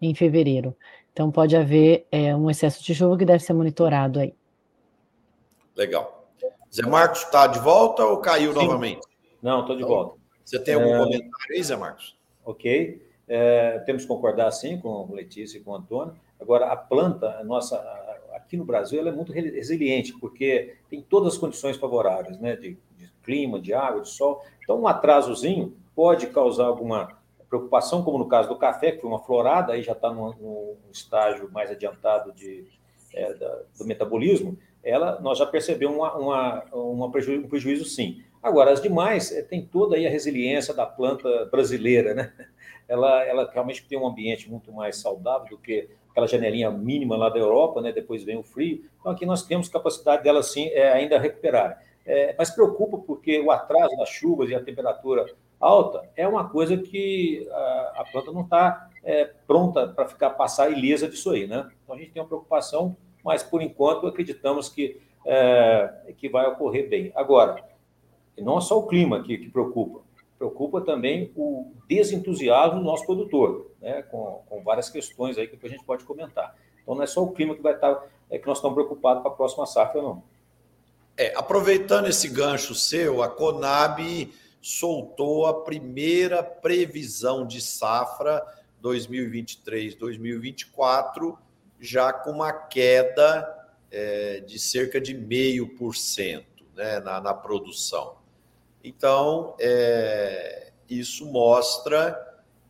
em 0.07 0.15
fevereiro. 0.15 0.75
Então, 1.11 1.31
pode 1.31 1.55
haver 1.55 2.07
é, 2.11 2.35
um 2.35 2.49
excesso 2.49 2.83
de 2.83 2.95
chuva 2.95 3.17
que 3.17 3.25
deve 3.25 3.43
ser 3.43 3.53
monitorado 3.53 4.19
aí. 4.19 4.33
Legal. 5.75 6.27
Zé 6.73 6.83
Marcos 6.83 7.21
está 7.21 7.45
de 7.45 7.59
volta 7.59 8.03
ou 8.03 8.17
caiu 8.17 8.51
Sim. 8.53 8.59
novamente? 8.65 9.07
Não, 9.41 9.61
estou 9.61 9.75
de 9.75 9.83
então, 9.83 9.95
volta. 9.95 10.19
Você 10.43 10.59
tem 10.59 10.73
algum 10.73 10.95
é... 10.95 10.97
comentário 10.97 11.55
aí, 11.55 11.63
Zé 11.63 11.75
Marcos? 11.75 12.17
Ok. 12.43 13.05
É, 13.27 13.79
temos 13.79 14.03
que 14.03 14.07
concordar 14.07 14.51
sim 14.51 14.79
com 14.79 15.09
Letícia 15.13 15.57
e 15.57 15.61
com 15.61 15.71
o 15.71 15.75
Antônio. 15.75 16.15
Agora, 16.39 16.71
a 16.71 16.75
planta, 16.75 17.39
a 17.39 17.43
nossa, 17.43 17.77
aqui 18.33 18.57
no 18.57 18.65
Brasil, 18.65 18.99
ela 18.99 19.09
é 19.09 19.13
muito 19.13 19.31
resiliente, 19.31 20.13
porque 20.19 20.75
tem 20.89 21.01
todas 21.01 21.33
as 21.33 21.39
condições 21.39 21.77
favoráveis, 21.77 22.37
né? 22.39 22.55
De, 22.55 22.77
de 22.97 23.11
clima, 23.23 23.59
de 23.59 23.73
água, 23.73 24.01
de 24.01 24.09
sol. 24.09 24.43
Então, 24.61 24.81
um 24.81 24.87
atrasozinho 24.87 25.75
pode 25.95 26.27
causar 26.27 26.65
alguma 26.65 27.17
preocupação, 27.53 28.03
como 28.03 28.17
no 28.17 28.27
caso 28.27 28.49
do 28.49 28.55
café, 28.55 28.91
que 28.91 29.01
foi 29.01 29.09
uma 29.09 29.19
florada, 29.19 29.73
aí 29.73 29.83
já 29.83 29.91
está 29.91 30.11
num, 30.11 30.75
estágio 30.91 31.51
mais 31.51 31.69
adiantado 31.69 32.31
de, 32.33 32.65
é, 33.13 33.31
da, 33.35 33.61
do 33.77 33.85
metabolismo, 33.85 34.57
ela 34.83 35.19
nós 35.21 35.37
já 35.37 35.45
percebemos 35.45 35.95
uma, 35.95 36.15
uma, 36.17 36.63
uma 36.73 37.11
prejuízo, 37.11 37.45
um 37.45 37.47
prejuízo 37.47 37.85
sim. 37.85 38.23
Agora, 38.41 38.71
as 38.71 38.81
demais, 38.81 39.31
é, 39.31 39.43
tem 39.43 39.63
toda 39.63 39.95
aí 39.95 40.07
a 40.07 40.09
resiliência 40.09 40.73
da 40.73 40.85
planta 40.85 41.45
brasileira, 41.45 42.13
né? 42.13 42.33
Ela, 42.85 43.23
ela 43.23 43.49
realmente 43.49 43.87
tem 43.87 43.97
um 43.97 44.05
ambiente 44.05 44.51
muito 44.51 44.69
mais 44.73 44.97
saudável 44.97 45.47
do 45.51 45.57
que 45.57 45.87
aquela 46.11 46.27
janelinha 46.27 46.69
mínima 46.69 47.15
lá 47.15 47.29
da 47.29 47.39
Europa, 47.39 47.81
né? 47.81 47.93
Depois 47.93 48.25
vem 48.25 48.37
o 48.37 48.43
frio. 48.43 48.83
Então, 48.99 49.13
aqui 49.13 49.25
nós 49.25 49.43
temos 49.43 49.69
capacidade 49.69 50.21
dela, 50.21 50.43
sim, 50.43 50.67
é, 50.67 50.91
ainda 50.91 51.17
recuperar. 51.17 51.81
É, 52.05 52.35
mas 52.37 52.51
preocupa 52.51 52.97
porque 52.97 53.39
o 53.39 53.49
atraso 53.51 53.95
das 53.95 54.09
chuvas 54.09 54.49
e 54.49 54.55
a 54.55 54.61
temperatura 54.61 55.25
alta 55.63 56.09
é 56.15 56.27
uma 56.27 56.49
coisa 56.49 56.77
que 56.77 57.47
a, 57.51 57.93
a 57.97 58.05
planta 58.11 58.31
não 58.31 58.41
está 58.41 58.89
é, 59.03 59.25
pronta 59.47 59.87
para 59.87 60.07
ficar 60.07 60.31
passar 60.31 60.71
ilesa 60.71 61.07
disso 61.07 61.31
aí, 61.31 61.47
né? 61.47 61.69
Então, 61.83 61.95
a 61.95 61.99
gente 61.99 62.11
tem 62.11 62.21
uma 62.21 62.27
preocupação 62.27 62.95
mas 63.23 63.41
por 63.41 63.61
enquanto 63.61 64.05
acreditamos 64.05 64.67
que, 64.67 64.99
é, 65.25 66.13
que 66.17 66.27
vai 66.27 66.45
ocorrer 66.47 66.89
bem. 66.89 67.11
Agora, 67.15 67.63
não 68.37 68.57
é 68.57 68.61
só 68.61 68.77
o 68.77 68.87
clima 68.87 69.23
que, 69.23 69.37
que 69.37 69.49
preocupa, 69.49 70.01
preocupa 70.37 70.81
também 70.81 71.31
o 71.35 71.71
desentusiasmo 71.87 72.79
do 72.79 72.85
nosso 72.85 73.05
produtor, 73.05 73.71
né, 73.79 74.01
com, 74.03 74.43
com 74.47 74.61
várias 74.61 74.89
questões 74.89 75.37
aí 75.37 75.47
que 75.47 75.65
a 75.65 75.69
gente 75.69 75.85
pode 75.85 76.03
comentar. 76.03 76.55
Então, 76.81 76.95
não 76.95 77.03
é 77.03 77.07
só 77.07 77.23
o 77.23 77.31
clima 77.31 77.55
que 77.55 77.61
vai 77.61 77.73
estar, 77.73 78.03
é 78.29 78.37
que 78.37 78.45
nós 78.45 78.57
estamos 78.57 78.75
preocupados 78.75 79.23
para 79.23 79.31
a 79.31 79.35
próxima 79.35 79.65
safra, 79.65 80.01
não. 80.01 80.21
É, 81.15 81.31
aproveitando 81.37 82.07
esse 82.07 82.27
gancho 82.27 82.73
seu, 82.73 83.21
a 83.21 83.29
Conab 83.29 84.01
soltou 84.63 85.45
a 85.45 85.61
primeira 85.61 86.41
previsão 86.41 87.45
de 87.45 87.61
safra 87.61 88.41
2023-2024 88.81 91.37
já 91.81 92.13
com 92.13 92.31
uma 92.31 92.53
queda 92.53 93.67
é, 93.91 94.39
de 94.39 94.57
cerca 94.57 95.01
de 95.01 95.13
meio 95.13 95.75
por 95.75 95.97
cento 95.97 96.63
né, 96.73 97.01
na, 97.01 97.33
produção. 97.33 98.15
Então, 98.81 99.53
é, 99.59 100.71
isso 100.89 101.25
mostra 101.25 102.17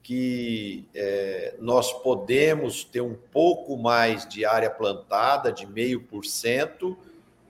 que 0.01 0.89
é, 0.95 1.53
nós 1.59 1.93
podemos 2.01 2.83
ter 2.83 3.01
um 3.01 3.13
pouco 3.13 3.77
mais 3.77 4.27
de 4.27 4.45
área 4.45 4.71
plantada, 4.71 5.51
de 5.51 5.67
meio 5.67 6.01
por 6.01 6.25
cento, 6.25 6.97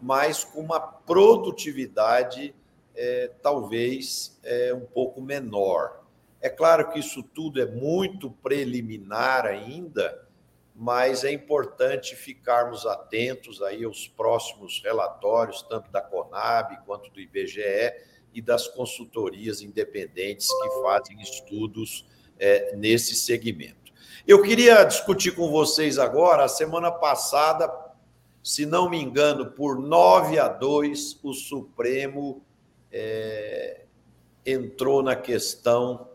mas 0.02 0.44
com 0.44 0.60
uma 0.60 0.82
produtividade 0.82 2.54
é, 2.96 3.32
talvez 3.42 4.40
é, 4.44 4.74
um 4.74 4.86
pouco 4.86 5.22
menor. 5.22 6.04
É 6.42 6.50
claro 6.50 6.92
que 6.92 7.00
isso 7.00 7.24
tudo 7.24 7.62
é 7.62 7.66
muito 7.66 8.30
preliminar 8.30 9.46
ainda, 9.46 10.28
mas 10.76 11.24
é 11.24 11.32
importante 11.32 12.16
ficarmos 12.16 12.86
atentos 12.86 13.62
aí 13.62 13.84
aos 13.84 14.08
próximos 14.08 14.82
relatórios, 14.84 15.62
tanto 15.64 15.92
da 15.92 16.02
Conab 16.02 16.78
quanto 16.86 17.10
do 17.12 17.20
IBGE 17.22 17.94
e 18.34 18.42
das 18.42 18.68
consultorias 18.68 19.62
independentes 19.62 20.48
que 20.48 20.82
fazem 20.82 21.22
estudos 21.22 22.06
é, 22.40 22.76
nesse 22.76 23.16
segmento. 23.16 23.94
Eu 24.28 24.42
queria 24.42 24.84
discutir 24.84 25.36
com 25.36 25.50
vocês 25.52 26.00
agora, 26.00 26.46
a 26.46 26.50
semana 26.50 26.92
passada, 26.92 27.72
se 28.44 28.66
não 28.66 28.90
me 28.90 29.02
engano, 29.02 29.52
por 29.52 29.80
9 29.80 30.40
a 30.40 30.48
2, 30.48 31.20
o 31.24 31.34
Supremo 31.34 32.42
é, 32.94 33.86
entrou 34.46 35.02
na 35.02 35.16
questão 35.16 36.10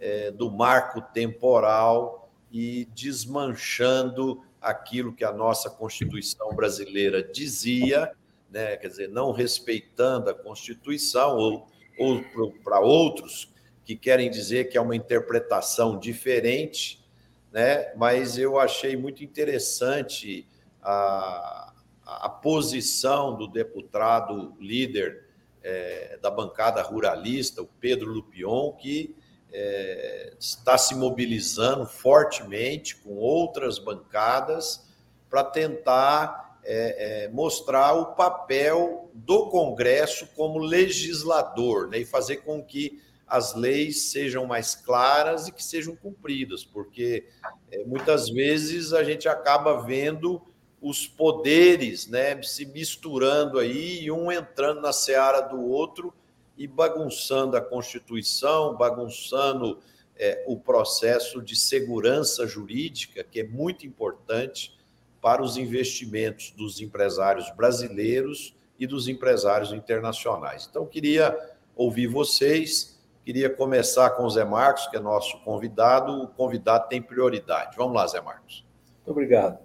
é, 0.00 0.32
do 0.32 0.50
marco 0.50 1.00
temporal 1.00 2.32
e 2.50 2.86
desmanchando 2.94 4.42
aquilo 4.60 5.14
que 5.14 5.24
a 5.24 5.32
nossa 5.32 5.70
Constituição 5.70 6.54
brasileira 6.54 7.22
dizia, 7.22 8.12
né, 8.50 8.76
quer 8.76 8.88
dizer, 8.88 9.08
não 9.08 9.30
respeitando 9.30 10.28
a 10.28 10.34
Constituição, 10.34 11.36
ou, 11.36 11.66
ou 11.98 12.52
para 12.64 12.80
outros 12.80 13.52
que 13.84 13.94
querem 13.94 14.30
dizer 14.30 14.68
que 14.70 14.78
é 14.78 14.80
uma 14.80 14.96
interpretação 14.96 15.98
diferente, 15.98 17.04
né? 17.52 17.92
mas 17.96 18.38
eu 18.38 18.58
achei 18.58 18.96
muito 18.96 19.22
interessante 19.22 20.48
a, 20.82 21.72
a 22.04 22.28
posição 22.28 23.36
do 23.36 23.46
deputado 23.46 24.56
líder 24.58 25.23
é, 25.64 26.18
da 26.20 26.30
bancada 26.30 26.82
ruralista, 26.82 27.62
o 27.62 27.66
Pedro 27.66 28.12
Lupion, 28.12 28.72
que 28.72 29.16
é, 29.50 30.34
está 30.38 30.76
se 30.76 30.94
mobilizando 30.94 31.86
fortemente 31.86 32.96
com 32.96 33.14
outras 33.14 33.78
bancadas 33.78 34.86
para 35.30 35.42
tentar 35.42 36.58
é, 36.64 37.24
é, 37.24 37.28
mostrar 37.28 37.94
o 37.94 38.14
papel 38.14 39.10
do 39.14 39.48
Congresso 39.48 40.26
como 40.34 40.58
legislador 40.58 41.88
né, 41.88 41.98
e 41.98 42.04
fazer 42.04 42.38
com 42.38 42.62
que 42.62 43.00
as 43.26 43.54
leis 43.54 44.10
sejam 44.10 44.46
mais 44.46 44.74
claras 44.74 45.48
e 45.48 45.52
que 45.52 45.64
sejam 45.64 45.96
cumpridas, 45.96 46.64
porque 46.64 47.26
é, 47.70 47.84
muitas 47.84 48.28
vezes 48.28 48.92
a 48.92 49.02
gente 49.02 49.28
acaba 49.28 49.82
vendo 49.82 50.42
os 50.84 51.06
poderes 51.06 52.06
né, 52.06 52.42
se 52.42 52.66
misturando 52.66 53.58
aí 53.58 54.02
e 54.02 54.10
um 54.10 54.30
entrando 54.30 54.82
na 54.82 54.92
seara 54.92 55.40
do 55.40 55.58
outro 55.62 56.12
e 56.58 56.66
bagunçando 56.66 57.56
a 57.56 57.60
Constituição, 57.60 58.76
bagunçando 58.76 59.78
é, 60.14 60.44
o 60.46 60.58
processo 60.58 61.40
de 61.40 61.56
segurança 61.56 62.46
jurídica, 62.46 63.24
que 63.24 63.40
é 63.40 63.44
muito 63.44 63.86
importante 63.86 64.78
para 65.22 65.42
os 65.42 65.56
investimentos 65.56 66.50
dos 66.50 66.82
empresários 66.82 67.50
brasileiros 67.56 68.54
e 68.78 68.86
dos 68.86 69.08
empresários 69.08 69.72
internacionais. 69.72 70.68
Então, 70.70 70.84
queria 70.84 71.34
ouvir 71.74 72.08
vocês 72.08 72.94
Queria 73.24 73.48
começar 73.48 74.10
com 74.10 74.24
o 74.24 74.30
Zé 74.30 74.44
Marcos, 74.44 74.86
que 74.86 74.98
é 74.98 75.00
nosso 75.00 75.38
convidado. 75.38 76.24
O 76.24 76.28
convidado 76.28 76.88
tem 76.90 77.00
prioridade. 77.00 77.74
Vamos 77.74 77.94
lá, 77.94 78.06
Zé 78.06 78.20
Marcos. 78.20 78.66
Muito 78.96 79.10
obrigado. 79.12 79.58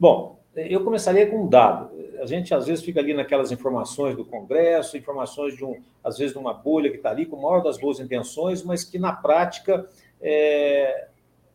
Bom, 0.00 0.43
eu 0.56 0.84
começaria 0.84 1.26
com 1.26 1.44
um 1.44 1.48
dado. 1.48 1.90
A 2.20 2.26
gente 2.26 2.54
às 2.54 2.66
vezes 2.66 2.84
fica 2.84 3.00
ali 3.00 3.12
naquelas 3.12 3.50
informações 3.50 4.16
do 4.16 4.24
Congresso, 4.24 4.96
informações 4.96 5.56
de 5.56 5.64
um, 5.64 5.80
às 6.02 6.18
vezes 6.18 6.32
de 6.32 6.38
uma 6.38 6.54
bolha 6.54 6.90
que 6.90 6.96
está 6.96 7.10
ali 7.10 7.26
com 7.26 7.36
a 7.36 7.42
maior 7.42 7.62
das 7.62 7.78
boas 7.78 7.98
intenções, 8.00 8.62
mas 8.62 8.84
que 8.84 8.98
na 8.98 9.12
prática 9.12 9.86
é, 10.20 11.08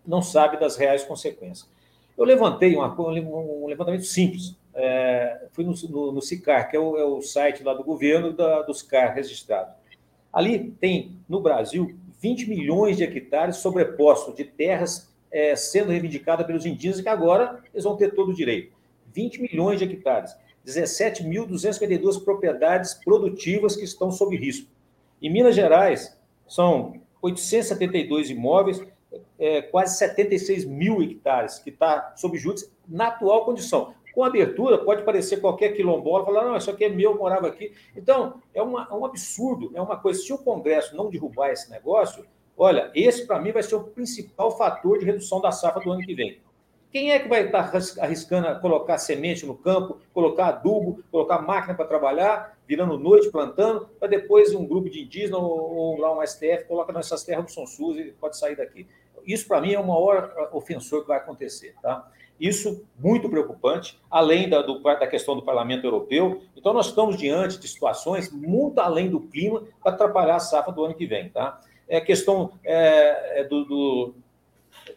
não 0.05 0.21
sabe 0.21 0.59
das 0.59 0.75
reais 0.75 1.03
consequências. 1.03 1.69
Eu 2.17 2.25
levantei 2.25 2.75
uma, 2.75 2.93
um 2.99 3.65
levantamento 3.67 4.03
simples. 4.03 4.55
É, 4.73 5.47
fui 5.51 5.63
no, 5.63 5.73
no, 5.89 6.11
no 6.11 6.21
CICAR, 6.21 6.69
que 6.69 6.75
é 6.75 6.79
o, 6.79 6.97
é 6.97 7.03
o, 7.03 7.21
site 7.21 7.63
lá 7.63 7.73
do 7.73 7.83
governo 7.83 8.33
da, 8.33 8.61
dos 8.61 8.81
CAR 8.81 9.15
registrados. 9.15 9.73
Ali 10.31 10.71
tem, 10.79 11.17
no 11.27 11.41
Brasil, 11.41 11.95
20 12.19 12.49
milhões 12.49 12.97
de 12.97 13.03
hectares 13.03 13.57
sobrepostos 13.57 14.35
de 14.35 14.43
terras 14.43 15.09
é, 15.31 15.55
sendo 15.55 15.91
reivindicadas 15.91 16.45
pelos 16.45 16.65
indígenas, 16.65 17.01
que 17.01 17.09
agora 17.09 17.63
eles 17.73 17.83
vão 17.83 17.95
ter 17.95 18.13
todo 18.13 18.31
o 18.31 18.33
direito. 18.33 18.78
20 19.19 19.41
milhões 19.41 19.79
de 19.79 19.85
hectares, 19.85 20.33
17.252 20.65 22.23
propriedades 22.23 22.93
produtivas 22.93 23.75
que 23.75 23.83
estão 23.83 24.11
sob 24.11 24.35
risco. 24.37 24.69
Em 25.21 25.29
Minas 25.29 25.55
Gerais, 25.55 26.17
são 26.47 26.93
872 27.21 28.29
imóveis, 28.29 28.81
é, 29.37 29.61
quase 29.61 29.97
76 29.97 30.63
mil 30.63 31.01
hectares, 31.01 31.59
que 31.59 31.69
está 31.69 32.13
sob 32.15 32.37
júdice 32.37 32.71
na 32.87 33.07
atual 33.07 33.43
condição. 33.43 33.93
Com 34.13 34.23
abertura, 34.23 34.77
pode 34.77 35.03
parecer 35.03 35.41
qualquer 35.41 35.73
quilombola, 35.73 36.25
falar, 36.25 36.45
não, 36.45 36.55
isso 36.55 36.71
aqui 36.71 36.85
é 36.85 36.89
meu, 36.89 37.11
eu 37.11 37.17
morava 37.17 37.47
aqui. 37.47 37.73
Então, 37.95 38.41
é, 38.53 38.61
uma, 38.61 38.87
é 38.89 38.93
um 38.93 39.05
absurdo, 39.05 39.71
é 39.75 39.81
uma 39.81 39.97
coisa. 39.97 40.21
Se 40.21 40.31
o 40.31 40.37
Congresso 40.37 40.95
não 40.95 41.09
derrubar 41.09 41.49
esse 41.49 41.69
negócio, 41.69 42.25
olha, 42.57 42.89
esse 42.95 43.27
para 43.27 43.39
mim 43.39 43.51
vai 43.51 43.63
ser 43.63 43.75
o 43.75 43.83
principal 43.83 44.57
fator 44.57 44.97
de 44.97 45.05
redução 45.05 45.41
da 45.41 45.51
safra 45.51 45.83
do 45.83 45.91
ano 45.91 46.01
que 46.01 46.15
vem. 46.15 46.39
Quem 46.91 47.11
é 47.11 47.19
que 47.19 47.27
vai 47.27 47.45
estar 47.45 47.71
arriscando 47.99 48.59
colocar 48.61 48.97
semente 48.97 49.45
no 49.45 49.55
campo, 49.55 49.99
colocar 50.11 50.47
adubo, 50.47 51.03
colocar 51.11 51.39
máquina 51.39 51.75
para 51.75 51.85
trabalhar, 51.85 52.57
virando 52.67 52.97
noite, 52.97 53.29
plantando, 53.29 53.87
para 53.99 54.07
depois 54.07 54.55
um 54.55 54.65
grupo 54.65 54.89
de 54.89 55.01
indígenas 55.01 55.39
ou, 55.39 55.99
lá 55.99 56.17
um 56.17 56.25
STF 56.25 56.65
coloca 56.67 56.91
nessas 56.91 57.23
terras 57.23 57.45
do 57.45 57.51
São 57.51 57.67
Sus 57.67 57.97
e 57.97 58.05
pode 58.19 58.37
sair 58.37 58.55
daqui? 58.55 58.87
Isso, 59.25 59.47
para 59.47 59.61
mim, 59.61 59.73
é 59.73 59.79
o 59.79 59.85
maior 59.85 60.49
ofensor 60.51 61.01
que 61.01 61.07
vai 61.07 61.17
acontecer. 61.17 61.75
Tá? 61.81 62.09
Isso 62.39 62.83
muito 62.97 63.29
preocupante, 63.29 63.99
além 64.09 64.49
da, 64.49 64.63
do, 64.63 64.79
da 64.79 65.07
questão 65.07 65.35
do 65.35 65.43
parlamento 65.43 65.85
europeu. 65.85 66.41
Então, 66.55 66.73
nós 66.73 66.87
estamos 66.87 67.17
diante 67.17 67.59
de 67.59 67.67
situações 67.67 68.31
muito 68.31 68.79
além 68.79 69.11
do 69.11 69.19
clima 69.19 69.63
para 69.83 69.91
atrapalhar 69.91 70.37
a 70.37 70.39
safra 70.39 70.73
do 70.73 70.83
ano 70.83 70.95
que 70.95 71.05
vem. 71.05 71.29
Tá? 71.29 71.61
É 71.87 72.01
questão 72.01 72.53
é, 72.63 73.41
é 73.41 73.43
do, 73.43 73.65
do, 73.65 74.15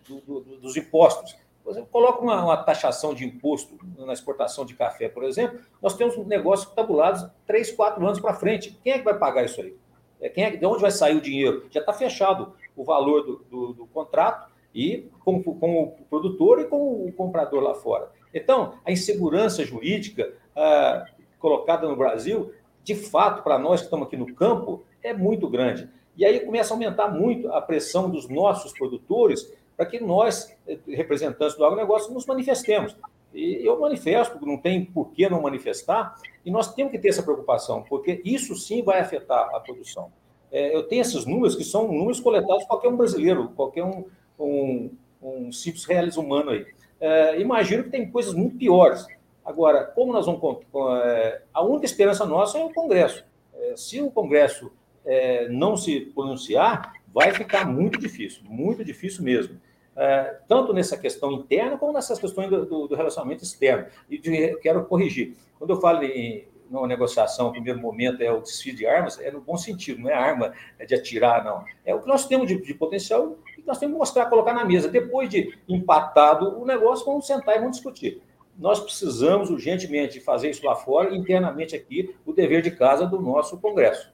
do, 0.09 0.41
dos 0.59 0.77
impostos. 0.77 1.37
Exemplo, 1.67 1.89
coloca 1.91 2.21
uma, 2.21 2.45
uma, 2.45 2.57
taxação 2.57 3.15
de 3.15 3.25
imposto 3.25 3.79
na 3.97 4.13
exportação 4.13 4.65
de 4.65 4.75
café, 4.75 5.09
por 5.09 5.23
exemplo, 5.25 5.61
nós 5.81 5.95
temos 5.95 6.17
um 6.17 6.25
negócio 6.25 6.71
tabulados 6.71 7.25
três, 7.47 7.71
quatro 7.71 8.05
anos 8.05 8.19
para 8.19 8.35
frente. 8.35 8.79
Quem 8.83 8.95
é 8.95 8.99
que 8.99 9.05
vai 9.05 9.17
pagar 9.17 9.45
isso 9.45 9.61
aí? 9.61 9.77
É, 10.21 10.29
quem 10.29 10.45
é, 10.45 10.51
de 10.57 10.67
onde 10.67 10.81
vai 10.81 10.91
sair 10.91 11.17
o 11.17 11.21
dinheiro? 11.21 11.67
Já 11.71 11.81
está 11.81 11.93
fechado 11.93 12.53
o 12.77 12.85
valor 12.85 13.23
do, 13.23 13.45
do, 13.51 13.73
do 13.73 13.87
contrato 13.87 14.51
e 14.75 15.09
com, 15.25 15.43
com, 15.43 15.83
o 15.83 15.91
produtor 16.09 16.61
e 16.61 16.65
com 16.65 17.07
o 17.07 17.13
comprador 17.13 17.63
lá 17.63 17.75
fora. 17.75 18.11
Então, 18.33 18.75
a 18.85 18.91
insegurança 18.91 19.65
jurídica 19.65 20.33
ah, 20.57 21.05
colocada 21.39 21.89
no 21.89 21.97
Brasil, 21.97 22.53
de 22.83 22.95
fato, 22.95 23.43
para 23.43 23.59
nós 23.59 23.81
que 23.81 23.87
estamos 23.87 24.07
aqui 24.07 24.17
no 24.17 24.35
campo, 24.35 24.85
é 25.03 25.13
muito 25.13 25.49
grande. 25.49 25.89
E 26.17 26.25
aí 26.25 26.41
começa 26.41 26.73
a 26.73 26.77
aumentar 26.77 27.09
muito 27.09 27.51
a 27.53 27.61
pressão 27.61 28.09
dos 28.09 28.29
nossos 28.29 28.73
produtores 28.73 29.53
para 29.83 29.91
que 29.91 29.99
nós, 29.99 30.57
representantes 30.87 31.57
do 31.57 31.65
agronegócio, 31.65 32.15
nos 32.15 32.25
manifestemos. 32.25 32.97
E 33.35 33.67
eu 33.67 33.81
manifesto, 33.81 34.39
não 34.47 34.57
tem 34.57 34.85
por 34.85 35.11
que 35.11 35.29
não 35.29 35.43
manifestar, 35.43 36.15
e 36.47 36.51
nós 36.53 36.73
temos 36.73 36.93
que 36.93 36.99
ter 37.01 37.09
essa 37.09 37.23
preocupação, 37.23 37.83
porque 37.83 38.23
isso 38.25 38.55
sim 38.55 38.81
vai 38.81 39.01
afetar 39.01 39.53
a 39.53 39.59
produção. 39.59 40.13
É, 40.53 40.73
eu 40.73 40.85
tenho 40.85 41.03
esses 41.03 41.27
números 41.27 41.57
que 41.57 41.65
são 41.65 41.91
números 41.91 42.21
coletados 42.21 42.63
por 42.63 42.69
qualquer 42.69 42.89
um 42.89 42.97
brasileiro, 42.97 43.49
qualquer 43.57 43.83
um, 43.83 44.05
um, 44.39 44.91
um 45.21 45.51
simples 45.51 45.85
realismo 45.85 46.23
humano 46.23 46.51
aí. 46.51 46.65
É, 47.01 47.41
imagino 47.41 47.83
que 47.83 47.91
tem 47.91 48.09
coisas 48.09 48.35
muito 48.35 48.57
piores. 48.57 49.05
Agora, 49.45 49.85
como 49.85 50.13
nós 50.13 50.27
vamos. 50.27 50.59
É, 51.05 51.43
a 51.53 51.63
única 51.65 51.87
esperança 51.87 52.25
nossa 52.25 52.57
é 52.57 52.65
o 52.65 52.71
Congresso. 52.71 53.25
É, 53.55 53.75
se 53.77 54.01
o 54.01 54.13
Congresso 54.13 54.71
é, 55.05 55.49
não 55.49 55.77
se 55.77 56.03
pronunciar, 56.15 56.93
vai 57.13 57.33
ficar 57.33 57.67
muito 57.67 57.99
difícil, 57.99 58.43
muito 58.45 58.85
difícil 58.85 59.23
mesmo. 59.23 59.61
É, 59.95 60.39
tanto 60.49 60.73
nessa 60.73 60.97
questão 60.97 61.33
interna 61.33 61.77
como 61.77 61.93
nessas 61.93 62.19
questões 62.19 62.49
do, 62.49 62.65
do, 62.65 62.89
do 62.89 62.95
relacionamento 62.95 63.45
externo. 63.45 63.87
E 64.09 64.19
de, 64.19 64.57
quero 64.57 64.85
corrigir. 64.85 65.37
Quando 65.59 65.71
eu 65.71 65.81
falo 65.81 66.03
em 66.03 66.51
numa 66.73 66.87
negociação, 66.87 67.49
no 67.49 67.53
primeiro 67.53 67.79
momento, 67.79 68.23
é 68.23 68.33
o 68.33 68.41
desfile 68.41 68.79
de 68.79 68.87
armas, 68.87 69.21
é 69.21 69.31
no 69.31 69.43
bom 69.43 69.59
sentido, 69.59 70.01
não 70.01 70.09
é 70.09 70.15
arma 70.15 70.55
de 70.87 70.95
atirar, 70.95 71.45
não. 71.45 71.63
É 71.85 71.95
o 71.95 72.01
que 72.01 72.09
nós 72.09 72.27
temos 72.27 72.49
de, 72.49 72.61
de 72.61 72.73
potencial 72.73 73.37
e 73.59 73.63
nós 73.67 73.79
temos 73.79 73.93
que 73.93 73.99
mostrar, 73.99 74.27
colocar 74.27 74.55
na 74.55 74.65
mesa. 74.65 74.89
Depois 74.89 75.29
de 75.29 75.55
empatado 75.69 76.59
o 76.59 76.65
negócio, 76.65 77.05
vamos 77.05 77.27
sentar 77.27 77.57
e 77.57 77.59
vamos 77.59 77.77
discutir. 77.77 78.23
Nós 78.59 78.81
precisamos 78.81 79.51
urgentemente 79.51 80.19
fazer 80.19 80.49
isso 80.49 80.65
lá 80.65 80.75
fora, 80.75 81.15
internamente 81.15 81.77
aqui, 81.77 82.15
o 82.25 82.33
dever 82.33 82.63
de 82.63 82.71
casa 82.71 83.07
do 83.07 83.21
nosso 83.21 83.59
Congresso. 83.59 84.11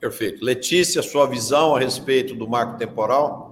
Perfeito. 0.00 0.44
Letícia, 0.44 1.00
sua 1.02 1.26
visão 1.26 1.76
a 1.76 1.78
respeito 1.78 2.34
do 2.34 2.48
marco 2.48 2.76
temporal? 2.76 3.51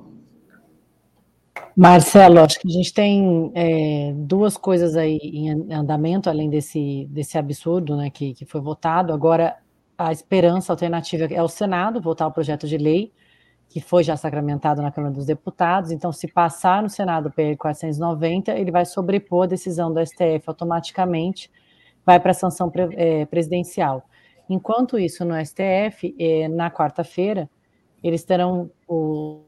Marcelo, 1.76 2.40
acho 2.40 2.58
que 2.60 2.68
a 2.68 2.70
gente 2.70 2.92
tem 2.92 3.52
é, 3.54 4.12
duas 4.14 4.56
coisas 4.56 4.96
aí 4.96 5.18
em 5.22 5.72
andamento, 5.72 6.28
além 6.28 6.50
desse, 6.50 7.06
desse 7.10 7.38
absurdo 7.38 7.96
né, 7.96 8.10
que, 8.10 8.34
que 8.34 8.44
foi 8.44 8.60
votado. 8.60 9.12
Agora, 9.12 9.56
a 9.96 10.12
esperança 10.12 10.72
alternativa 10.72 11.24
é 11.32 11.42
o 11.42 11.48
Senado 11.48 12.00
votar 12.00 12.26
o 12.28 12.32
projeto 12.32 12.66
de 12.66 12.76
lei, 12.76 13.12
que 13.68 13.80
foi 13.80 14.02
já 14.02 14.16
sacramentado 14.16 14.82
na 14.82 14.90
Câmara 14.90 15.14
dos 15.14 15.26
Deputados. 15.26 15.90
Então, 15.90 16.12
se 16.12 16.26
passar 16.26 16.82
no 16.82 16.90
Senado 16.90 17.28
o 17.28 17.32
PL 17.32 17.56
490, 17.56 18.52
ele 18.52 18.70
vai 18.70 18.84
sobrepor 18.84 19.44
a 19.44 19.48
decisão 19.48 19.92
do 19.92 20.04
STF 20.04 20.42
automaticamente, 20.46 21.50
vai 22.04 22.18
para 22.18 22.32
a 22.32 22.34
sanção 22.34 22.72
é, 22.96 23.24
presidencial. 23.26 24.04
Enquanto 24.48 24.98
isso, 24.98 25.24
no 25.24 25.34
STF, 25.36 26.12
eh, 26.18 26.48
na 26.48 26.72
quarta-feira, 26.72 27.48
eles 28.02 28.24
terão, 28.24 28.68
o, 28.88 29.44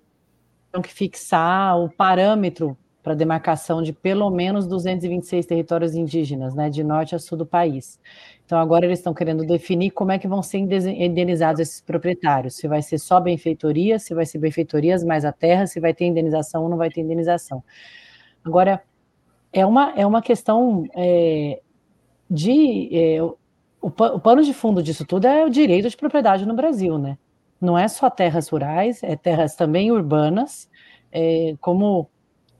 que 0.80 0.92
fixar 0.92 1.78
o 1.78 1.90
parâmetro 1.90 2.76
para 3.02 3.14
demarcação 3.14 3.82
de 3.82 3.92
pelo 3.92 4.30
menos 4.30 4.66
226 4.66 5.44
territórios 5.44 5.94
indígenas, 5.94 6.54
né, 6.54 6.70
de 6.70 6.84
norte 6.84 7.14
a 7.16 7.18
sul 7.18 7.36
do 7.36 7.44
país. 7.44 7.98
Então, 8.46 8.58
agora 8.58 8.86
eles 8.86 9.00
estão 9.00 9.12
querendo 9.12 9.44
definir 9.44 9.90
como 9.90 10.12
é 10.12 10.18
que 10.18 10.28
vão 10.28 10.42
ser 10.42 10.58
indenizados 10.58 11.60
esses 11.60 11.80
proprietários, 11.80 12.54
se 12.54 12.68
vai 12.68 12.80
ser 12.80 12.98
só 12.98 13.18
benfeitoria, 13.18 13.98
se 13.98 14.14
vai 14.14 14.24
ser 14.24 14.38
benfeitorias 14.38 15.02
mais 15.02 15.24
a 15.24 15.32
terra, 15.32 15.66
se 15.66 15.80
vai 15.80 15.92
ter 15.92 16.04
indenização 16.04 16.62
ou 16.62 16.68
não 16.68 16.76
vai 16.76 16.90
ter 16.90 17.00
indenização. 17.00 17.62
Agora, 18.44 18.82
é 19.52 19.66
uma, 19.66 19.92
é 19.96 20.06
uma 20.06 20.22
questão 20.22 20.86
é, 20.94 21.60
de 22.30 22.88
é, 22.92 23.22
o, 23.22 23.36
o 23.80 24.20
pano 24.20 24.42
de 24.42 24.54
fundo 24.54 24.82
disso 24.82 25.04
tudo 25.04 25.26
é 25.26 25.44
o 25.44 25.50
direito 25.50 25.90
de 25.90 25.96
propriedade 25.96 26.46
no 26.46 26.54
Brasil, 26.54 26.98
né? 26.98 27.18
Não 27.62 27.78
é 27.78 27.86
só 27.86 28.10
terras 28.10 28.48
rurais, 28.48 29.04
é 29.04 29.14
terras 29.14 29.54
também 29.54 29.92
urbanas, 29.92 30.68
é, 31.12 31.54
como 31.60 32.10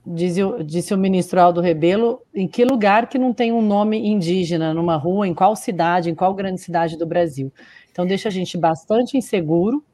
diz, 0.06 0.36
disse 0.64 0.94
o 0.94 0.98
ministro 0.98 1.40
Aldo 1.40 1.60
Rebelo, 1.60 2.20
em 2.32 2.46
que 2.46 2.64
lugar 2.64 3.08
que 3.08 3.18
não 3.18 3.34
tem 3.34 3.50
um 3.50 3.60
nome 3.60 3.98
indígena 3.98 4.72
numa 4.72 4.94
rua, 4.94 5.26
em 5.26 5.34
qual 5.34 5.56
cidade, 5.56 6.08
em 6.08 6.14
qual 6.14 6.32
grande 6.32 6.60
cidade 6.60 6.96
do 6.96 7.04
Brasil. 7.04 7.52
Então 7.90 8.06
deixa 8.06 8.28
a 8.28 8.32
gente 8.32 8.56
bastante 8.56 9.16
inseguro. 9.16 9.84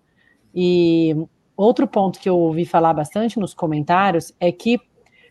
E 0.54 1.16
outro 1.56 1.88
ponto 1.88 2.20
que 2.20 2.28
eu 2.28 2.36
ouvi 2.36 2.66
falar 2.66 2.92
bastante 2.92 3.40
nos 3.40 3.54
comentários 3.54 4.34
é 4.38 4.52
que 4.52 4.78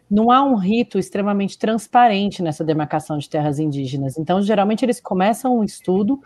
não 0.10 0.32
há 0.32 0.44
um 0.44 0.56
rito 0.56 0.98
extremamente 0.98 1.56
transparente 1.56 2.42
nessa 2.42 2.64
demarcação 2.64 3.20
de 3.20 3.30
terras 3.30 3.60
indígenas. 3.60 4.18
Então, 4.18 4.42
geralmente, 4.42 4.84
eles 4.84 5.00
começam 5.02 5.60
um 5.60 5.64
estudo 5.64 6.20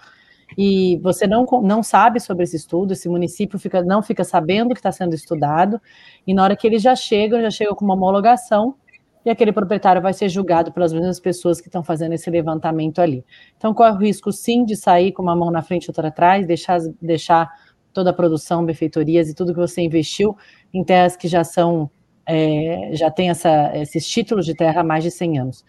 e 0.57 0.97
você 1.01 1.27
não, 1.27 1.45
não 1.63 1.81
sabe 1.81 2.19
sobre 2.19 2.43
esse 2.43 2.55
estudo, 2.55 2.93
esse 2.93 3.07
município 3.09 3.57
fica, 3.59 3.83
não 3.83 4.01
fica 4.01 4.23
sabendo 4.23 4.73
que 4.73 4.79
está 4.79 4.91
sendo 4.91 5.13
estudado, 5.13 5.81
e 6.25 6.33
na 6.33 6.43
hora 6.43 6.55
que 6.55 6.67
eles 6.67 6.81
já 6.81 6.95
chegam, 6.95 7.41
já 7.41 7.49
chegam 7.49 7.75
com 7.75 7.85
uma 7.85 7.93
homologação, 7.93 8.75
e 9.23 9.29
aquele 9.29 9.51
proprietário 9.51 10.01
vai 10.01 10.13
ser 10.13 10.29
julgado 10.29 10.71
pelas 10.71 10.91
mesmas 10.91 11.19
pessoas 11.19 11.61
que 11.61 11.67
estão 11.67 11.83
fazendo 11.83 12.13
esse 12.13 12.29
levantamento 12.29 12.99
ali. 12.99 13.23
Então, 13.55 13.71
corre 13.71 13.91
o 13.91 13.99
risco, 13.99 14.31
sim, 14.31 14.65
de 14.65 14.75
sair 14.75 15.11
com 15.11 15.21
uma 15.21 15.35
mão 15.35 15.51
na 15.51 15.61
frente 15.61 15.85
e 15.85 15.89
outra 15.89 16.07
atrás, 16.07 16.47
deixar, 16.47 16.79
deixar 16.99 17.47
toda 17.93 18.09
a 18.09 18.13
produção, 18.13 18.65
benfeitorias 18.65 19.29
e 19.29 19.35
tudo 19.35 19.53
que 19.53 19.59
você 19.59 19.81
investiu 19.81 20.35
em 20.73 20.83
terras 20.83 21.15
que 21.15 21.27
já 21.27 21.43
são 21.43 21.89
é, 22.25 22.91
já 22.93 23.09
tem 23.11 23.29
essa, 23.29 23.71
esses 23.75 24.07
títulos 24.07 24.45
de 24.45 24.53
terra 24.55 24.81
há 24.81 24.83
mais 24.83 25.03
de 25.03 25.11
100 25.11 25.39
anos. 25.39 25.65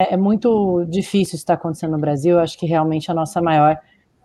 É, 0.00 0.14
é 0.14 0.16
muito 0.16 0.86
difícil 0.86 1.34
isso 1.34 1.36
estar 1.36 1.54
acontecendo 1.54 1.90
no 1.90 1.98
Brasil. 1.98 2.36
Eu 2.36 2.40
acho 2.40 2.58
que 2.58 2.64
realmente 2.64 3.10
a 3.10 3.14
nossa 3.14 3.42
maior 3.42 3.78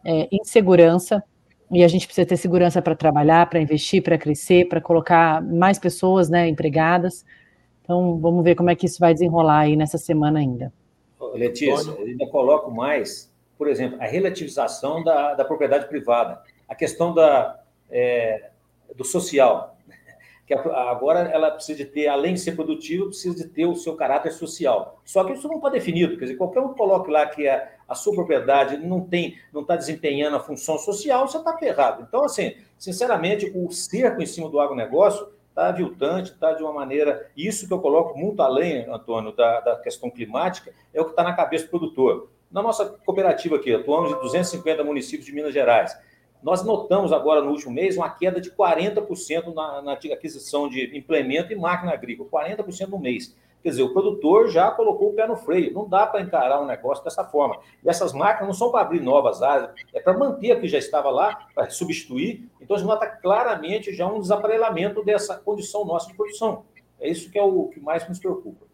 é, 0.05 0.29
insegurança 0.31 1.21
e 1.69 1.83
a 1.83 1.87
gente 1.89 2.05
precisa 2.05 2.25
ter 2.25 2.37
segurança 2.37 2.81
para 2.81 2.95
trabalhar, 2.95 3.49
para 3.49 3.59
investir, 3.59 4.01
para 4.01 4.17
crescer, 4.17 4.69
para 4.69 4.79
colocar 4.79 5.41
mais 5.41 5.77
pessoas 5.77 6.29
né, 6.29 6.47
empregadas. 6.47 7.25
Então, 7.81 8.17
vamos 8.19 8.43
ver 8.43 8.55
como 8.55 8.69
é 8.69 8.75
que 8.75 8.85
isso 8.85 8.99
vai 8.99 9.13
desenrolar 9.13 9.59
aí 9.61 9.75
nessa 9.75 9.97
semana 9.97 10.39
ainda. 10.39 10.71
Letícia, 11.33 11.91
eu 11.91 12.05
ainda 12.05 12.25
coloco 12.27 12.71
mais, 12.71 13.31
por 13.57 13.67
exemplo, 13.67 13.97
a 13.99 14.05
relativização 14.05 15.03
da, 15.03 15.33
da 15.33 15.43
propriedade 15.43 15.87
privada, 15.87 16.41
a 16.69 16.73
questão 16.73 17.13
da, 17.13 17.59
é, 17.89 18.51
do 18.95 19.03
social 19.03 19.74
que 20.45 20.53
agora 20.53 21.21
ela 21.21 21.49
precisa 21.49 21.79
de 21.79 21.85
ter, 21.85 22.07
além 22.07 22.35
de 22.35 22.39
ser 22.39 22.55
produtiva, 22.55 23.07
precisa 23.07 23.35
de 23.35 23.49
ter 23.49 23.65
o 23.65 23.75
seu 23.75 23.95
caráter 23.95 24.31
social. 24.31 25.01
Só 25.03 25.23
que 25.23 25.33
isso 25.33 25.47
não 25.47 25.55
está 25.55 25.69
definido, 25.69 26.17
quer 26.17 26.25
dizer, 26.25 26.37
qualquer 26.37 26.59
um 26.59 26.73
coloque 26.73 27.09
lá 27.09 27.25
que 27.25 27.47
a, 27.47 27.67
a 27.87 27.95
sua 27.95 28.13
propriedade 28.13 28.77
não 28.77 29.01
tem, 29.01 29.37
não 29.51 29.61
está 29.61 29.75
desempenhando 29.75 30.35
a 30.35 30.39
função 30.39 30.77
social, 30.77 31.27
você 31.27 31.37
está 31.37 31.57
ferrado. 31.57 32.05
Então, 32.07 32.23
assim, 32.23 32.55
sinceramente, 32.77 33.51
o 33.55 33.71
cerco 33.71 34.21
em 34.21 34.25
cima 34.27 34.47
do 34.47 34.59
agronegócio 34.59 35.27
está 35.49 35.69
aviltante, 35.69 36.31
está 36.31 36.53
de 36.53 36.61
uma 36.61 36.73
maneira. 36.73 37.27
Isso 37.35 37.67
que 37.67 37.73
eu 37.73 37.79
coloco 37.79 38.15
muito 38.15 38.41
além, 38.43 38.87
Antônio, 38.87 39.31
da, 39.31 39.61
da 39.61 39.75
questão 39.77 40.11
climática, 40.11 40.71
é 40.93 41.01
o 41.01 41.05
que 41.05 41.11
está 41.11 41.23
na 41.23 41.33
cabeça 41.33 41.65
do 41.65 41.69
produtor. 41.71 42.29
Na 42.51 42.61
nossa 42.61 42.85
cooperativa 42.85 43.55
aqui, 43.55 43.73
atuamos 43.73 44.11
em 44.11 44.19
250 44.19 44.83
municípios 44.83 45.25
de 45.25 45.33
Minas 45.33 45.53
Gerais. 45.53 45.97
Nós 46.43 46.63
notamos 46.63 47.11
agora 47.11 47.41
no 47.41 47.51
último 47.51 47.73
mês 47.73 47.97
uma 47.97 48.09
queda 48.09 48.39
de 48.39 48.51
40% 48.51 49.53
na, 49.53 49.81
na 49.81 49.93
aquisição 49.93 50.69
de 50.69 50.95
implemento 50.95 51.51
e 51.51 51.55
máquina 51.55 51.91
agrícola, 51.91 52.29
40% 52.29 52.87
no 52.87 52.99
mês. 52.99 53.35
Quer 53.65 53.69
dizer, 53.71 53.81
o 53.81 53.93
produtor 53.93 54.47
já 54.47 54.69
colocou 54.69 55.09
o 55.09 55.13
pé 55.13 55.25
no 55.25 55.35
freio. 55.35 55.73
Não 55.73 55.89
dá 55.89 56.05
para 56.05 56.21
encarar 56.21 56.61
um 56.61 56.67
negócio 56.67 57.03
dessa 57.03 57.23
forma. 57.23 57.59
E 57.83 57.89
essas 57.89 58.13
máquinas 58.13 58.45
não 58.45 58.53
são 58.53 58.69
para 58.69 58.81
abrir 58.81 59.01
novas 59.01 59.41
áreas, 59.41 59.71
é 59.91 59.99
para 59.99 60.15
manter 60.15 60.51
a 60.51 60.59
que 60.59 60.67
já 60.67 60.77
estava 60.77 61.09
lá, 61.09 61.47
para 61.55 61.67
substituir. 61.71 62.47
Então, 62.61 62.75
a 62.75 62.79
gente 62.79 62.87
nota 62.87 63.07
claramente 63.07 63.91
já 63.91 64.05
um 64.05 64.19
desaparelamento 64.19 65.03
dessa 65.03 65.35
condição 65.35 65.83
nossa 65.83 66.07
de 66.07 66.13
produção. 66.13 66.63
É 66.99 67.09
isso 67.09 67.31
que 67.31 67.39
é 67.39 67.43
o 67.43 67.67
que 67.69 67.79
mais 67.79 68.07
nos 68.07 68.19
preocupa. 68.19 68.67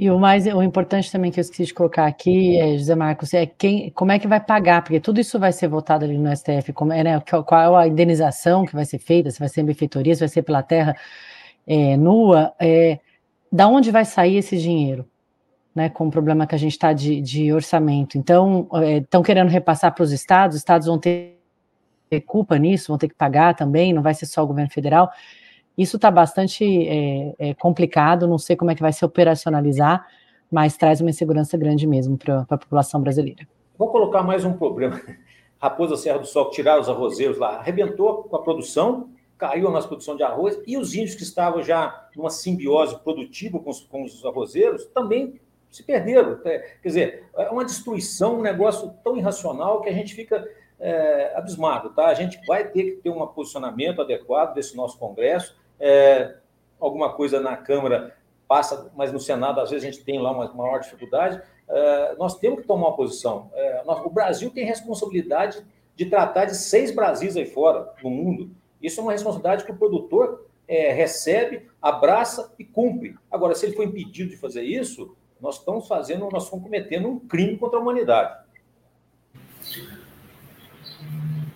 E 0.00 0.10
o 0.10 0.18
mais 0.18 0.46
o 0.46 0.62
importante 0.62 1.12
também 1.12 1.30
que 1.30 1.38
eu 1.38 1.42
esqueci 1.42 1.66
de 1.66 1.74
colocar 1.74 2.06
aqui, 2.06 2.58
é, 2.58 2.78
José 2.78 2.94
Marcos, 2.94 3.34
é 3.34 3.44
quem, 3.44 3.90
como 3.90 4.10
é 4.10 4.18
que 4.18 4.26
vai 4.26 4.40
pagar, 4.40 4.80
porque 4.80 4.98
tudo 4.98 5.20
isso 5.20 5.38
vai 5.38 5.52
ser 5.52 5.68
votado 5.68 6.06
ali 6.06 6.16
no 6.16 6.34
STF, 6.34 6.72
como 6.72 6.90
é, 6.90 7.04
né, 7.04 7.20
qual 7.20 7.78
é 7.78 7.84
a 7.84 7.86
indenização 7.86 8.64
que 8.64 8.74
vai 8.74 8.86
ser 8.86 8.98
feita, 8.98 9.30
se 9.30 9.38
vai 9.38 9.50
ser 9.50 9.62
benfeitoria, 9.62 10.14
se 10.14 10.20
vai 10.20 10.28
ser 10.30 10.40
pela 10.40 10.62
terra 10.62 10.96
é, 11.66 11.98
nua, 11.98 12.54
é, 12.58 12.98
da 13.52 13.68
onde 13.68 13.90
vai 13.90 14.06
sair 14.06 14.38
esse 14.38 14.56
dinheiro? 14.56 15.06
Né, 15.74 15.90
com 15.90 16.08
o 16.08 16.10
problema 16.10 16.46
que 16.46 16.54
a 16.54 16.58
gente 16.58 16.72
está 16.72 16.94
de, 16.94 17.20
de, 17.20 17.52
orçamento. 17.52 18.16
Então, 18.16 18.70
estão 19.02 19.20
é, 19.20 19.24
querendo 19.24 19.50
repassar 19.50 19.94
para 19.94 20.02
os 20.02 20.12
estados, 20.12 20.56
os 20.56 20.60
estados 20.62 20.86
vão 20.86 20.98
ter 20.98 21.36
culpa 22.26 22.56
nisso, 22.58 22.88
vão 22.88 22.96
ter 22.96 23.08
que 23.08 23.14
pagar 23.14 23.54
também, 23.54 23.92
não 23.92 24.00
vai 24.00 24.14
ser 24.14 24.24
só 24.24 24.42
o 24.42 24.46
governo 24.46 24.70
federal. 24.70 25.10
Isso 25.76 25.96
está 25.96 26.10
bastante 26.10 26.64
é, 26.64 27.34
é, 27.38 27.54
complicado, 27.54 28.26
não 28.26 28.38
sei 28.38 28.56
como 28.56 28.70
é 28.70 28.74
que 28.74 28.82
vai 28.82 28.92
se 28.92 29.04
operacionalizar, 29.04 30.06
mas 30.50 30.76
traz 30.76 31.00
uma 31.00 31.10
insegurança 31.10 31.56
grande 31.56 31.86
mesmo 31.86 32.18
para 32.18 32.40
a 32.48 32.58
população 32.58 33.00
brasileira. 33.00 33.46
Vou 33.78 33.88
colocar 33.88 34.22
mais 34.22 34.44
um 34.44 34.52
problema. 34.52 35.00
Raposa 35.60 35.96
Serra 35.96 36.18
do 36.18 36.26
Sol, 36.26 36.50
tiraram 36.50 36.80
os 36.80 36.88
arrozeiros 36.88 37.38
lá, 37.38 37.58
arrebentou 37.58 38.24
com 38.24 38.36
a 38.36 38.42
produção, 38.42 39.10
caiu 39.38 39.68
a 39.68 39.70
nossa 39.70 39.86
produção 39.86 40.16
de 40.16 40.22
arroz, 40.22 40.58
e 40.66 40.76
os 40.76 40.94
índios 40.94 41.14
que 41.14 41.22
estavam 41.22 41.62
já 41.62 42.08
numa 42.16 42.30
simbiose 42.30 42.98
produtiva 42.98 43.58
com 43.58 43.70
os, 43.70 43.80
com 43.80 44.04
os 44.04 44.24
arrozeiros 44.24 44.86
também 44.86 45.38
se 45.70 45.82
perderam. 45.82 46.38
É, 46.44 46.58
quer 46.82 46.88
dizer, 46.88 47.24
é 47.36 47.48
uma 47.50 47.64
destruição, 47.64 48.38
um 48.38 48.42
negócio 48.42 48.92
tão 49.04 49.16
irracional 49.16 49.80
que 49.82 49.88
a 49.88 49.92
gente 49.92 50.14
fica 50.14 50.46
é, 50.78 51.32
abismado. 51.36 51.90
Tá? 51.90 52.06
A 52.06 52.14
gente 52.14 52.40
vai 52.46 52.68
ter 52.68 52.82
que 52.84 52.90
ter 53.02 53.10
um 53.10 53.26
posicionamento 53.26 54.00
adequado 54.00 54.54
desse 54.54 54.74
nosso 54.76 54.98
Congresso 54.98 55.59
é, 55.80 56.36
alguma 56.78 57.12
coisa 57.12 57.40
na 57.40 57.56
Câmara 57.56 58.14
passa, 58.46 58.90
mas 58.96 59.12
no 59.12 59.20
Senado 59.20 59.60
às 59.60 59.70
vezes 59.70 59.86
a 59.86 59.90
gente 59.90 60.04
tem 60.04 60.20
lá 60.20 60.30
uma 60.32 60.52
maior 60.52 60.80
dificuldade. 60.80 61.40
É, 61.68 62.14
nós 62.16 62.38
temos 62.38 62.60
que 62.60 62.66
tomar 62.66 62.88
uma 62.88 62.96
posição. 62.96 63.50
É, 63.54 63.82
nós, 63.84 64.04
o 64.04 64.10
Brasil 64.10 64.50
tem 64.50 64.64
responsabilidade 64.64 65.64
de 65.94 66.06
tratar 66.06 66.46
de 66.46 66.56
seis 66.56 66.94
Brasis 66.94 67.36
aí 67.36 67.46
fora, 67.46 67.92
no 68.02 68.10
mundo. 68.10 68.50
Isso 68.82 69.00
é 69.00 69.02
uma 69.02 69.12
responsabilidade 69.12 69.64
que 69.64 69.70
o 69.70 69.76
produtor 69.76 70.46
é, 70.66 70.92
recebe, 70.92 71.68
abraça 71.80 72.52
e 72.58 72.64
cumpre. 72.64 73.16
Agora, 73.30 73.54
se 73.54 73.66
ele 73.66 73.76
for 73.76 73.84
impedido 73.84 74.30
de 74.30 74.36
fazer 74.36 74.62
isso, 74.62 75.14
nós 75.40 75.58
estamos 75.58 75.86
fazendo, 75.86 76.28
nós 76.30 76.44
estamos 76.44 76.64
cometendo 76.64 77.08
um 77.08 77.18
crime 77.18 77.56
contra 77.56 77.78
a 77.78 77.82
humanidade. 77.82 78.39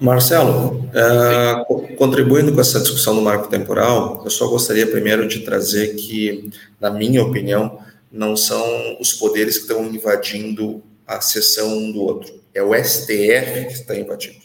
Marcelo, 0.04 0.76
uh, 0.90 1.96
contribuindo 1.96 2.52
com 2.52 2.60
essa 2.60 2.80
discussão 2.80 3.14
do 3.14 3.22
marco 3.22 3.48
temporal, 3.48 4.20
eu 4.24 4.30
só 4.30 4.46
gostaria 4.48 4.86
primeiro 4.86 5.26
de 5.26 5.40
trazer 5.40 5.94
que, 5.94 6.50
na 6.78 6.90
minha 6.90 7.22
opinião, 7.22 7.82
não 8.12 8.36
são 8.36 8.62
os 9.00 9.12
poderes 9.12 9.56
que 9.56 9.62
estão 9.62 9.84
invadindo 9.86 10.82
a 11.06 11.20
sessão 11.20 11.76
um 11.76 11.90
do 11.90 12.02
outro. 12.02 12.40
É 12.52 12.62
o 12.62 12.74
STF 12.74 13.66
que 13.66 13.72
está 13.72 13.96
invadindo. 13.96 14.44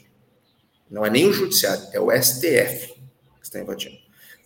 Não 0.89 1.05
é 1.05 1.09
nem 1.09 1.27
o 1.27 1.33
judiciário, 1.33 1.83
é 1.93 1.99
o 1.99 2.09
STF 2.09 2.93
que 3.39 3.43
está 3.43 3.59
invadindo. 3.59 3.97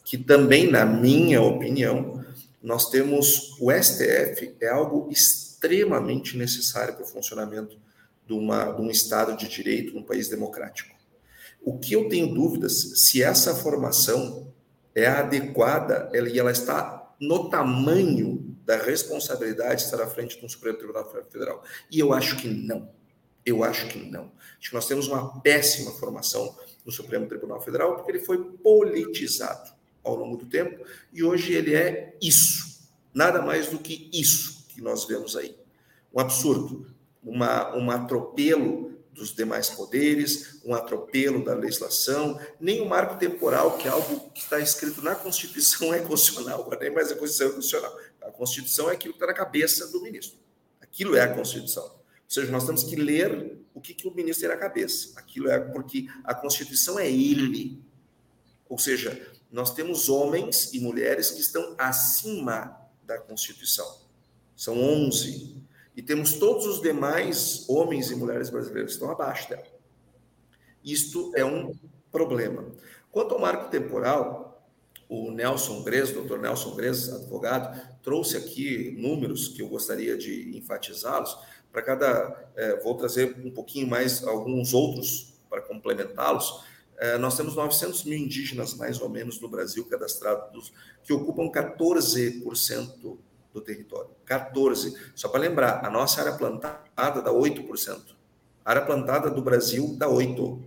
Que 0.04 0.18
também, 0.18 0.70
na 0.70 0.86
minha 0.86 1.42
opinião, 1.42 2.26
nós 2.62 2.90
temos 2.90 3.56
o 3.60 3.72
STF 3.72 4.56
é 4.60 4.68
algo 4.68 5.10
extremamente 5.12 6.36
necessário 6.38 6.96
para 6.96 7.04
o 7.04 7.08
funcionamento 7.08 7.78
de, 8.28 8.34
uma, 8.34 8.72
de 8.72 8.82
um 8.82 8.90
Estado 8.90 9.38
de 9.38 9.48
direito 9.48 9.94
num 9.94 10.04
país 10.04 10.28
democrático. 10.28 10.93
O 11.64 11.80
que 11.80 11.94
eu 11.94 12.10
tenho 12.10 12.34
dúvidas 12.34 13.00
se 13.08 13.24
essa 13.24 13.56
formação 13.56 14.54
é 14.94 15.08
adequada 15.08 16.10
e 16.14 16.40
ela 16.40 16.52
está 16.52 17.16
no 17.20 17.50
tamanho 17.50 18.54
da 18.66 18.78
responsabilidade 18.78 19.82
de 19.82 19.86
estar 19.86 20.02
à 20.02 20.08
frente 20.08 20.40
do 20.40 20.50
Supremo 20.50 20.78
Tribunal 20.78 21.10
Federal. 21.30 21.64
E 21.92 22.00
eu 22.00 22.14
acho 22.14 22.38
que 22.38 22.48
não. 22.48 22.90
Eu 23.46 23.64
acho 23.64 23.88
que 23.88 23.98
não. 23.98 24.32
Acho 24.58 24.70
que 24.70 24.76
nós 24.76 24.88
temos 24.88 25.08
uma 25.08 25.42
péssima 25.42 25.92
formação 25.92 26.56
no 26.86 26.92
Supremo 26.92 27.28
Tribunal 27.28 27.62
Federal 27.62 27.96
porque 27.96 28.12
ele 28.12 28.20
foi 28.20 28.38
politizado 28.44 29.72
ao 30.04 30.16
longo 30.16 30.38
do 30.38 30.46
tempo 30.46 30.84
e 31.12 31.24
hoje 31.24 31.54
ele 31.54 31.74
é 31.76 32.16
isso. 32.22 32.84
Nada 33.14 33.42
mais 33.42 33.68
do 33.70 33.78
que 33.78 34.10
isso 34.14 34.66
que 34.70 34.82
nós 34.82 35.06
vemos 35.06 35.36
aí. 35.36 35.56
Um 36.14 36.20
absurdo, 36.20 36.88
uma, 37.24 37.76
um 37.76 37.92
atropelo 37.92 38.93
dos 39.14 39.34
demais 39.34 39.70
poderes, 39.70 40.60
um 40.66 40.74
atropelo 40.74 41.44
da 41.44 41.54
legislação, 41.54 42.40
nem 42.60 42.82
o 42.82 42.86
marco 42.86 43.18
temporal, 43.18 43.78
que 43.78 43.88
é 43.88 43.92
algo 43.92 44.32
que 44.32 44.42
está 44.42 44.60
escrito 44.60 45.02
na 45.02 45.16
Constituição, 45.16 45.94
é 45.94 46.00
constitucional, 46.00 46.68
nem 46.80 46.92
mais 46.92 47.12
a 47.12 47.16
Constituição 47.16 47.48
é 47.48 47.52
constitucional. 47.52 48.00
A 48.22 48.32
Constituição 48.32 48.90
é 48.90 48.94
aquilo 48.94 49.14
que 49.14 49.18
está 49.18 49.28
na 49.28 49.34
cabeça 49.34 49.88
do 49.88 50.02
ministro. 50.02 50.38
Aquilo 50.82 51.16
é 51.16 51.22
a 51.22 51.34
Constituição. 51.34 51.84
Ou 51.84 52.02
seja, 52.28 52.52
nós 52.52 52.66
temos 52.66 52.84
que 52.84 52.96
ler 52.96 53.60
o 53.74 53.80
que, 53.80 53.94
que 53.94 54.08
o 54.08 54.14
ministro 54.14 54.48
tem 54.48 54.56
na 54.56 54.62
cabeça. 54.62 55.12
Aquilo 55.16 55.50
é 55.50 55.60
porque 55.60 56.08
a 56.24 56.34
Constituição 56.34 56.98
é 56.98 57.10
ele. 57.10 57.80
Ou 58.68 58.80
seja, 58.80 59.32
nós 59.52 59.74
temos 59.74 60.10
homens 60.10 60.74
e 60.74 60.80
mulheres 60.80 61.30
que 61.30 61.40
estão 61.40 61.76
acima 61.78 62.76
da 63.04 63.20
Constituição. 63.20 64.02
São 64.56 64.80
11 64.80 65.63
e 65.96 66.02
temos 66.02 66.34
todos 66.34 66.66
os 66.66 66.82
demais 66.82 67.66
homens 67.70 68.10
e 68.10 68.16
mulheres 68.16 68.50
brasileiros 68.50 68.92
que 68.92 68.96
estão 68.96 69.12
abaixo 69.12 69.50
dela. 69.50 69.68
Isto 70.84 71.32
é 71.36 71.46
um 71.46 71.74
problema. 72.12 72.66
Quanto 73.12 73.36
ao 73.36 73.40
marco 73.42 73.70
temporal, 73.70 74.68
o 75.08 75.32
Nelson 75.32 75.84
Gres, 75.84 76.12
doutor 76.12 76.40
Nelson 76.40 76.76
Gres, 76.76 77.10
advogado, 77.14 77.80
trouxe 78.02 78.36
aqui 78.36 78.96
números 78.98 79.48
que 79.48 79.62
eu 79.62 79.68
gostaria 79.68 80.18
de 80.18 80.58
enfatizá-los. 80.58 81.38
Para 81.72 81.82
cada. 81.82 82.52
É, 82.56 82.80
vou 82.82 82.96
trazer 82.96 83.36
um 83.44 83.52
pouquinho 83.52 83.88
mais 83.88 84.24
alguns 84.24 84.74
outros 84.74 85.34
para 85.50 85.62
complementá-los. 85.62 86.64
É, 86.98 87.18
nós 87.18 87.36
temos 87.36 87.56
900 87.56 88.04
mil 88.06 88.18
indígenas, 88.18 88.76
mais 88.76 89.02
ou 89.02 89.10
menos, 89.10 89.40
no 89.40 89.48
Brasil 89.48 89.86
cadastrados, 89.86 90.72
que 91.04 91.14
ocupam 91.14 91.52
14% 91.52 93.18
do 93.54 93.62
território. 93.62 94.10
14. 94.26 94.98
Só 95.16 95.30
para 95.30 95.42
lembrar, 95.42 95.86
a 95.86 95.90
nossa 95.90 96.22
área 96.22 96.34
plantada 96.34 97.22
dá 97.22 97.32
8%. 97.32 98.02
A 98.66 98.72
área 98.72 98.82
plantada 98.86 99.30
do 99.30 99.42
Brasil 99.42 99.96
dá 99.98 100.08
8%. 100.08 100.60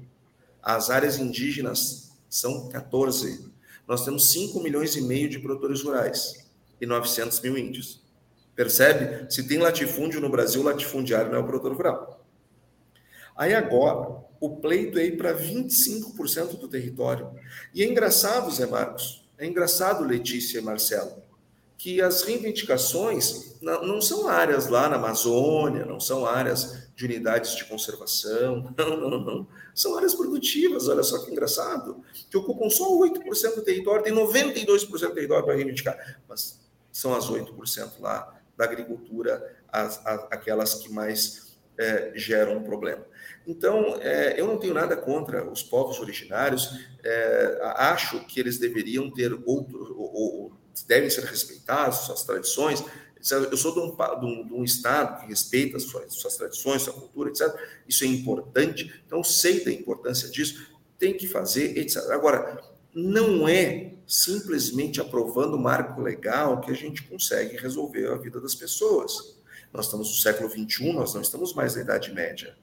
As 0.62 0.90
áreas 0.90 1.18
indígenas 1.18 2.12
são 2.28 2.68
14%. 2.68 3.50
Nós 3.86 4.04
temos 4.04 4.30
5 4.30 4.60
milhões 4.60 4.96
e 4.96 5.00
meio 5.00 5.28
de 5.28 5.38
produtores 5.38 5.82
rurais 5.82 6.46
e 6.80 6.86
900 6.86 7.40
mil 7.40 7.56
índios. 7.56 8.02
Percebe? 8.54 9.30
Se 9.32 9.46
tem 9.46 9.58
latifúndio 9.58 10.20
no 10.20 10.30
Brasil, 10.30 10.62
latifundiário 10.62 11.30
não 11.30 11.38
é 11.38 11.40
o 11.40 11.46
produtor 11.46 11.74
rural. 11.74 12.24
Aí 13.36 13.54
agora, 13.54 14.24
o 14.40 14.56
pleito 14.56 14.98
é 14.98 15.04
ir 15.04 15.16
para 15.16 15.34
25% 15.34 16.58
do 16.58 16.66
território. 16.66 17.30
E 17.74 17.82
é 17.82 17.86
engraçado, 17.86 18.50
Zé 18.50 18.66
Marcos, 18.66 19.28
é 19.38 19.46
engraçado, 19.46 20.04
Letícia 20.04 20.58
e 20.58 20.62
Marcelo, 20.62 21.22
que 21.78 22.00
as 22.00 22.22
reivindicações 22.22 23.56
não 23.60 24.00
são 24.00 24.28
áreas 24.28 24.68
lá 24.68 24.88
na 24.88 24.96
Amazônia, 24.96 25.84
não 25.84 26.00
são 26.00 26.24
áreas 26.24 26.88
de 26.94 27.04
unidades 27.04 27.54
de 27.54 27.64
conservação, 27.64 28.72
não, 28.76 28.96
não, 28.96 29.20
não. 29.20 29.48
São 29.74 29.96
áreas 29.96 30.14
produtivas, 30.14 30.88
olha 30.88 31.02
só 31.02 31.24
que 31.24 31.30
engraçado, 31.30 32.02
que 32.30 32.36
ocupam 32.36 32.70
só 32.70 32.90
8% 32.98 33.56
do 33.56 33.62
território, 33.62 34.02
tem 34.02 34.14
92% 34.14 34.88
do 34.88 35.14
território 35.14 35.44
para 35.44 35.54
reivindicar, 35.54 36.20
mas 36.28 36.60
são 36.90 37.14
as 37.14 37.28
8% 37.28 38.00
lá 38.00 38.34
da 38.56 38.64
agricultura, 38.64 39.54
as, 39.68 40.04
as, 40.06 40.20
aquelas 40.30 40.74
que 40.76 40.90
mais 40.90 41.58
é, 41.78 42.12
geram 42.14 42.56
um 42.56 42.62
problema. 42.62 43.04
Então, 43.46 43.98
é, 44.00 44.40
eu 44.40 44.46
não 44.46 44.56
tenho 44.56 44.72
nada 44.72 44.96
contra 44.96 45.48
os 45.48 45.62
povos 45.62 46.00
originários, 46.00 46.80
é, 47.04 47.60
acho 47.76 48.24
que 48.26 48.40
eles 48.40 48.58
deveriam 48.58 49.10
ter 49.10 49.32
outro, 49.44 49.94
ou, 49.98 50.52
devem 50.84 51.08
ser 51.08 51.24
respeitados, 51.24 52.00
suas 52.00 52.22
tradições. 52.24 52.84
Eu 53.30 53.56
sou 53.56 53.72
de 53.72 53.80
um, 53.80 53.96
de 53.96 54.26
um, 54.26 54.46
de 54.46 54.54
um 54.54 54.64
Estado 54.64 55.20
que 55.20 55.28
respeita 55.28 55.78
suas, 55.78 56.14
suas 56.14 56.36
tradições, 56.36 56.82
sua 56.82 56.92
cultura, 56.92 57.30
etc. 57.30 57.52
Isso 57.88 58.04
é 58.04 58.06
importante, 58.06 59.02
então 59.06 59.22
sei 59.24 59.64
da 59.64 59.72
importância 59.72 60.28
disso, 60.28 60.66
tem 60.98 61.16
que 61.16 61.26
fazer, 61.26 61.76
etc. 61.78 62.10
Agora, 62.10 62.62
não 62.94 63.48
é 63.48 63.92
simplesmente 64.06 65.00
aprovando 65.00 65.54
o 65.54 65.60
marco 65.60 66.00
legal 66.00 66.60
que 66.60 66.70
a 66.70 66.74
gente 66.74 67.02
consegue 67.02 67.56
resolver 67.56 68.06
a 68.08 68.16
vida 68.16 68.40
das 68.40 68.54
pessoas. 68.54 69.36
Nós 69.72 69.86
estamos 69.86 70.08
no 70.08 70.14
século 70.14 70.48
XXI, 70.48 70.92
nós 70.92 71.12
não 71.12 71.20
estamos 71.20 71.52
mais 71.52 71.74
na 71.74 71.82
Idade 71.82 72.12
Média. 72.12 72.56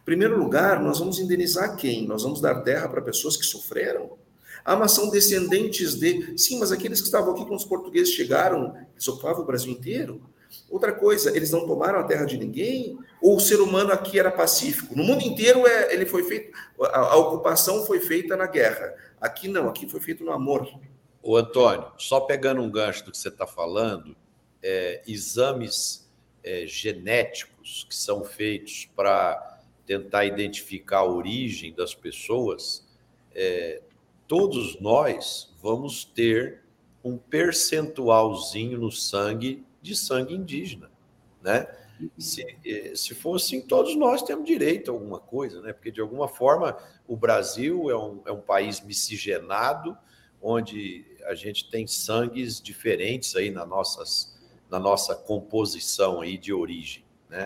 Em 0.00 0.04
primeiro 0.04 0.38
lugar, 0.38 0.82
nós 0.82 0.98
vamos 0.98 1.18
indenizar 1.18 1.76
quem? 1.76 2.06
Nós 2.06 2.22
vamos 2.22 2.40
dar 2.40 2.62
terra 2.62 2.88
para 2.88 3.02
pessoas 3.02 3.36
que 3.36 3.44
sofreram? 3.44 4.16
Ah, 4.64 4.76
mas 4.76 4.92
são 4.92 5.10
descendentes 5.10 5.94
de. 5.94 6.38
Sim, 6.38 6.58
mas 6.58 6.72
aqueles 6.72 7.00
que 7.00 7.06
estavam 7.06 7.34
aqui 7.34 7.42
quando 7.42 7.58
os 7.58 7.64
portugueses 7.64 8.14
chegaram, 8.14 8.74
eles 8.92 9.06
ocupavam 9.06 9.42
o 9.42 9.46
Brasil 9.46 9.70
inteiro. 9.70 10.22
Outra 10.70 10.92
coisa, 10.92 11.36
eles 11.36 11.50
não 11.50 11.66
tomaram 11.66 11.98
a 11.98 12.04
terra 12.04 12.24
de 12.24 12.38
ninguém? 12.38 12.98
Ou 13.20 13.36
o 13.36 13.40
ser 13.40 13.60
humano 13.60 13.92
aqui 13.92 14.18
era 14.18 14.30
pacífico? 14.30 14.96
No 14.96 15.04
mundo 15.04 15.22
inteiro 15.22 15.66
é, 15.66 15.92
ele 15.92 16.06
foi 16.06 16.22
feito, 16.22 16.56
a, 16.80 16.98
a 16.98 17.16
ocupação 17.16 17.84
foi 17.84 18.00
feita 18.00 18.36
na 18.36 18.46
guerra. 18.46 18.94
Aqui 19.20 19.48
não, 19.48 19.68
aqui 19.68 19.88
foi 19.88 20.00
feito 20.00 20.24
no 20.24 20.32
amor. 20.32 20.66
O 21.22 21.36
Antônio, 21.36 21.90
só 21.98 22.20
pegando 22.20 22.60
um 22.60 22.70
gancho 22.70 23.04
do 23.04 23.10
que 23.10 23.18
você 23.18 23.28
está 23.28 23.46
falando, 23.46 24.16
é, 24.62 25.02
exames 25.06 26.10
é, 26.42 26.66
genéticos 26.66 27.86
que 27.88 27.94
são 27.94 28.24
feitos 28.24 28.88
para 28.94 29.60
tentar 29.86 30.24
identificar 30.24 30.98
a 30.98 31.04
origem 31.04 31.72
das 31.74 31.94
pessoas, 31.94 32.86
é, 33.34 33.80
todos 34.26 34.80
nós 34.80 35.54
vamos 35.62 36.04
ter 36.04 36.62
um 37.02 37.18
percentualzinho 37.18 38.78
no 38.78 38.90
sangue 38.90 39.64
de 39.82 39.94
sangue 39.94 40.34
indígena, 40.34 40.90
né? 41.42 41.66
Se, 42.18 42.42
eh, 42.64 42.92
se 42.96 43.14
fosse 43.14 43.56
assim, 43.56 43.66
todos 43.66 43.94
nós 43.94 44.22
temos 44.22 44.46
direito 44.46 44.90
a 44.90 44.94
alguma 44.94 45.20
coisa, 45.20 45.60
né? 45.60 45.72
Porque 45.72 45.90
de 45.90 46.00
alguma 46.00 46.26
forma 46.26 46.76
o 47.06 47.16
Brasil 47.16 47.90
é 47.90 47.96
um, 47.96 48.22
é 48.26 48.32
um 48.32 48.40
país 48.40 48.80
miscigenado, 48.80 49.96
onde 50.40 51.04
a 51.24 51.34
gente 51.34 51.70
tem 51.70 51.86
sangues 51.86 52.60
diferentes 52.60 53.36
aí 53.36 53.50
na, 53.50 53.64
nossas, 53.64 54.38
na 54.70 54.78
nossa 54.78 55.14
composição 55.14 56.20
aí 56.20 56.36
de 56.36 56.52
origem, 56.52 57.04
né? 57.28 57.44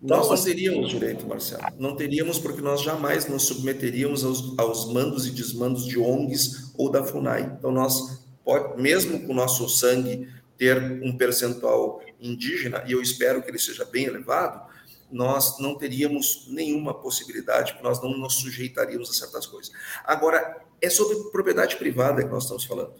Nós 0.00 0.28
não 0.28 0.42
teríamos 0.42 0.88
direito, 0.88 1.26
Marcelo. 1.26 1.62
Não 1.78 1.94
teríamos 1.94 2.38
porque 2.38 2.62
nós 2.62 2.80
jamais 2.80 3.28
nos 3.28 3.42
submeteríamos 3.42 4.24
aos, 4.24 4.58
aos 4.58 4.92
mandos 4.92 5.26
e 5.26 5.30
desmandos 5.30 5.84
de 5.84 5.98
ONGs 5.98 6.72
ou 6.76 6.90
da 6.90 7.04
FUNAI. 7.04 7.54
Então, 7.58 7.70
nós, 7.70 8.22
pode, 8.42 8.80
mesmo 8.80 9.26
com 9.26 9.32
o 9.32 9.36
nosso 9.36 9.68
sangue 9.68 10.26
ter 10.56 11.02
um 11.02 11.16
percentual 11.16 12.02
indígena, 12.18 12.82
e 12.86 12.92
eu 12.92 13.02
espero 13.02 13.42
que 13.42 13.50
ele 13.50 13.58
seja 13.58 13.84
bem 13.84 14.06
elevado, 14.06 14.70
nós 15.12 15.58
não 15.58 15.74
teríamos 15.74 16.46
nenhuma 16.48 16.94
possibilidade, 16.94 17.72
porque 17.72 17.86
nós 17.86 18.00
não 18.02 18.16
nos 18.16 18.36
sujeitaríamos 18.36 19.10
a 19.10 19.12
certas 19.12 19.46
coisas. 19.46 19.72
Agora, 20.04 20.62
é 20.80 20.88
sobre 20.88 21.16
propriedade 21.30 21.76
privada 21.76 22.22
que 22.22 22.30
nós 22.30 22.44
estamos 22.44 22.64
falando. 22.64 22.94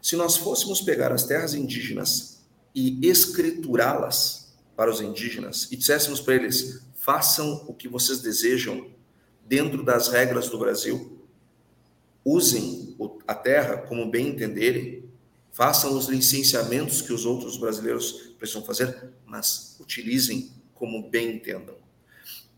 Se 0.00 0.14
nós 0.14 0.36
fôssemos 0.36 0.80
pegar 0.80 1.12
as 1.12 1.24
terras 1.24 1.54
indígenas 1.54 2.44
e 2.74 3.04
escriturá-las, 3.08 4.45
para 4.76 4.90
os 4.90 5.00
indígenas 5.00 5.68
e 5.72 5.76
disséssemos 5.76 6.20
para 6.20 6.34
eles: 6.34 6.82
façam 6.94 7.64
o 7.66 7.74
que 7.74 7.88
vocês 7.88 8.20
desejam 8.20 8.90
dentro 9.46 9.82
das 9.82 10.08
regras 10.08 10.48
do 10.48 10.58
Brasil, 10.58 11.18
usem 12.24 12.96
a 13.26 13.34
terra 13.34 13.78
como 13.78 14.10
bem 14.10 14.28
entenderem, 14.28 15.08
façam 15.52 15.96
os 15.96 16.06
licenciamentos 16.06 17.00
que 17.00 17.12
os 17.12 17.24
outros 17.24 17.56
brasileiros 17.56 18.34
precisam 18.38 18.64
fazer, 18.64 19.10
mas 19.24 19.76
utilizem 19.80 20.50
como 20.74 21.08
bem 21.08 21.36
entendam. 21.36 21.76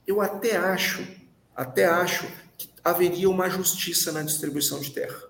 Eu 0.07 0.21
até 0.21 0.57
acho, 0.57 1.07
até 1.55 1.85
acho 1.85 2.27
que 2.57 2.69
haveria 2.83 3.29
uma 3.31 3.49
justiça 3.49 4.11
na 4.11 4.23
distribuição 4.23 4.81
de 4.81 4.91
terra 4.91 5.28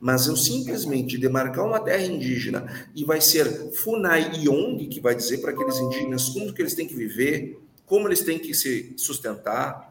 mas 0.00 0.26
eu 0.26 0.36
simplesmente 0.36 1.18
demarcar 1.18 1.64
uma 1.64 1.80
terra 1.80 2.04
indígena 2.04 2.88
e 2.94 3.04
vai 3.04 3.20
ser 3.20 3.72
Funai 3.72 4.32
e 4.40 4.48
ONG 4.48 4.86
que 4.86 5.00
vai 5.00 5.14
dizer 5.14 5.38
para 5.38 5.50
aqueles 5.50 5.76
indígenas 5.78 6.28
como 6.28 6.52
que 6.52 6.62
eles 6.62 6.74
têm 6.74 6.86
que 6.86 6.94
viver, 6.94 7.60
como 7.84 8.06
eles 8.06 8.22
têm 8.22 8.38
que 8.38 8.54
se 8.54 8.94
sustentar, 8.96 9.88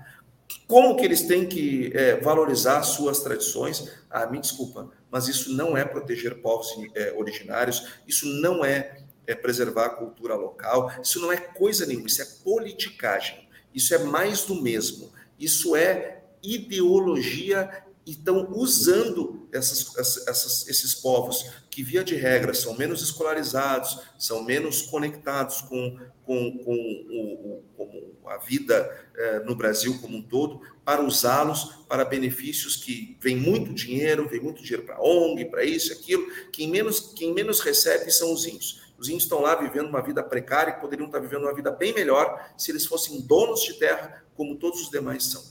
como 0.67 0.95
que 0.95 1.03
eles 1.03 1.23
têm 1.23 1.45
que 1.45 1.91
é, 1.93 2.15
valorizar 2.17 2.83
suas 2.83 3.19
tradições. 3.19 3.91
Ah, 4.09 4.25
me 4.27 4.39
desculpa, 4.39 4.89
mas 5.11 5.27
isso 5.27 5.51
não 5.53 5.75
é 5.75 5.83
proteger 5.83 6.35
povos 6.41 6.67
é, 6.95 7.13
originários, 7.13 7.99
isso 8.07 8.25
não 8.41 8.63
é, 8.63 9.01
é 9.25 9.35
preservar 9.35 9.85
a 9.85 9.89
cultura 9.89 10.35
local, 10.35 10.91
isso 11.01 11.19
não 11.19 11.31
é 11.31 11.37
coisa 11.37 11.85
nenhuma, 11.85 12.07
isso 12.07 12.21
é 12.21 12.25
politicagem, 12.43 13.47
isso 13.73 13.93
é 13.93 13.99
mais 13.99 14.43
do 14.45 14.61
mesmo, 14.61 15.11
isso 15.39 15.75
é 15.75 16.23
ideologia 16.41 17.83
estão 18.11 18.51
usando 18.51 19.47
essas, 19.51 19.95
essas, 20.27 20.67
esses 20.67 20.95
povos 20.95 21.49
que, 21.69 21.83
via 21.83 22.03
de 22.03 22.15
regra, 22.15 22.53
são 22.53 22.75
menos 22.75 23.01
escolarizados, 23.01 23.99
são 24.17 24.43
menos 24.43 24.81
conectados 24.83 25.61
com, 25.61 25.99
com, 26.23 26.57
com, 26.63 26.73
o, 26.73 27.63
com 27.75 28.29
a 28.29 28.37
vida 28.37 28.89
eh, 29.15 29.39
no 29.45 29.55
Brasil 29.55 29.99
como 29.99 30.17
um 30.17 30.21
todo, 30.21 30.61
para 30.83 31.01
usá-los 31.01 31.85
para 31.87 32.05
benefícios 32.05 32.75
que 32.75 33.17
vem 33.21 33.35
muito 33.35 33.73
dinheiro, 33.73 34.27
vem 34.27 34.39
muito 34.39 34.61
dinheiro 34.63 34.85
para 34.85 35.01
ONG, 35.01 35.45
para 35.45 35.63
isso, 35.63 35.91
aquilo. 35.91 36.25
Quem 36.51 36.69
menos, 36.69 37.13
quem 37.13 37.33
menos 37.33 37.59
recebe 37.59 38.09
são 38.11 38.33
os 38.33 38.45
índios. 38.45 38.93
Os 38.97 39.07
índios 39.07 39.23
estão 39.23 39.41
lá 39.41 39.55
vivendo 39.55 39.87
uma 39.87 40.01
vida 40.01 40.23
precária 40.23 40.71
e 40.71 40.79
poderiam 40.79 41.07
estar 41.07 41.19
vivendo 41.19 41.43
uma 41.43 41.53
vida 41.53 41.71
bem 41.71 41.93
melhor 41.93 42.51
se 42.57 42.71
eles 42.71 42.85
fossem 42.85 43.21
donos 43.21 43.63
de 43.63 43.73
terra, 43.73 44.23
como 44.35 44.55
todos 44.55 44.81
os 44.81 44.89
demais 44.89 45.25
são. 45.25 45.43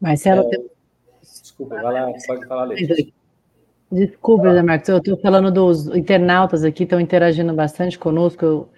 Marcelo, 0.00 0.48
é... 0.52 0.73
Desculpa, 1.54 1.80
vai 1.80 1.92
lá, 1.92 2.12
pode 2.26 2.46
falar, 2.46 2.64
Letícia. 2.64 3.06
Desculpa, 3.92 4.52
Zé 4.52 4.62
Marcos, 4.62 4.88
eu 4.88 4.98
estou 4.98 5.16
falando 5.18 5.52
dos 5.52 5.86
internautas 5.94 6.64
aqui, 6.64 6.82
estão 6.82 6.98
interagindo 6.98 7.54
bastante 7.54 7.96
conosco. 7.96 8.68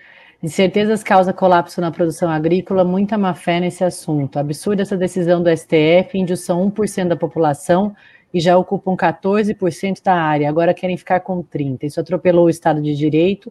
Incertezas 0.42 1.02
causa 1.02 1.32
colapso 1.32 1.80
na 1.80 1.90
produção 1.90 2.28
agrícola, 2.28 2.84
muita 2.84 3.16
má 3.16 3.32
fé 3.32 3.58
nesse 3.58 3.82
assunto. 3.82 4.38
Absurda 4.38 4.82
essa 4.82 4.94
decisão 4.94 5.42
do 5.42 5.48
STF, 5.48 6.18
índios 6.18 6.40
são 6.40 6.70
1% 6.70 7.08
da 7.08 7.16
população 7.16 7.96
e 8.32 8.40
já 8.40 8.58
ocupam 8.58 8.94
14% 8.94 10.02
da 10.02 10.12
área, 10.12 10.46
agora 10.46 10.74
querem 10.74 10.98
ficar 10.98 11.20
com 11.20 11.42
30%. 11.42 11.84
Isso 11.84 11.98
atropelou 11.98 12.44
o 12.44 12.50
Estado 12.50 12.82
de 12.82 12.94
Direito 12.94 13.50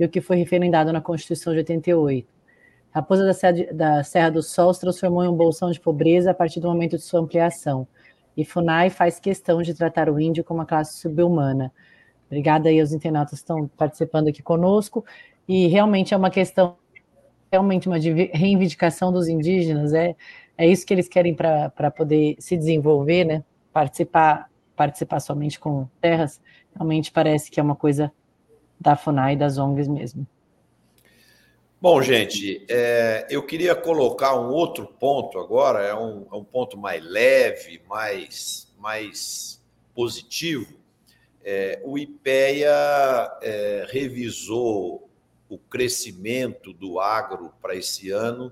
e 0.00 0.04
o 0.04 0.08
que 0.08 0.20
foi 0.20 0.36
referendado 0.36 0.92
na 0.92 1.00
Constituição 1.00 1.52
de 1.52 1.60
88. 1.60 2.26
Raposa 2.90 3.24
da 3.24 3.32
Serra, 3.32 3.72
da 3.72 4.02
Serra 4.02 4.30
do 4.30 4.42
Sol 4.42 4.74
se 4.74 4.80
transformou 4.80 5.24
em 5.24 5.28
um 5.28 5.36
bolsão 5.36 5.70
de 5.70 5.78
pobreza 5.78 6.32
a 6.32 6.34
partir 6.34 6.58
do 6.58 6.66
momento 6.66 6.96
de 6.96 7.04
sua 7.04 7.20
ampliação 7.20 7.86
e 8.36 8.44
FUNAI 8.44 8.90
faz 8.90 9.20
questão 9.20 9.62
de 9.62 9.74
tratar 9.74 10.08
o 10.10 10.20
índio 10.20 10.44
como 10.44 10.60
uma 10.60 10.66
classe 10.66 10.98
subhumana. 10.98 11.72
Obrigada 12.26 12.68
aí 12.68 12.80
aos 12.80 12.92
internautas 12.92 13.38
que 13.38 13.44
estão 13.44 13.68
participando 13.76 14.28
aqui 14.28 14.42
conosco, 14.42 15.04
e 15.46 15.66
realmente 15.66 16.14
é 16.14 16.16
uma 16.16 16.30
questão, 16.30 16.76
realmente 17.52 17.86
uma 17.86 17.98
reivindicação 17.98 19.12
dos 19.12 19.28
indígenas, 19.28 19.92
é, 19.92 20.16
é 20.56 20.66
isso 20.66 20.86
que 20.86 20.94
eles 20.94 21.08
querem 21.08 21.34
para 21.34 21.90
poder 21.90 22.36
se 22.38 22.56
desenvolver, 22.56 23.24
né? 23.24 23.44
Participar, 23.72 24.50
participar 24.74 25.20
somente 25.20 25.58
com 25.58 25.86
terras, 26.00 26.40
realmente 26.74 27.12
parece 27.12 27.50
que 27.50 27.60
é 27.60 27.62
uma 27.62 27.76
coisa 27.76 28.12
da 28.80 28.96
FUNAI 28.96 29.34
e 29.34 29.36
das 29.36 29.58
ONGs 29.58 29.88
mesmo. 29.88 30.26
Bom, 31.84 32.00
gente, 32.00 32.64
é, 32.66 33.26
eu 33.28 33.42
queria 33.42 33.74
colocar 33.74 34.40
um 34.40 34.48
outro 34.48 34.86
ponto 34.86 35.38
agora, 35.38 35.82
é 35.82 35.94
um, 35.94 36.26
é 36.32 36.34
um 36.34 36.42
ponto 36.42 36.78
mais 36.78 37.04
leve, 37.04 37.82
mais, 37.86 38.72
mais 38.78 39.62
positivo. 39.94 40.78
É, 41.44 41.82
o 41.84 41.98
IPEA 41.98 43.30
é, 43.42 43.86
revisou 43.90 45.10
o 45.46 45.58
crescimento 45.58 46.72
do 46.72 46.98
agro 46.98 47.52
para 47.60 47.76
esse 47.76 48.10
ano 48.10 48.50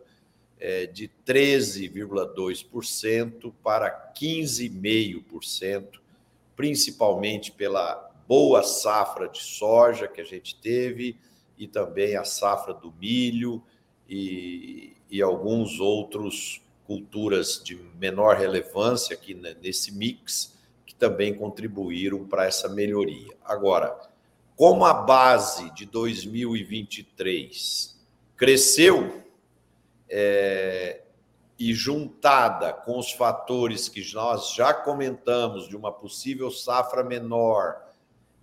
é, 0.61 0.85
de 0.85 1.11
13,2% 1.27 3.51
para 3.65 4.13
15,5%, 4.15 6.03
principalmente 6.55 7.51
pela 7.51 8.13
boa 8.29 8.63
safra 8.63 9.27
de 9.27 9.43
soja 9.43 10.07
que 10.07 10.21
a 10.21 10.25
gente 10.25 10.55
teve 10.57 11.17
e 11.63 11.69
também 11.69 12.17
a 12.17 12.25
safra 12.25 12.75
do 12.75 12.91
milho 12.91 13.63
e, 14.09 14.97
e 15.09 15.23
alguns 15.23 15.79
outros 15.79 16.61
culturas 16.85 17.63
de 17.63 17.77
menor 18.01 18.37
relevância 18.37 19.15
aqui 19.15 19.33
nesse 19.33 19.93
mix 19.93 20.59
que 20.85 20.93
também 20.93 21.33
contribuíram 21.33 22.27
para 22.27 22.47
essa 22.47 22.69
melhoria. 22.69 23.33
Agora, 23.45 23.97
como 24.57 24.85
a 24.85 24.93
base 24.93 25.73
de 25.73 25.87
2023 25.87 27.97
cresceu 28.37 29.23
é, 30.11 31.03
e 31.57 31.73
juntada 31.73 32.73
com 32.73 32.99
os 32.99 33.13
fatores 33.13 33.89
que 33.89 34.05
nós 34.13 34.53
já 34.53 34.75
comentamos 34.75 35.69
de 35.69 35.77
uma 35.77 35.93
possível 35.93 36.51
safra 36.51 37.05
menor 37.05 37.81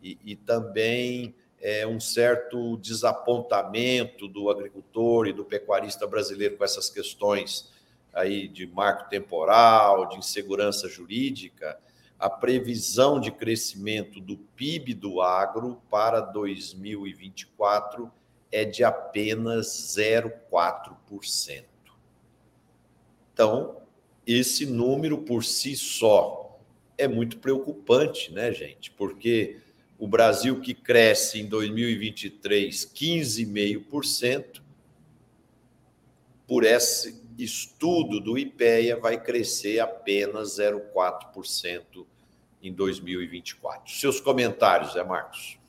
e, 0.02 0.18
e 0.24 0.38
também 0.38 1.36
é, 1.62 1.86
um 1.86 2.00
certo 2.00 2.78
desapontamento 2.78 4.28
do 4.28 4.50
agricultor 4.50 5.28
e 5.28 5.34
do 5.34 5.44
pecuarista 5.44 6.08
brasileiro 6.08 6.58
com 6.58 6.64
essas 6.64 6.90
questões 6.90 7.70
aí 8.14 8.48
de 8.48 8.66
marco 8.68 9.10
temporal, 9.10 10.08
de 10.08 10.18
insegurança 10.18 10.88
jurídica, 10.88 11.78
a 12.18 12.30
previsão 12.30 13.20
de 13.20 13.32
crescimento 13.32 14.20
do 14.20 14.38
PIB 14.38 14.94
do 14.94 15.22
agro 15.22 15.82
para 15.90 16.20
2024 16.20 18.12
é 18.52 18.66
de 18.66 18.84
apenas 18.84 19.68
0,4%. 19.96 21.64
Então, 23.34 23.78
esse 24.28 24.66
número 24.66 25.20
por 25.20 25.46
si 25.46 25.76
só 25.76 26.60
é 26.98 27.08
muito 27.08 27.38
preocupante, 27.38 28.34
né, 28.34 28.52
gente? 28.52 28.92
Porque 28.92 29.62
o 30.00 30.08
Brasil 30.08 30.62
que 30.62 30.74
cresce 30.74 31.42
em 31.42 31.46
2023 31.46 32.86
15,5%, 32.86 34.62
por 36.48 36.64
esse 36.64 37.22
estudo 37.38 38.20
do 38.20 38.38
IPEA, 38.38 38.98
vai 38.98 39.22
crescer 39.22 39.80
apenas 39.80 40.58
0,4% 40.58 42.06
em 42.64 42.74
2024. 42.74 43.94
Seus 43.94 44.20
comentários, 44.20 44.94
Zé 44.94 45.04
Marcos. 45.04 45.60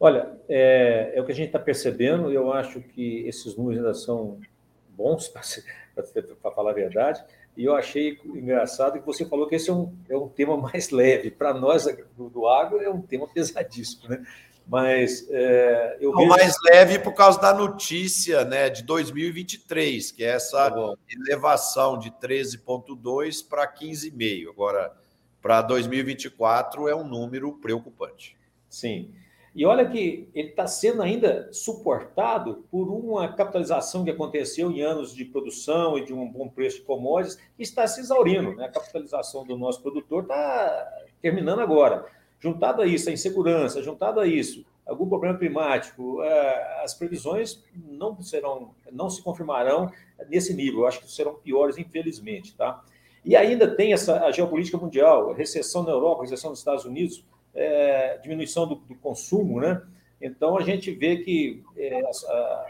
Olha, 0.00 0.38
é, 0.48 1.12
é 1.14 1.20
o 1.20 1.24
que 1.24 1.32
a 1.32 1.34
gente 1.34 1.46
está 1.46 1.58
percebendo, 1.58 2.32
eu 2.32 2.52
acho 2.52 2.80
que 2.80 3.26
esses 3.26 3.56
números 3.56 3.78
ainda 3.78 3.94
são 3.94 4.40
bons, 4.88 5.28
para 6.42 6.50
falar 6.50 6.70
a 6.70 6.74
verdade, 6.74 7.22
e 7.56 7.64
eu 7.64 7.74
achei 7.74 8.18
engraçado 8.24 8.98
que 8.98 9.06
você 9.06 9.24
falou 9.24 9.46
que 9.48 9.54
esse 9.54 9.70
é 9.70 9.72
um, 9.72 9.92
é 10.08 10.16
um 10.16 10.28
tema 10.28 10.56
mais 10.60 10.90
leve. 10.90 11.30
Para 11.30 11.54
nós 11.54 11.84
do, 12.16 12.28
do 12.28 12.46
agro 12.46 12.80
é 12.80 12.90
um 12.90 13.00
tema 13.00 13.26
pesadíssimo, 13.26 14.08
né? 14.08 14.24
Mas 14.68 15.24
é, 15.30 15.96
eu 16.00 16.12
é 16.12 16.16
vejo... 16.16 16.28
mais 16.28 16.54
leve 16.64 16.98
por 16.98 17.14
causa 17.14 17.40
da 17.40 17.54
notícia 17.54 18.44
né, 18.44 18.68
de 18.68 18.82
2023, 18.82 20.10
que 20.10 20.24
é 20.24 20.30
essa 20.30 20.68
tá 20.68 20.94
elevação 21.08 21.96
de 21.96 22.10
13,2 22.10 23.46
para 23.48 23.72
15,5. 23.72 24.50
Agora, 24.50 24.92
para 25.40 25.62
2024 25.62 26.88
é 26.88 26.96
um 26.96 27.06
número 27.06 27.52
preocupante. 27.52 28.36
Sim. 28.68 29.14
E 29.56 29.64
olha 29.64 29.88
que 29.88 30.28
ele 30.34 30.50
está 30.50 30.66
sendo 30.66 31.00
ainda 31.00 31.48
suportado 31.50 32.66
por 32.70 32.90
uma 32.90 33.26
capitalização 33.32 34.04
que 34.04 34.10
aconteceu 34.10 34.70
em 34.70 34.82
anos 34.82 35.14
de 35.14 35.24
produção 35.24 35.96
e 35.96 36.04
de 36.04 36.12
um 36.12 36.30
bom 36.30 36.46
preço 36.46 36.80
de 36.80 36.82
commodities, 36.82 37.36
que 37.56 37.62
está 37.62 37.86
se 37.86 38.00
exaurindo. 38.00 38.54
Né? 38.54 38.66
A 38.66 38.68
capitalização 38.68 39.46
do 39.46 39.56
nosso 39.56 39.80
produtor 39.80 40.24
está 40.24 40.86
terminando 41.22 41.60
agora. 41.60 42.04
Juntado 42.38 42.82
a 42.82 42.86
isso, 42.86 43.08
a 43.08 43.12
insegurança, 43.14 43.82
juntado 43.82 44.20
a 44.20 44.26
isso, 44.26 44.62
algum 44.84 45.08
problema 45.08 45.38
climático, 45.38 46.22
é, 46.22 46.82
as 46.84 46.92
previsões 46.92 47.64
não 47.74 48.20
serão, 48.20 48.74
não 48.92 49.08
se 49.08 49.22
confirmarão 49.22 49.90
nesse 50.28 50.52
nível. 50.52 50.80
Eu 50.80 50.86
acho 50.86 51.00
que 51.00 51.10
serão 51.10 51.34
piores, 51.34 51.78
infelizmente, 51.78 52.54
tá? 52.54 52.84
E 53.24 53.34
ainda 53.34 53.74
tem 53.74 53.94
essa 53.94 54.22
a 54.22 54.30
geopolítica 54.30 54.76
mundial, 54.76 55.32
recessão 55.32 55.82
na 55.82 55.92
Europa, 55.92 56.24
recessão 56.24 56.50
nos 56.50 56.58
Estados 56.58 56.84
Unidos, 56.84 57.24
é, 57.56 58.18
diminuição 58.18 58.68
do, 58.68 58.76
do, 58.76 58.94
consumo, 58.96 59.60
né? 59.60 59.82
Então 60.20 60.56
a 60.56 60.62
gente 60.62 60.90
vê 60.92 61.16
que 61.16 61.64
é, 61.76 62.00
a, 62.00 62.66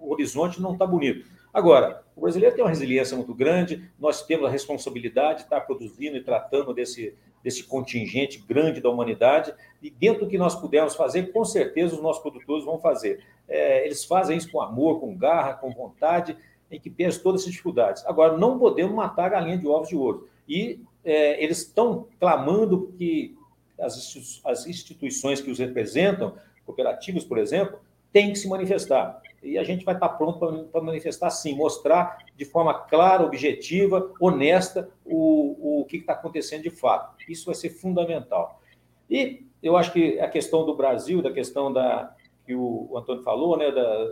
o 0.00 0.12
horizonte 0.12 0.62
não 0.62 0.72
está 0.72 0.86
bonito. 0.86 1.26
Agora, 1.52 2.02
o 2.14 2.20
brasileiro 2.20 2.54
tem 2.54 2.64
uma 2.64 2.70
resiliência 2.70 3.16
muito 3.16 3.34
grande, 3.34 3.90
nós 3.98 4.22
temos 4.22 4.46
a 4.46 4.50
responsabilidade 4.50 5.38
de 5.38 5.44
estar 5.44 5.60
produzindo 5.62 6.16
e 6.16 6.22
tratando 6.22 6.72
desse, 6.72 7.14
desse 7.42 7.64
contingente 7.64 8.38
grande 8.38 8.80
da 8.80 8.90
humanidade, 8.90 9.52
e 9.82 9.90
dentro 9.90 10.24
do 10.24 10.30
que 10.30 10.38
nós 10.38 10.54
pudermos 10.54 10.94
fazer, 10.94 11.32
com 11.32 11.44
certeza 11.44 11.94
os 11.94 12.02
nossos 12.02 12.22
produtores 12.22 12.64
vão 12.64 12.78
fazer. 12.78 13.24
É, 13.48 13.84
eles 13.84 14.04
fazem 14.04 14.36
isso 14.36 14.50
com 14.50 14.60
amor, 14.60 15.00
com 15.00 15.16
garra, 15.16 15.54
com 15.54 15.70
vontade, 15.70 16.36
em 16.70 16.78
que 16.78 16.90
pensam 16.90 17.22
todas 17.22 17.40
essas 17.40 17.52
dificuldades. 17.52 18.04
Agora, 18.06 18.36
não 18.36 18.58
podemos 18.58 18.94
matar 18.94 19.26
a 19.26 19.30
galinha 19.30 19.56
de 19.56 19.66
ovos 19.66 19.88
de 19.88 19.96
ouro. 19.96 20.28
E 20.46 20.80
é, 21.02 21.42
eles 21.42 21.58
estão 21.58 22.06
clamando 22.20 22.92
que 22.98 23.37
as, 23.80 24.66
instituições 24.66 25.40
que 25.40 25.50
os 25.50 25.58
representam, 25.58 26.34
cooperativas, 26.64 27.24
por 27.24 27.38
exemplo, 27.38 27.78
têm 28.12 28.32
que 28.32 28.38
se 28.38 28.48
manifestar. 28.48 29.20
E 29.42 29.56
a 29.56 29.64
gente 29.64 29.84
vai 29.84 29.94
estar 29.94 30.08
pronto 30.10 30.66
para 30.70 30.80
manifestar 30.80 31.30
sim, 31.30 31.54
mostrar 31.54 32.18
de 32.36 32.44
forma 32.44 32.74
clara, 32.74 33.24
objetiva, 33.24 34.12
honesta 34.20 34.88
o, 35.04 35.80
o 35.80 35.84
que 35.84 35.98
está 35.98 36.12
acontecendo 36.12 36.62
de 36.62 36.70
fato. 36.70 37.14
Isso 37.28 37.46
vai 37.46 37.54
ser 37.54 37.70
fundamental. 37.70 38.60
E 39.08 39.46
eu 39.62 39.76
acho 39.76 39.92
que 39.92 40.18
a 40.20 40.28
questão 40.28 40.66
do 40.66 40.74
Brasil, 40.74 41.22
da 41.22 41.32
questão 41.32 41.72
da 41.72 42.14
que 42.44 42.54
o, 42.54 42.96
Antônio 42.96 43.22
falou, 43.22 43.58
né, 43.58 43.70
da, 43.70 44.04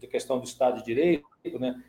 da 0.00 0.06
questão 0.08 0.38
do 0.38 0.44
Estado 0.44 0.78
de 0.78 0.86
Direito, 0.86 1.26
né, 1.60 1.82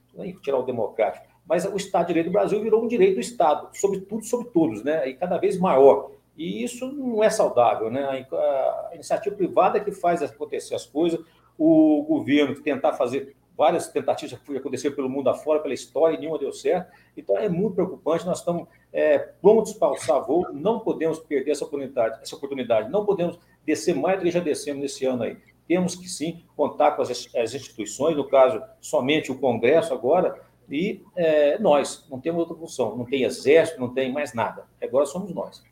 tirar 0.44 0.58
o 0.58 0.64
democrático, 0.64 1.26
mas 1.48 1.64
o 1.66 1.78
Estado 1.78 2.08
de 2.08 2.08
Direito 2.10 2.28
do 2.28 2.34
Brasil 2.34 2.62
virou 2.62 2.84
um 2.84 2.88
direito 2.88 3.16
do 3.16 3.22
Estado, 3.22 3.70
sobre 3.74 4.02
tudo, 4.02 4.26
sobre 4.26 4.50
todos, 4.50 4.84
né? 4.84 5.08
E 5.08 5.14
cada 5.14 5.38
vez 5.38 5.58
maior. 5.58 6.12
E 6.38 6.64
isso 6.64 6.92
não 6.92 7.24
é 7.24 7.30
saudável, 7.30 7.90
né? 7.90 8.26
A 8.32 8.94
iniciativa 8.94 9.36
privada 9.36 9.78
é 9.78 9.82
que 9.82 9.92
faz 9.92 10.22
acontecer 10.22 10.76
as 10.76 10.86
coisas, 10.86 11.20
o 11.58 12.04
governo 12.04 12.62
tentar 12.62 12.94
fazer 12.94 13.36
várias 13.58 13.88
tentativas 13.88 14.38
que 14.40 14.58
aconteceram 14.58 14.96
pelo 14.96 15.10
mundo 15.10 15.30
afora, 15.30 15.60
pela 15.60 15.74
história, 15.74 16.16
e 16.16 16.20
nenhuma 16.20 16.38
deu 16.38 16.52
certo. 16.52 16.92
Então 17.16 17.38
é 17.38 17.48
muito 17.48 17.76
preocupante. 17.76 18.26
Nós 18.26 18.40
estamos 18.40 18.68
é, 18.92 19.18
prontos 19.18 19.74
para 19.74 19.88
alçar 19.88 20.26
voo, 20.26 20.48
não 20.54 20.80
podemos 20.80 21.20
perder 21.20 21.52
essa 21.52 21.64
oportunidade, 21.64 22.20
essa 22.22 22.36
oportunidade, 22.36 22.90
não 22.90 23.06
podemos 23.06 23.40
descer 23.66 23.96
mais 23.96 24.20
do 24.20 24.24
que 24.24 24.32
já 24.32 24.40
descemos 24.40 24.82
nesse 24.82 25.06
ano 25.06 25.24
aí. 25.24 25.38
Temos 25.68 25.96
que 25.96 26.08
sim 26.08 26.44
contar 26.56 26.92
com 26.92 27.02
as, 27.02 27.10
as 27.36 27.54
instituições, 27.54 28.16
no 28.16 28.28
caso, 28.28 28.62
somente 28.80 29.32
o 29.32 29.40
Congresso 29.40 29.94
agora, 29.94 30.40
e 30.70 31.02
é, 31.16 31.58
nós, 31.60 32.06
não 32.10 32.20
temos 32.20 32.40
outra 32.40 32.56
função, 32.56 32.96
não 32.96 33.06
tem 33.06 33.24
exército, 33.24 33.80
não 33.80 33.94
tem 33.94 34.12
mais 34.12 34.34
nada. 34.34 34.66
Agora 34.82 35.06
somos 35.06 35.34
nós. 35.34 35.64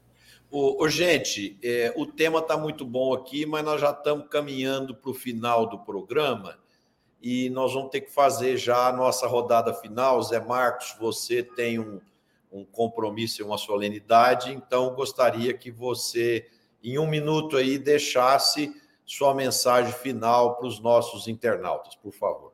Ô, 0.55 0.83
ô 0.83 0.87
gente, 0.87 1.57
é, 1.63 1.91
o 1.97 2.05
tema 2.05 2.37
está 2.37 2.55
muito 2.55 2.85
bom 2.85 3.11
aqui, 3.11 3.43
mas 3.43 3.65
nós 3.65 3.81
já 3.81 3.89
estamos 3.89 4.27
caminhando 4.29 4.93
para 4.93 5.09
o 5.09 5.13
final 5.15 5.65
do 5.65 5.79
programa 5.79 6.59
e 7.19 7.49
nós 7.49 7.73
vamos 7.73 7.89
ter 7.89 8.01
que 8.01 8.11
fazer 8.11 8.55
já 8.55 8.87
a 8.87 8.93
nossa 8.93 9.25
rodada 9.25 9.73
final. 9.73 10.21
Zé 10.21 10.39
Marcos, 10.39 10.95
você 10.99 11.41
tem 11.41 11.79
um, 11.79 11.99
um 12.51 12.63
compromisso 12.63 13.41
e 13.41 13.43
uma 13.43 13.57
solenidade, 13.57 14.53
então 14.53 14.93
gostaria 14.93 15.55
que 15.55 15.71
você, 15.71 16.47
em 16.83 16.99
um 16.99 17.07
minuto 17.07 17.57
aí, 17.57 17.79
deixasse 17.79 18.71
sua 19.07 19.33
mensagem 19.33 19.91
final 19.91 20.57
para 20.57 20.67
os 20.67 20.79
nossos 20.79 21.27
internautas, 21.27 21.95
por 21.95 22.13
favor. 22.13 22.52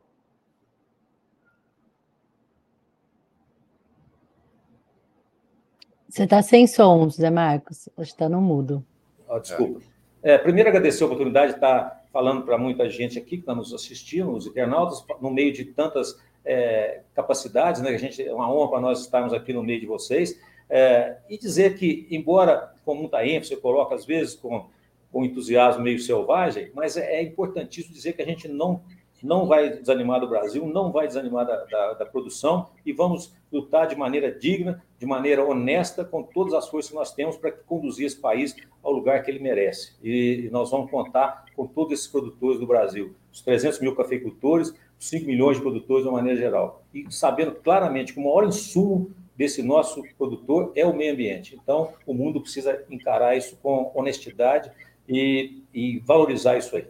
Você 6.20 6.24
está 6.24 6.42
sem 6.42 6.66
som, 6.66 7.08
Zé 7.08 7.30
Marcos. 7.30 7.88
Está 7.98 8.28
no 8.28 8.42
mudo. 8.42 8.84
Oh, 9.26 9.38
desculpa. 9.38 9.80
É, 10.22 10.36
primeiro, 10.36 10.68
agradecer 10.68 11.02
a 11.02 11.06
oportunidade 11.06 11.52
de 11.52 11.56
estar 11.56 12.04
falando 12.12 12.42
para 12.42 12.58
muita 12.58 12.90
gente 12.90 13.18
aqui 13.18 13.36
que 13.36 13.36
está 13.36 13.54
nos 13.54 13.72
assistindo, 13.72 14.30
os 14.30 14.46
internautas, 14.46 15.02
no 15.18 15.30
meio 15.30 15.50
de 15.50 15.64
tantas 15.64 16.20
é, 16.44 17.00
capacidades, 17.14 17.80
né? 17.80 17.88
A 17.88 17.96
gente, 17.96 18.22
é 18.22 18.34
uma 18.34 18.52
honra 18.52 18.68
para 18.68 18.80
nós 18.82 19.00
estarmos 19.00 19.32
aqui 19.32 19.54
no 19.54 19.62
meio 19.62 19.80
de 19.80 19.86
vocês. 19.86 20.38
É, 20.68 21.16
e 21.30 21.38
dizer 21.38 21.78
que, 21.78 22.06
embora 22.10 22.74
com 22.84 22.94
muita 22.94 23.26
ênfase, 23.26 23.54
eu 23.54 23.60
coloco 23.62 23.94
às 23.94 24.04
vezes 24.04 24.34
com, 24.34 24.68
com 25.10 25.24
entusiasmo 25.24 25.82
meio 25.82 25.98
selvagem, 25.98 26.70
mas 26.74 26.98
é, 26.98 27.14
é 27.14 27.22
importantíssimo 27.22 27.94
dizer 27.94 28.12
que 28.12 28.20
a 28.20 28.26
gente 28.26 28.46
não 28.46 28.82
não 29.22 29.46
vai 29.46 29.70
desanimar 29.70 30.20
do 30.20 30.28
Brasil, 30.28 30.66
não 30.66 30.90
vai 30.90 31.06
desanimar 31.06 31.46
da, 31.46 31.64
da, 31.64 31.94
da, 31.94 32.06
produção 32.06 32.68
e 32.84 32.92
vamos 32.92 33.34
lutar 33.52 33.86
de 33.86 33.96
maneira 33.96 34.32
digna, 34.32 34.82
de 34.98 35.06
maneira 35.06 35.44
honesta, 35.44 36.04
com 36.04 36.22
todas 36.22 36.54
as 36.54 36.68
forças 36.68 36.90
que 36.90 36.96
nós 36.96 37.12
temos 37.12 37.36
para 37.36 37.52
conduzir 37.52 38.06
esse 38.06 38.16
país 38.16 38.54
ao 38.82 38.92
lugar 38.92 39.22
que 39.22 39.30
ele 39.30 39.38
merece. 39.38 39.94
E, 40.02 40.46
e 40.46 40.50
nós 40.50 40.70
vamos 40.70 40.90
contar 40.90 41.44
com 41.54 41.66
todos 41.66 41.92
esses 41.92 42.06
produtores 42.06 42.58
do 42.58 42.66
Brasil, 42.66 43.14
os 43.32 43.40
300 43.40 43.80
mil 43.80 43.94
cafeicultores, 43.94 44.74
os 44.98 45.08
5 45.08 45.26
milhões 45.26 45.56
de 45.56 45.62
produtores 45.62 46.04
de 46.04 46.08
uma 46.08 46.18
maneira 46.18 46.38
geral. 46.38 46.82
E 46.92 47.06
sabendo 47.10 47.52
claramente 47.52 48.12
que 48.12 48.20
o 48.20 48.24
maior 48.24 48.46
insumo 48.46 49.10
desse 49.36 49.62
nosso 49.62 50.02
produtor 50.18 50.70
é 50.74 50.86
o 50.86 50.94
meio 50.94 51.14
ambiente. 51.14 51.58
Então, 51.62 51.94
o 52.06 52.12
mundo 52.12 52.40
precisa 52.42 52.84
encarar 52.90 53.36
isso 53.36 53.56
com 53.62 53.90
honestidade 53.94 54.70
e, 55.08 55.62
e 55.72 55.98
valorizar 56.00 56.58
isso 56.58 56.76
aí. 56.76 56.84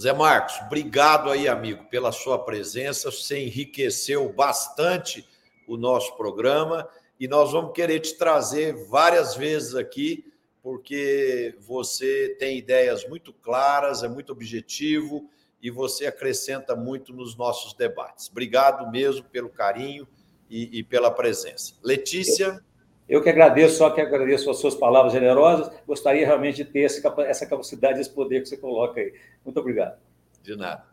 Zé 0.00 0.12
Marcos, 0.12 0.54
obrigado 0.64 1.28
aí, 1.28 1.48
amigo, 1.48 1.84
pela 1.86 2.12
sua 2.12 2.38
presença. 2.38 3.10
Você 3.10 3.42
enriqueceu 3.42 4.32
bastante 4.32 5.26
o 5.66 5.76
nosso 5.76 6.16
programa 6.16 6.88
e 7.18 7.26
nós 7.26 7.50
vamos 7.50 7.72
querer 7.72 7.98
te 7.98 8.16
trazer 8.16 8.86
várias 8.86 9.34
vezes 9.34 9.74
aqui, 9.74 10.32
porque 10.62 11.56
você 11.58 12.36
tem 12.38 12.58
ideias 12.58 13.08
muito 13.08 13.32
claras, 13.32 14.04
é 14.04 14.08
muito 14.08 14.30
objetivo 14.30 15.28
e 15.60 15.68
você 15.68 16.06
acrescenta 16.06 16.76
muito 16.76 17.12
nos 17.12 17.36
nossos 17.36 17.74
debates. 17.74 18.28
Obrigado 18.30 18.88
mesmo 18.92 19.24
pelo 19.24 19.48
carinho 19.48 20.06
e, 20.48 20.78
e 20.78 20.84
pela 20.84 21.10
presença. 21.10 21.74
Letícia. 21.82 22.64
Eu 23.08 23.22
que 23.22 23.30
agradeço, 23.30 23.78
só 23.78 23.90
que 23.90 24.00
agradeço 24.00 24.50
as 24.50 24.58
suas 24.58 24.74
palavras 24.74 25.12
generosas. 25.12 25.70
Gostaria 25.86 26.26
realmente 26.26 26.56
de 26.56 26.64
ter 26.66 26.80
essa 26.80 27.46
capacidade, 27.46 28.00
esse 28.00 28.10
poder 28.10 28.42
que 28.42 28.48
você 28.48 28.56
coloca 28.56 29.00
aí. 29.00 29.14
Muito 29.44 29.58
obrigado. 29.58 29.98
De 30.42 30.54
nada. 30.54 30.84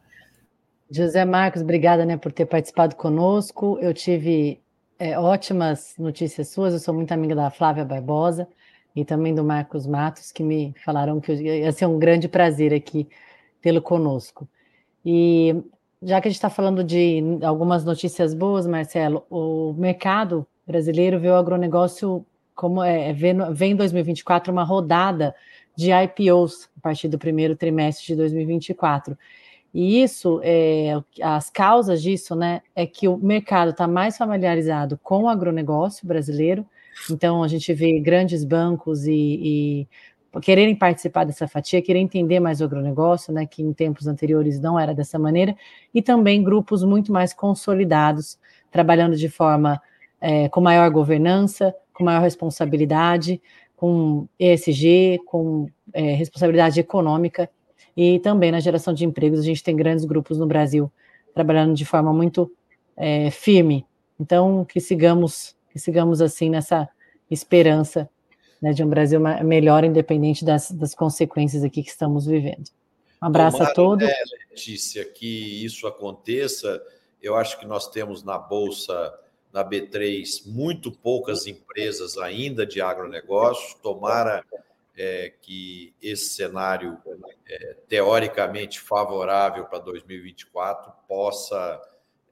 José 0.90 1.26
Marcos, 1.26 1.62
obrigada 1.62 2.06
né, 2.06 2.16
por 2.16 2.32
ter 2.32 2.46
participado 2.46 2.96
conosco. 2.96 3.78
Eu 3.82 3.94
tive 3.94 4.62
é, 4.98 5.20
ótimas 5.20 5.96
notícias 5.98 6.50
suas. 6.50 6.74
Eu 6.74 6.80
sou 6.80 6.94
muito 6.94 7.12
amiga 7.12 7.36
da 7.36 7.50
Flávia 7.50 7.84
Barbosa 7.84 8.48
e 8.96 9.04
também 9.04 9.36
do 9.36 9.44
Marcos 9.44 9.86
Matos, 9.86 10.32
que 10.32 10.42
me 10.42 10.74
falaram 10.86 11.20
que 11.20 11.34
ia 11.34 11.72
ser 11.72 11.86
um 11.86 12.00
grande 12.00 12.30
prazer 12.30 12.74
aqui 12.74 13.10
tê-lo 13.62 13.82
conosco. 13.82 14.48
E 15.04 15.54
já 16.02 16.22
que 16.22 16.28
a 16.28 16.32
gente 16.32 16.38
está 16.38 16.50
falando 16.50 16.84
de 16.84 17.22
algumas 17.44 17.84
notícias 17.84 18.34
boas, 18.34 18.66
Marcelo, 18.66 19.26
o 19.30 19.74
mercado 19.74 20.48
brasileiro 20.66 21.20
vê 21.20 21.30
o 21.30 21.36
agronegócio 21.36 22.26
como 22.54 22.82
é, 22.82 23.10
é 23.10 23.14
vem 23.14 23.72
em 23.72 23.76
2024 23.76 24.52
uma 24.52 24.64
rodada 24.64 25.36
de 25.76 25.92
IPOs 25.92 26.70
a 26.78 26.82
partir 26.82 27.08
do 27.10 27.20
primeiro 27.20 27.56
trimestre 27.56 28.08
de 28.08 28.16
2024. 28.16 29.18
E 29.74 30.02
isso, 30.02 30.40
é, 30.42 30.94
as 31.22 31.50
causas 31.50 32.02
disso, 32.02 32.34
né, 32.34 32.62
é 32.74 32.88
que 32.88 33.10
o 33.10 33.18
mercado 33.18 33.72
está 33.72 33.86
mais 33.86 34.18
familiarizado 34.18 34.98
com 35.04 35.24
o 35.24 35.28
agronegócio 35.28 36.08
brasileiro. 36.08 36.66
Então, 37.12 37.44
a 37.44 37.48
gente 37.50 37.74
vê 37.74 38.00
grandes 38.00 38.46
bancos 38.46 39.06
e, 39.06 39.88
e 40.34 40.40
quererem 40.40 40.78
participar 40.78 41.26
dessa 41.26 41.46
fatia, 41.46 41.82
querer 41.82 42.00
entender 42.00 42.40
mais 42.40 42.62
o 42.62 42.64
agronegócio, 42.64 43.34
né, 43.34 43.46
que 43.46 43.62
em 43.62 43.74
tempos 43.74 44.08
anteriores 44.08 44.62
não 44.62 44.80
era 44.80 44.94
dessa 44.94 45.20
maneira, 45.20 45.54
e 45.94 46.02
também 46.02 46.42
grupos 46.42 46.82
muito 46.82 47.12
mais 47.12 47.34
consolidados, 47.34 48.40
trabalhando 48.72 49.18
de 49.18 49.28
forma 49.28 49.82
é, 50.20 50.50
com 50.50 50.62
maior 50.62 50.90
governança, 50.90 51.76
com 51.94 52.04
maior 52.04 52.22
responsabilidade, 52.22 53.42
com 53.76 54.28
ESG, 54.40 55.20
com 55.26 55.70
é, 55.94 56.14
responsabilidade 56.14 56.80
econômica 56.80 57.50
e 57.96 58.20
também 58.20 58.52
na 58.52 58.60
geração 58.60 58.94
de 58.94 59.06
empregos. 59.06 59.40
A 59.40 59.44
gente 59.44 59.64
tem 59.64 59.76
grandes 59.76 60.06
grupos 60.06 60.38
no 60.38 60.48
Brasil 60.48 60.92
trabalhando 61.34 61.74
de 61.74 61.86
forma 61.86 62.14
muito 62.14 62.52
é, 62.96 63.30
firme. 63.32 63.86
Então, 64.20 64.66
que 64.66 64.80
sigamos, 64.80 65.56
que 65.72 65.80
sigamos 65.80 66.22
assim 66.22 66.50
nessa 66.50 66.88
esperança 67.30 68.10
né, 68.62 68.72
de 68.72 68.84
um 68.84 68.90
Brasil 68.90 69.20
melhor, 69.44 69.84
independente 69.84 70.46
das, 70.46 70.72
das 70.72 70.96
consequências 70.96 71.64
aqui 71.64 71.84
que 71.84 71.90
estamos 71.90 72.26
vivendo. 72.26 72.70
Um 73.22 73.28
abraço 73.28 73.58
Tomara, 73.58 73.72
a 73.72 73.76
todos. 73.76 74.08
Né, 74.08 74.14
Letícia, 74.50 75.04
que 75.06 75.64
isso 75.66 75.88
aconteça. 75.88 76.82
Eu 77.22 77.36
acho 77.36 77.60
que 77.60 77.66
nós 77.66 77.90
temos 77.90 78.24
na 78.24 78.38
Bolsa 78.38 79.14
na 79.56 79.64
B3 79.64 80.46
muito 80.46 80.92
poucas 80.92 81.48
empresas 81.48 82.18
ainda 82.18 82.66
de 82.66 82.82
agronegócio. 82.82 83.80
Tomara 83.82 84.44
é, 84.98 85.32
que 85.42 85.94
esse 86.02 86.26
cenário 86.36 86.98
é, 87.48 87.78
teoricamente 87.88 88.82
favorável 88.82 89.64
para 89.64 89.80
2024 89.80 90.92
possa 91.08 91.82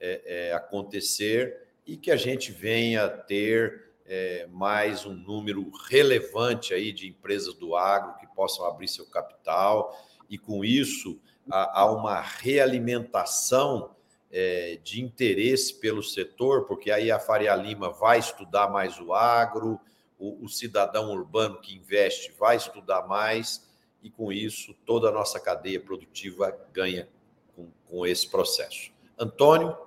é, 0.01 0.49
é, 0.49 0.53
acontecer 0.53 1.65
e 1.87 1.95
que 1.95 2.11
a 2.11 2.17
gente 2.17 2.51
venha 2.51 3.07
ter 3.07 3.93
é, 4.05 4.45
mais 4.51 5.05
um 5.05 5.13
número 5.13 5.71
relevante 5.89 6.73
aí 6.73 6.91
de 6.91 7.07
empresas 7.07 7.53
do 7.53 7.73
agro 7.73 8.17
que 8.17 8.27
possam 8.35 8.65
abrir 8.65 8.89
seu 8.89 9.05
capital 9.05 9.97
e 10.29 10.37
com 10.37 10.65
isso 10.65 11.21
há, 11.49 11.83
há 11.83 11.89
uma 11.89 12.19
realimentação 12.19 13.92
é, 14.33 14.79
de 14.83 14.99
interesse 14.99 15.75
pelo 15.75 16.01
setor, 16.01 16.65
porque 16.65 16.89
aí 16.89 17.11
a 17.11 17.19
Faria 17.19 17.55
Lima 17.55 17.91
vai 17.91 18.17
estudar 18.17 18.67
mais 18.67 18.99
o 18.99 19.13
agro, 19.13 19.79
o, 20.17 20.43
o, 20.43 20.49
cidadão 20.49 21.11
urbano 21.11 21.61
que 21.61 21.75
investe 21.75 22.33
vai 22.39 22.57
estudar 22.57 23.07
mais, 23.07 23.61
e 24.01 24.09
com 24.09 24.33
isso 24.33 24.73
toda 24.85 25.09
a 25.09 25.11
nossa 25.11 25.39
cadeia 25.39 25.79
produtiva 25.79 26.57
ganha 26.73 27.07
com, 27.55 27.67
com 27.87 28.07
esse 28.07 28.27
processo. 28.27 28.91
Antônio? 29.19 29.77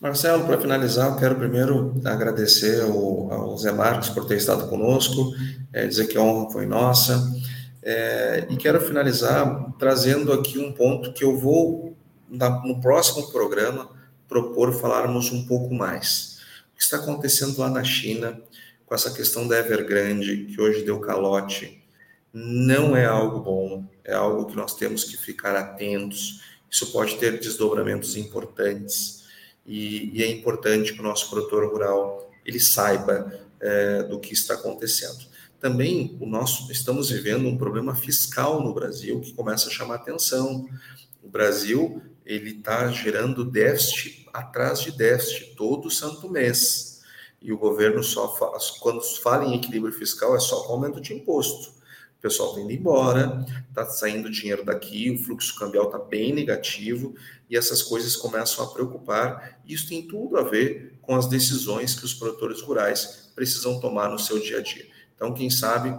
Marcelo, 0.00 0.44
para 0.44 0.60
finalizar, 0.60 1.12
eu 1.12 1.16
quero 1.16 1.36
primeiro 1.36 1.94
agradecer 2.04 2.82
ao, 2.82 3.32
ao 3.32 3.56
Zé 3.56 3.70
Marcos 3.70 4.08
por 4.08 4.26
ter 4.26 4.36
estado 4.36 4.68
conosco, 4.68 5.32
é, 5.72 5.86
dizer 5.86 6.08
que 6.08 6.18
a 6.18 6.22
honra 6.22 6.50
foi 6.50 6.66
nossa, 6.66 7.32
é, 7.82 8.46
e 8.50 8.56
quero 8.56 8.80
finalizar 8.80 9.72
trazendo 9.78 10.32
aqui 10.32 10.58
um 10.58 10.72
ponto 10.72 11.12
que 11.12 11.22
eu 11.22 11.36
vou 11.36 11.87
no 12.30 12.80
próximo 12.80 13.30
programa, 13.30 13.90
propor 14.28 14.72
falarmos 14.72 15.32
um 15.32 15.46
pouco 15.46 15.74
mais. 15.74 16.40
O 16.72 16.76
que 16.76 16.82
está 16.82 16.98
acontecendo 16.98 17.58
lá 17.58 17.70
na 17.70 17.82
China, 17.82 18.40
com 18.86 18.94
essa 18.94 19.10
questão 19.10 19.46
da 19.46 19.58
Evergrande, 19.58 20.46
que 20.46 20.60
hoje 20.60 20.84
deu 20.84 21.00
calote, 21.00 21.82
não 22.32 22.96
é 22.96 23.06
algo 23.06 23.40
bom, 23.40 23.84
é 24.04 24.14
algo 24.14 24.46
que 24.46 24.56
nós 24.56 24.74
temos 24.74 25.04
que 25.04 25.16
ficar 25.16 25.56
atentos. 25.56 26.42
Isso 26.70 26.92
pode 26.92 27.16
ter 27.16 27.38
desdobramentos 27.38 28.16
importantes. 28.16 29.24
e, 29.66 30.10
e 30.18 30.22
é 30.22 30.30
importante 30.30 30.92
que 30.92 31.00
o 31.00 31.02
nosso 31.02 31.28
produtor 31.28 31.70
rural 31.70 32.30
ele 32.44 32.60
saiba 32.60 33.30
é, 33.60 34.02
do 34.04 34.18
que 34.18 34.32
está 34.32 34.54
acontecendo. 34.54 35.26
Também 35.60 36.16
o 36.20 36.26
nosso 36.26 36.70
estamos 36.70 37.10
vivendo 37.10 37.48
um 37.48 37.58
problema 37.58 37.94
fiscal 37.94 38.62
no 38.62 38.72
Brasil 38.72 39.20
que 39.20 39.34
começa 39.34 39.68
a 39.68 39.72
chamar 39.72 39.96
atenção. 39.96 40.68
O 41.22 41.28
Brasil 41.28 42.00
ele 42.28 42.50
está 42.50 42.88
gerando 42.88 43.42
déficit 43.42 44.28
atrás 44.34 44.80
de 44.80 44.92
déficit 44.92 45.56
todo 45.56 45.90
santo 45.90 46.28
mês. 46.28 47.00
E 47.40 47.50
o 47.50 47.56
governo 47.56 48.04
só 48.04 48.36
faz, 48.36 48.72
quando 48.72 49.00
fala 49.00 49.46
em 49.46 49.56
equilíbrio 49.56 49.94
fiscal 49.94 50.36
é 50.36 50.38
só 50.38 50.56
aumento 50.66 51.00
de 51.00 51.14
imposto. 51.14 51.70
O 52.18 52.20
pessoal 52.20 52.50
está 52.50 52.60
indo 52.60 52.72
embora, 52.72 53.46
está 53.68 53.86
saindo 53.86 54.30
dinheiro 54.30 54.62
daqui, 54.62 55.10
o 55.10 55.24
fluxo 55.24 55.58
cambial 55.58 55.86
está 55.86 55.98
bem 55.98 56.34
negativo 56.34 57.14
e 57.48 57.56
essas 57.56 57.82
coisas 57.82 58.14
começam 58.14 58.62
a 58.62 58.68
preocupar. 58.68 59.60
Isso 59.66 59.88
tem 59.88 60.06
tudo 60.06 60.36
a 60.36 60.42
ver 60.42 60.98
com 61.00 61.14
as 61.14 61.28
decisões 61.28 61.94
que 61.94 62.04
os 62.04 62.12
produtores 62.12 62.60
rurais 62.60 63.30
precisam 63.34 63.80
tomar 63.80 64.10
no 64.10 64.18
seu 64.18 64.38
dia 64.38 64.58
a 64.58 64.62
dia. 64.62 64.86
Então, 65.14 65.32
quem 65.32 65.48
sabe, 65.48 65.98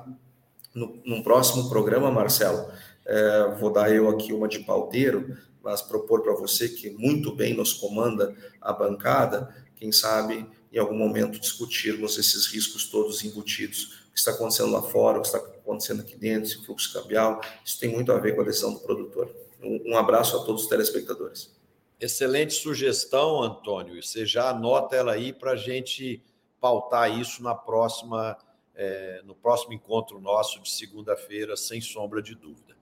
no, 0.75 1.01
no 1.03 1.23
próximo 1.23 1.69
programa, 1.69 2.11
Marcelo, 2.11 2.69
é, 3.05 3.55
vou 3.59 3.71
dar 3.71 3.91
eu 3.91 4.07
aqui 4.09 4.31
uma 4.31 4.47
de 4.47 4.59
pauteiro, 4.59 5.35
mas 5.69 5.83
propor 5.83 6.23
para 6.23 6.33
você 6.33 6.67
que 6.67 6.89
muito 6.89 7.31
bem 7.31 7.53
nos 7.53 7.73
comanda 7.73 8.35
a 8.59 8.73
bancada, 8.73 9.55
quem 9.75 9.91
sabe 9.91 10.49
em 10.73 10.79
algum 10.79 10.97
momento 10.97 11.39
discutirmos 11.39 12.17
esses 12.17 12.47
riscos 12.47 12.85
todos 12.85 13.23
embutidos, 13.23 14.01
o 14.09 14.13
que 14.13 14.17
está 14.17 14.31
acontecendo 14.31 14.71
lá 14.71 14.81
fora, 14.81 15.19
o 15.19 15.21
que 15.21 15.27
está 15.27 15.37
acontecendo 15.37 16.01
aqui 16.01 16.15
dentro, 16.15 16.49
esse 16.49 16.65
fluxo 16.65 16.91
cambial, 16.91 17.39
isso 17.63 17.79
tem 17.79 17.89
muito 17.89 18.11
a 18.11 18.17
ver 18.17 18.35
com 18.35 18.41
a 18.41 18.43
decisão 18.43 18.73
do 18.73 18.79
produtor. 18.79 19.31
Um, 19.61 19.95
abraço 19.95 20.37
a 20.37 20.43
todos 20.43 20.63
os 20.63 20.69
telespectadores. 20.69 21.51
Excelente 21.99 22.53
sugestão, 22.55 23.43
Antônio. 23.43 24.01
Você 24.01 24.25
já 24.25 24.49
anota 24.49 24.95
ela 24.95 25.11
aí 25.11 25.31
para 25.31 25.51
a 25.51 25.55
gente 25.55 26.19
pautar 26.59 27.15
isso 27.15 27.43
na 27.43 27.53
próxima, 27.53 28.35
é, 28.73 29.21
no 29.23 29.35
próximo 29.35 29.73
encontro 29.73 30.19
nosso 30.19 30.59
de 30.61 30.71
segunda-feira, 30.71 31.55
sem 31.55 31.79
sombra 31.79 32.23
de 32.23 32.33
dúvida. 32.33 32.78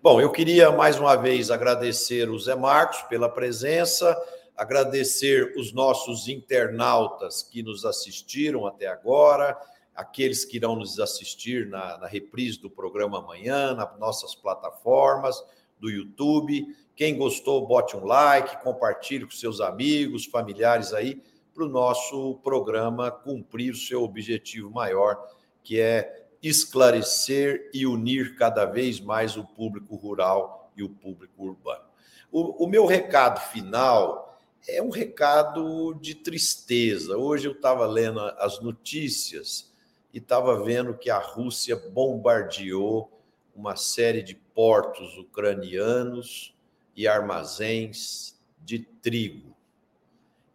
Bom, 0.00 0.20
eu 0.20 0.30
queria 0.30 0.70
mais 0.70 0.98
uma 0.98 1.16
vez 1.16 1.50
agradecer 1.50 2.30
o 2.30 2.38
Zé 2.38 2.54
Marcos 2.54 3.02
pela 3.02 3.28
presença 3.28 4.16
agradecer 4.58 5.54
os 5.56 5.72
nossos 5.72 6.26
internautas 6.26 7.44
que 7.44 7.62
nos 7.62 7.84
assistiram 7.84 8.66
até 8.66 8.88
agora, 8.88 9.56
aqueles 9.94 10.44
que 10.44 10.56
irão 10.56 10.74
nos 10.74 10.98
assistir 10.98 11.68
na, 11.68 11.96
na 11.98 12.08
reprise 12.08 12.60
do 12.60 12.68
programa 12.68 13.20
amanhã, 13.20 13.72
nas 13.72 13.96
nossas 14.00 14.34
plataformas 14.34 15.40
do 15.78 15.88
YouTube. 15.88 16.76
Quem 16.96 17.16
gostou, 17.16 17.64
bote 17.68 17.96
um 17.96 18.04
like, 18.04 18.60
compartilhe 18.64 19.24
com 19.24 19.30
seus 19.30 19.60
amigos, 19.60 20.26
familiares 20.26 20.92
aí, 20.92 21.22
para 21.54 21.64
o 21.64 21.68
nosso 21.68 22.40
programa 22.42 23.12
cumprir 23.12 23.70
o 23.70 23.76
seu 23.76 24.02
objetivo 24.02 24.70
maior, 24.72 25.24
que 25.62 25.80
é 25.80 26.17
esclarecer 26.42 27.70
e 27.72 27.86
unir 27.86 28.36
cada 28.36 28.64
vez 28.64 29.00
mais 29.00 29.36
o 29.36 29.44
público 29.44 29.96
rural 29.96 30.72
e 30.76 30.82
o 30.82 30.88
público 30.88 31.44
urbano. 31.44 31.84
O, 32.30 32.64
o 32.64 32.68
meu 32.68 32.86
recado 32.86 33.40
final 33.50 34.38
é 34.66 34.82
um 34.82 34.90
recado 34.90 35.94
de 35.94 36.14
tristeza. 36.14 37.16
Hoje 37.16 37.48
eu 37.48 37.52
estava 37.52 37.86
lendo 37.86 38.20
as 38.20 38.60
notícias 38.60 39.72
e 40.12 40.18
estava 40.18 40.62
vendo 40.62 40.96
que 40.96 41.10
a 41.10 41.18
Rússia 41.18 41.76
bombardeou 41.76 43.10
uma 43.54 43.76
série 43.76 44.22
de 44.22 44.34
portos 44.34 45.16
ucranianos 45.16 46.54
e 46.94 47.08
armazéns 47.08 48.38
de 48.64 48.78
trigo. 48.78 49.56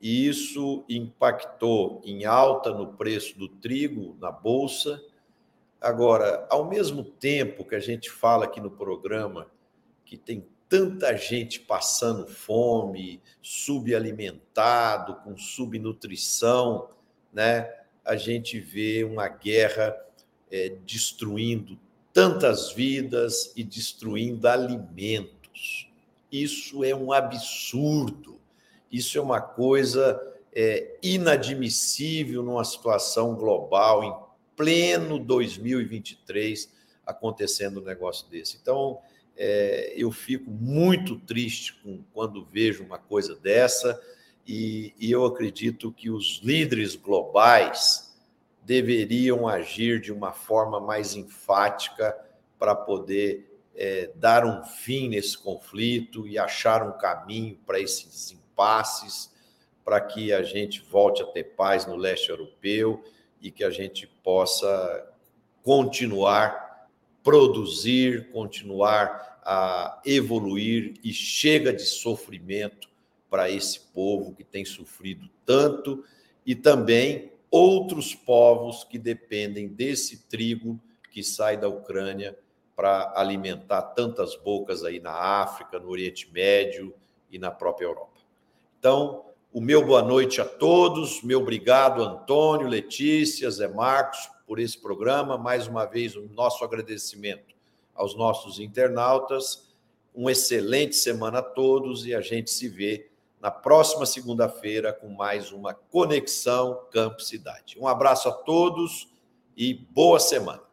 E 0.02 0.28
isso 0.28 0.84
impactou 0.90 2.02
em 2.04 2.26
alta 2.26 2.72
no 2.72 2.94
preço 2.94 3.38
do 3.38 3.48
trigo 3.48 4.18
na 4.20 4.32
bolsa. 4.32 5.02
Agora, 5.84 6.48
ao 6.50 6.70
mesmo 6.70 7.04
tempo 7.04 7.66
que 7.66 7.76
a 7.76 7.80
gente 7.80 8.10
fala 8.10 8.46
aqui 8.46 8.62
no 8.62 8.72
programa 8.72 9.52
que 10.06 10.16
tem 10.16 10.48
tanta 10.70 11.16
gente 11.18 11.60
passando 11.60 12.26
fome, 12.26 13.22
subalimentado, 13.42 15.18
com 15.18 15.36
subnutrição, 15.36 16.88
né? 17.34 17.70
A 18.06 18.16
gente 18.16 18.62
vê 18.62 19.04
uma 19.04 19.28
guerra 19.28 19.94
é, 20.50 20.70
destruindo 20.86 21.78
tantas 22.14 22.72
vidas 22.72 23.52
e 23.54 23.62
destruindo 23.62 24.48
alimentos. 24.48 25.92
Isso 26.32 26.82
é 26.86 26.96
um 26.96 27.12
absurdo. 27.12 28.40
Isso 28.90 29.18
é 29.18 29.22
uma 29.22 29.42
coisa 29.42 30.18
é, 30.56 30.98
inadmissível 31.04 32.42
numa 32.42 32.64
situação 32.64 33.36
global, 33.36 34.02
em 34.02 34.23
pleno 34.64 35.20
2023, 35.20 36.72
acontecendo 37.06 37.82
um 37.82 37.84
negócio 37.84 38.30
desse. 38.30 38.58
Então, 38.62 38.98
é, 39.36 39.94
eu 39.98 40.10
fico 40.10 40.50
muito 40.50 41.20
triste 41.20 41.74
com, 41.84 42.02
quando 42.14 42.46
vejo 42.46 42.82
uma 42.82 42.98
coisa 42.98 43.36
dessa, 43.36 44.02
e, 44.48 44.94
e 44.98 45.12
eu 45.12 45.26
acredito 45.26 45.92
que 45.92 46.10
os 46.10 46.40
líderes 46.42 46.96
globais 46.96 48.16
deveriam 48.62 49.50
agir 49.50 50.00
de 50.00 50.14
uma 50.14 50.32
forma 50.32 50.80
mais 50.80 51.14
enfática 51.14 52.18
para 52.58 52.74
poder 52.74 53.60
é, 53.76 54.12
dar 54.16 54.46
um 54.46 54.64
fim 54.64 55.10
nesse 55.10 55.38
conflito 55.38 56.26
e 56.26 56.40
achar 56.40 56.88
um 56.88 56.98
caminho 56.98 57.58
para 57.66 57.82
esses 57.82 58.32
impasses, 58.32 59.30
para 59.84 60.00
que 60.00 60.32
a 60.32 60.42
gente 60.42 60.82
volte 60.90 61.22
a 61.22 61.26
ter 61.26 61.44
paz 61.56 61.86
no 61.86 61.98
leste 61.98 62.30
europeu 62.30 63.04
e 63.44 63.52
que 63.52 63.64
a 63.64 63.70
gente 63.70 64.08
possa 64.24 65.14
continuar 65.62 66.64
produzir, 67.24 68.30
continuar 68.32 69.40
a 69.44 70.02
evoluir 70.06 70.96
e 71.04 71.14
chega 71.14 71.74
de 71.74 71.84
sofrimento 71.84 72.90
para 73.30 73.50
esse 73.50 73.80
povo 73.80 74.36
que 74.36 74.44
tem 74.44 74.64
sofrido 74.64 75.30
tanto 75.46 76.04
e 76.46 76.54
também 76.54 77.32
outros 77.50 78.14
povos 78.14 78.84
que 78.84 79.00
dependem 79.00 79.68
desse 79.68 80.28
trigo 80.28 80.80
que 81.12 81.24
sai 81.24 81.58
da 81.58 81.68
Ucrânia 81.68 82.38
para 82.76 83.14
alimentar 83.16 83.82
tantas 83.82 84.36
bocas 84.36 84.84
aí 84.84 85.00
na 85.00 85.14
África, 85.14 85.80
no 85.80 85.90
Oriente 85.90 86.30
Médio 86.32 86.94
e 87.32 87.38
na 87.38 87.52
própria 87.52 87.86
Europa. 87.86 88.20
Então, 88.80 89.26
o 89.54 89.62
meu 89.62 89.86
boa 89.86 90.02
noite 90.02 90.42
a 90.42 90.46
todos, 90.46 91.22
meu 91.22 91.40
obrigado, 91.40 92.02
Antônio, 92.02 92.68
Letícia, 92.68 93.52
Zé 93.52 93.68
Marcos, 93.68 94.28
por 94.48 94.58
esse 94.58 94.76
programa. 94.76 95.38
Mais 95.38 95.68
uma 95.68 95.86
vez, 95.86 96.16
o 96.16 96.24
nosso 96.34 96.66
agradecimento 96.66 97.54
aos 97.94 98.16
nossos 98.16 98.60
internautas. 98.60 99.72
Uma 100.12 100.32
excelente 100.32 100.96
semana 100.96 101.38
a 101.38 101.44
todos 101.44 102.04
e 102.08 102.16
a 102.16 102.22
gente 102.22 102.50
se 102.50 102.68
vê 102.68 103.12
na 103.40 103.52
próxima 103.52 104.08
segunda-feira 104.08 104.92
com 104.92 105.10
mais 105.10 105.52
uma 105.52 105.76
Conexão 105.76 106.88
Campo 106.92 107.22
Cidade. 107.22 107.78
Um 107.80 107.88
abraço 107.88 108.30
a 108.30 108.32
todos 108.32 109.08
e 109.56 109.72
boa 109.76 110.20
semana. 110.20 110.64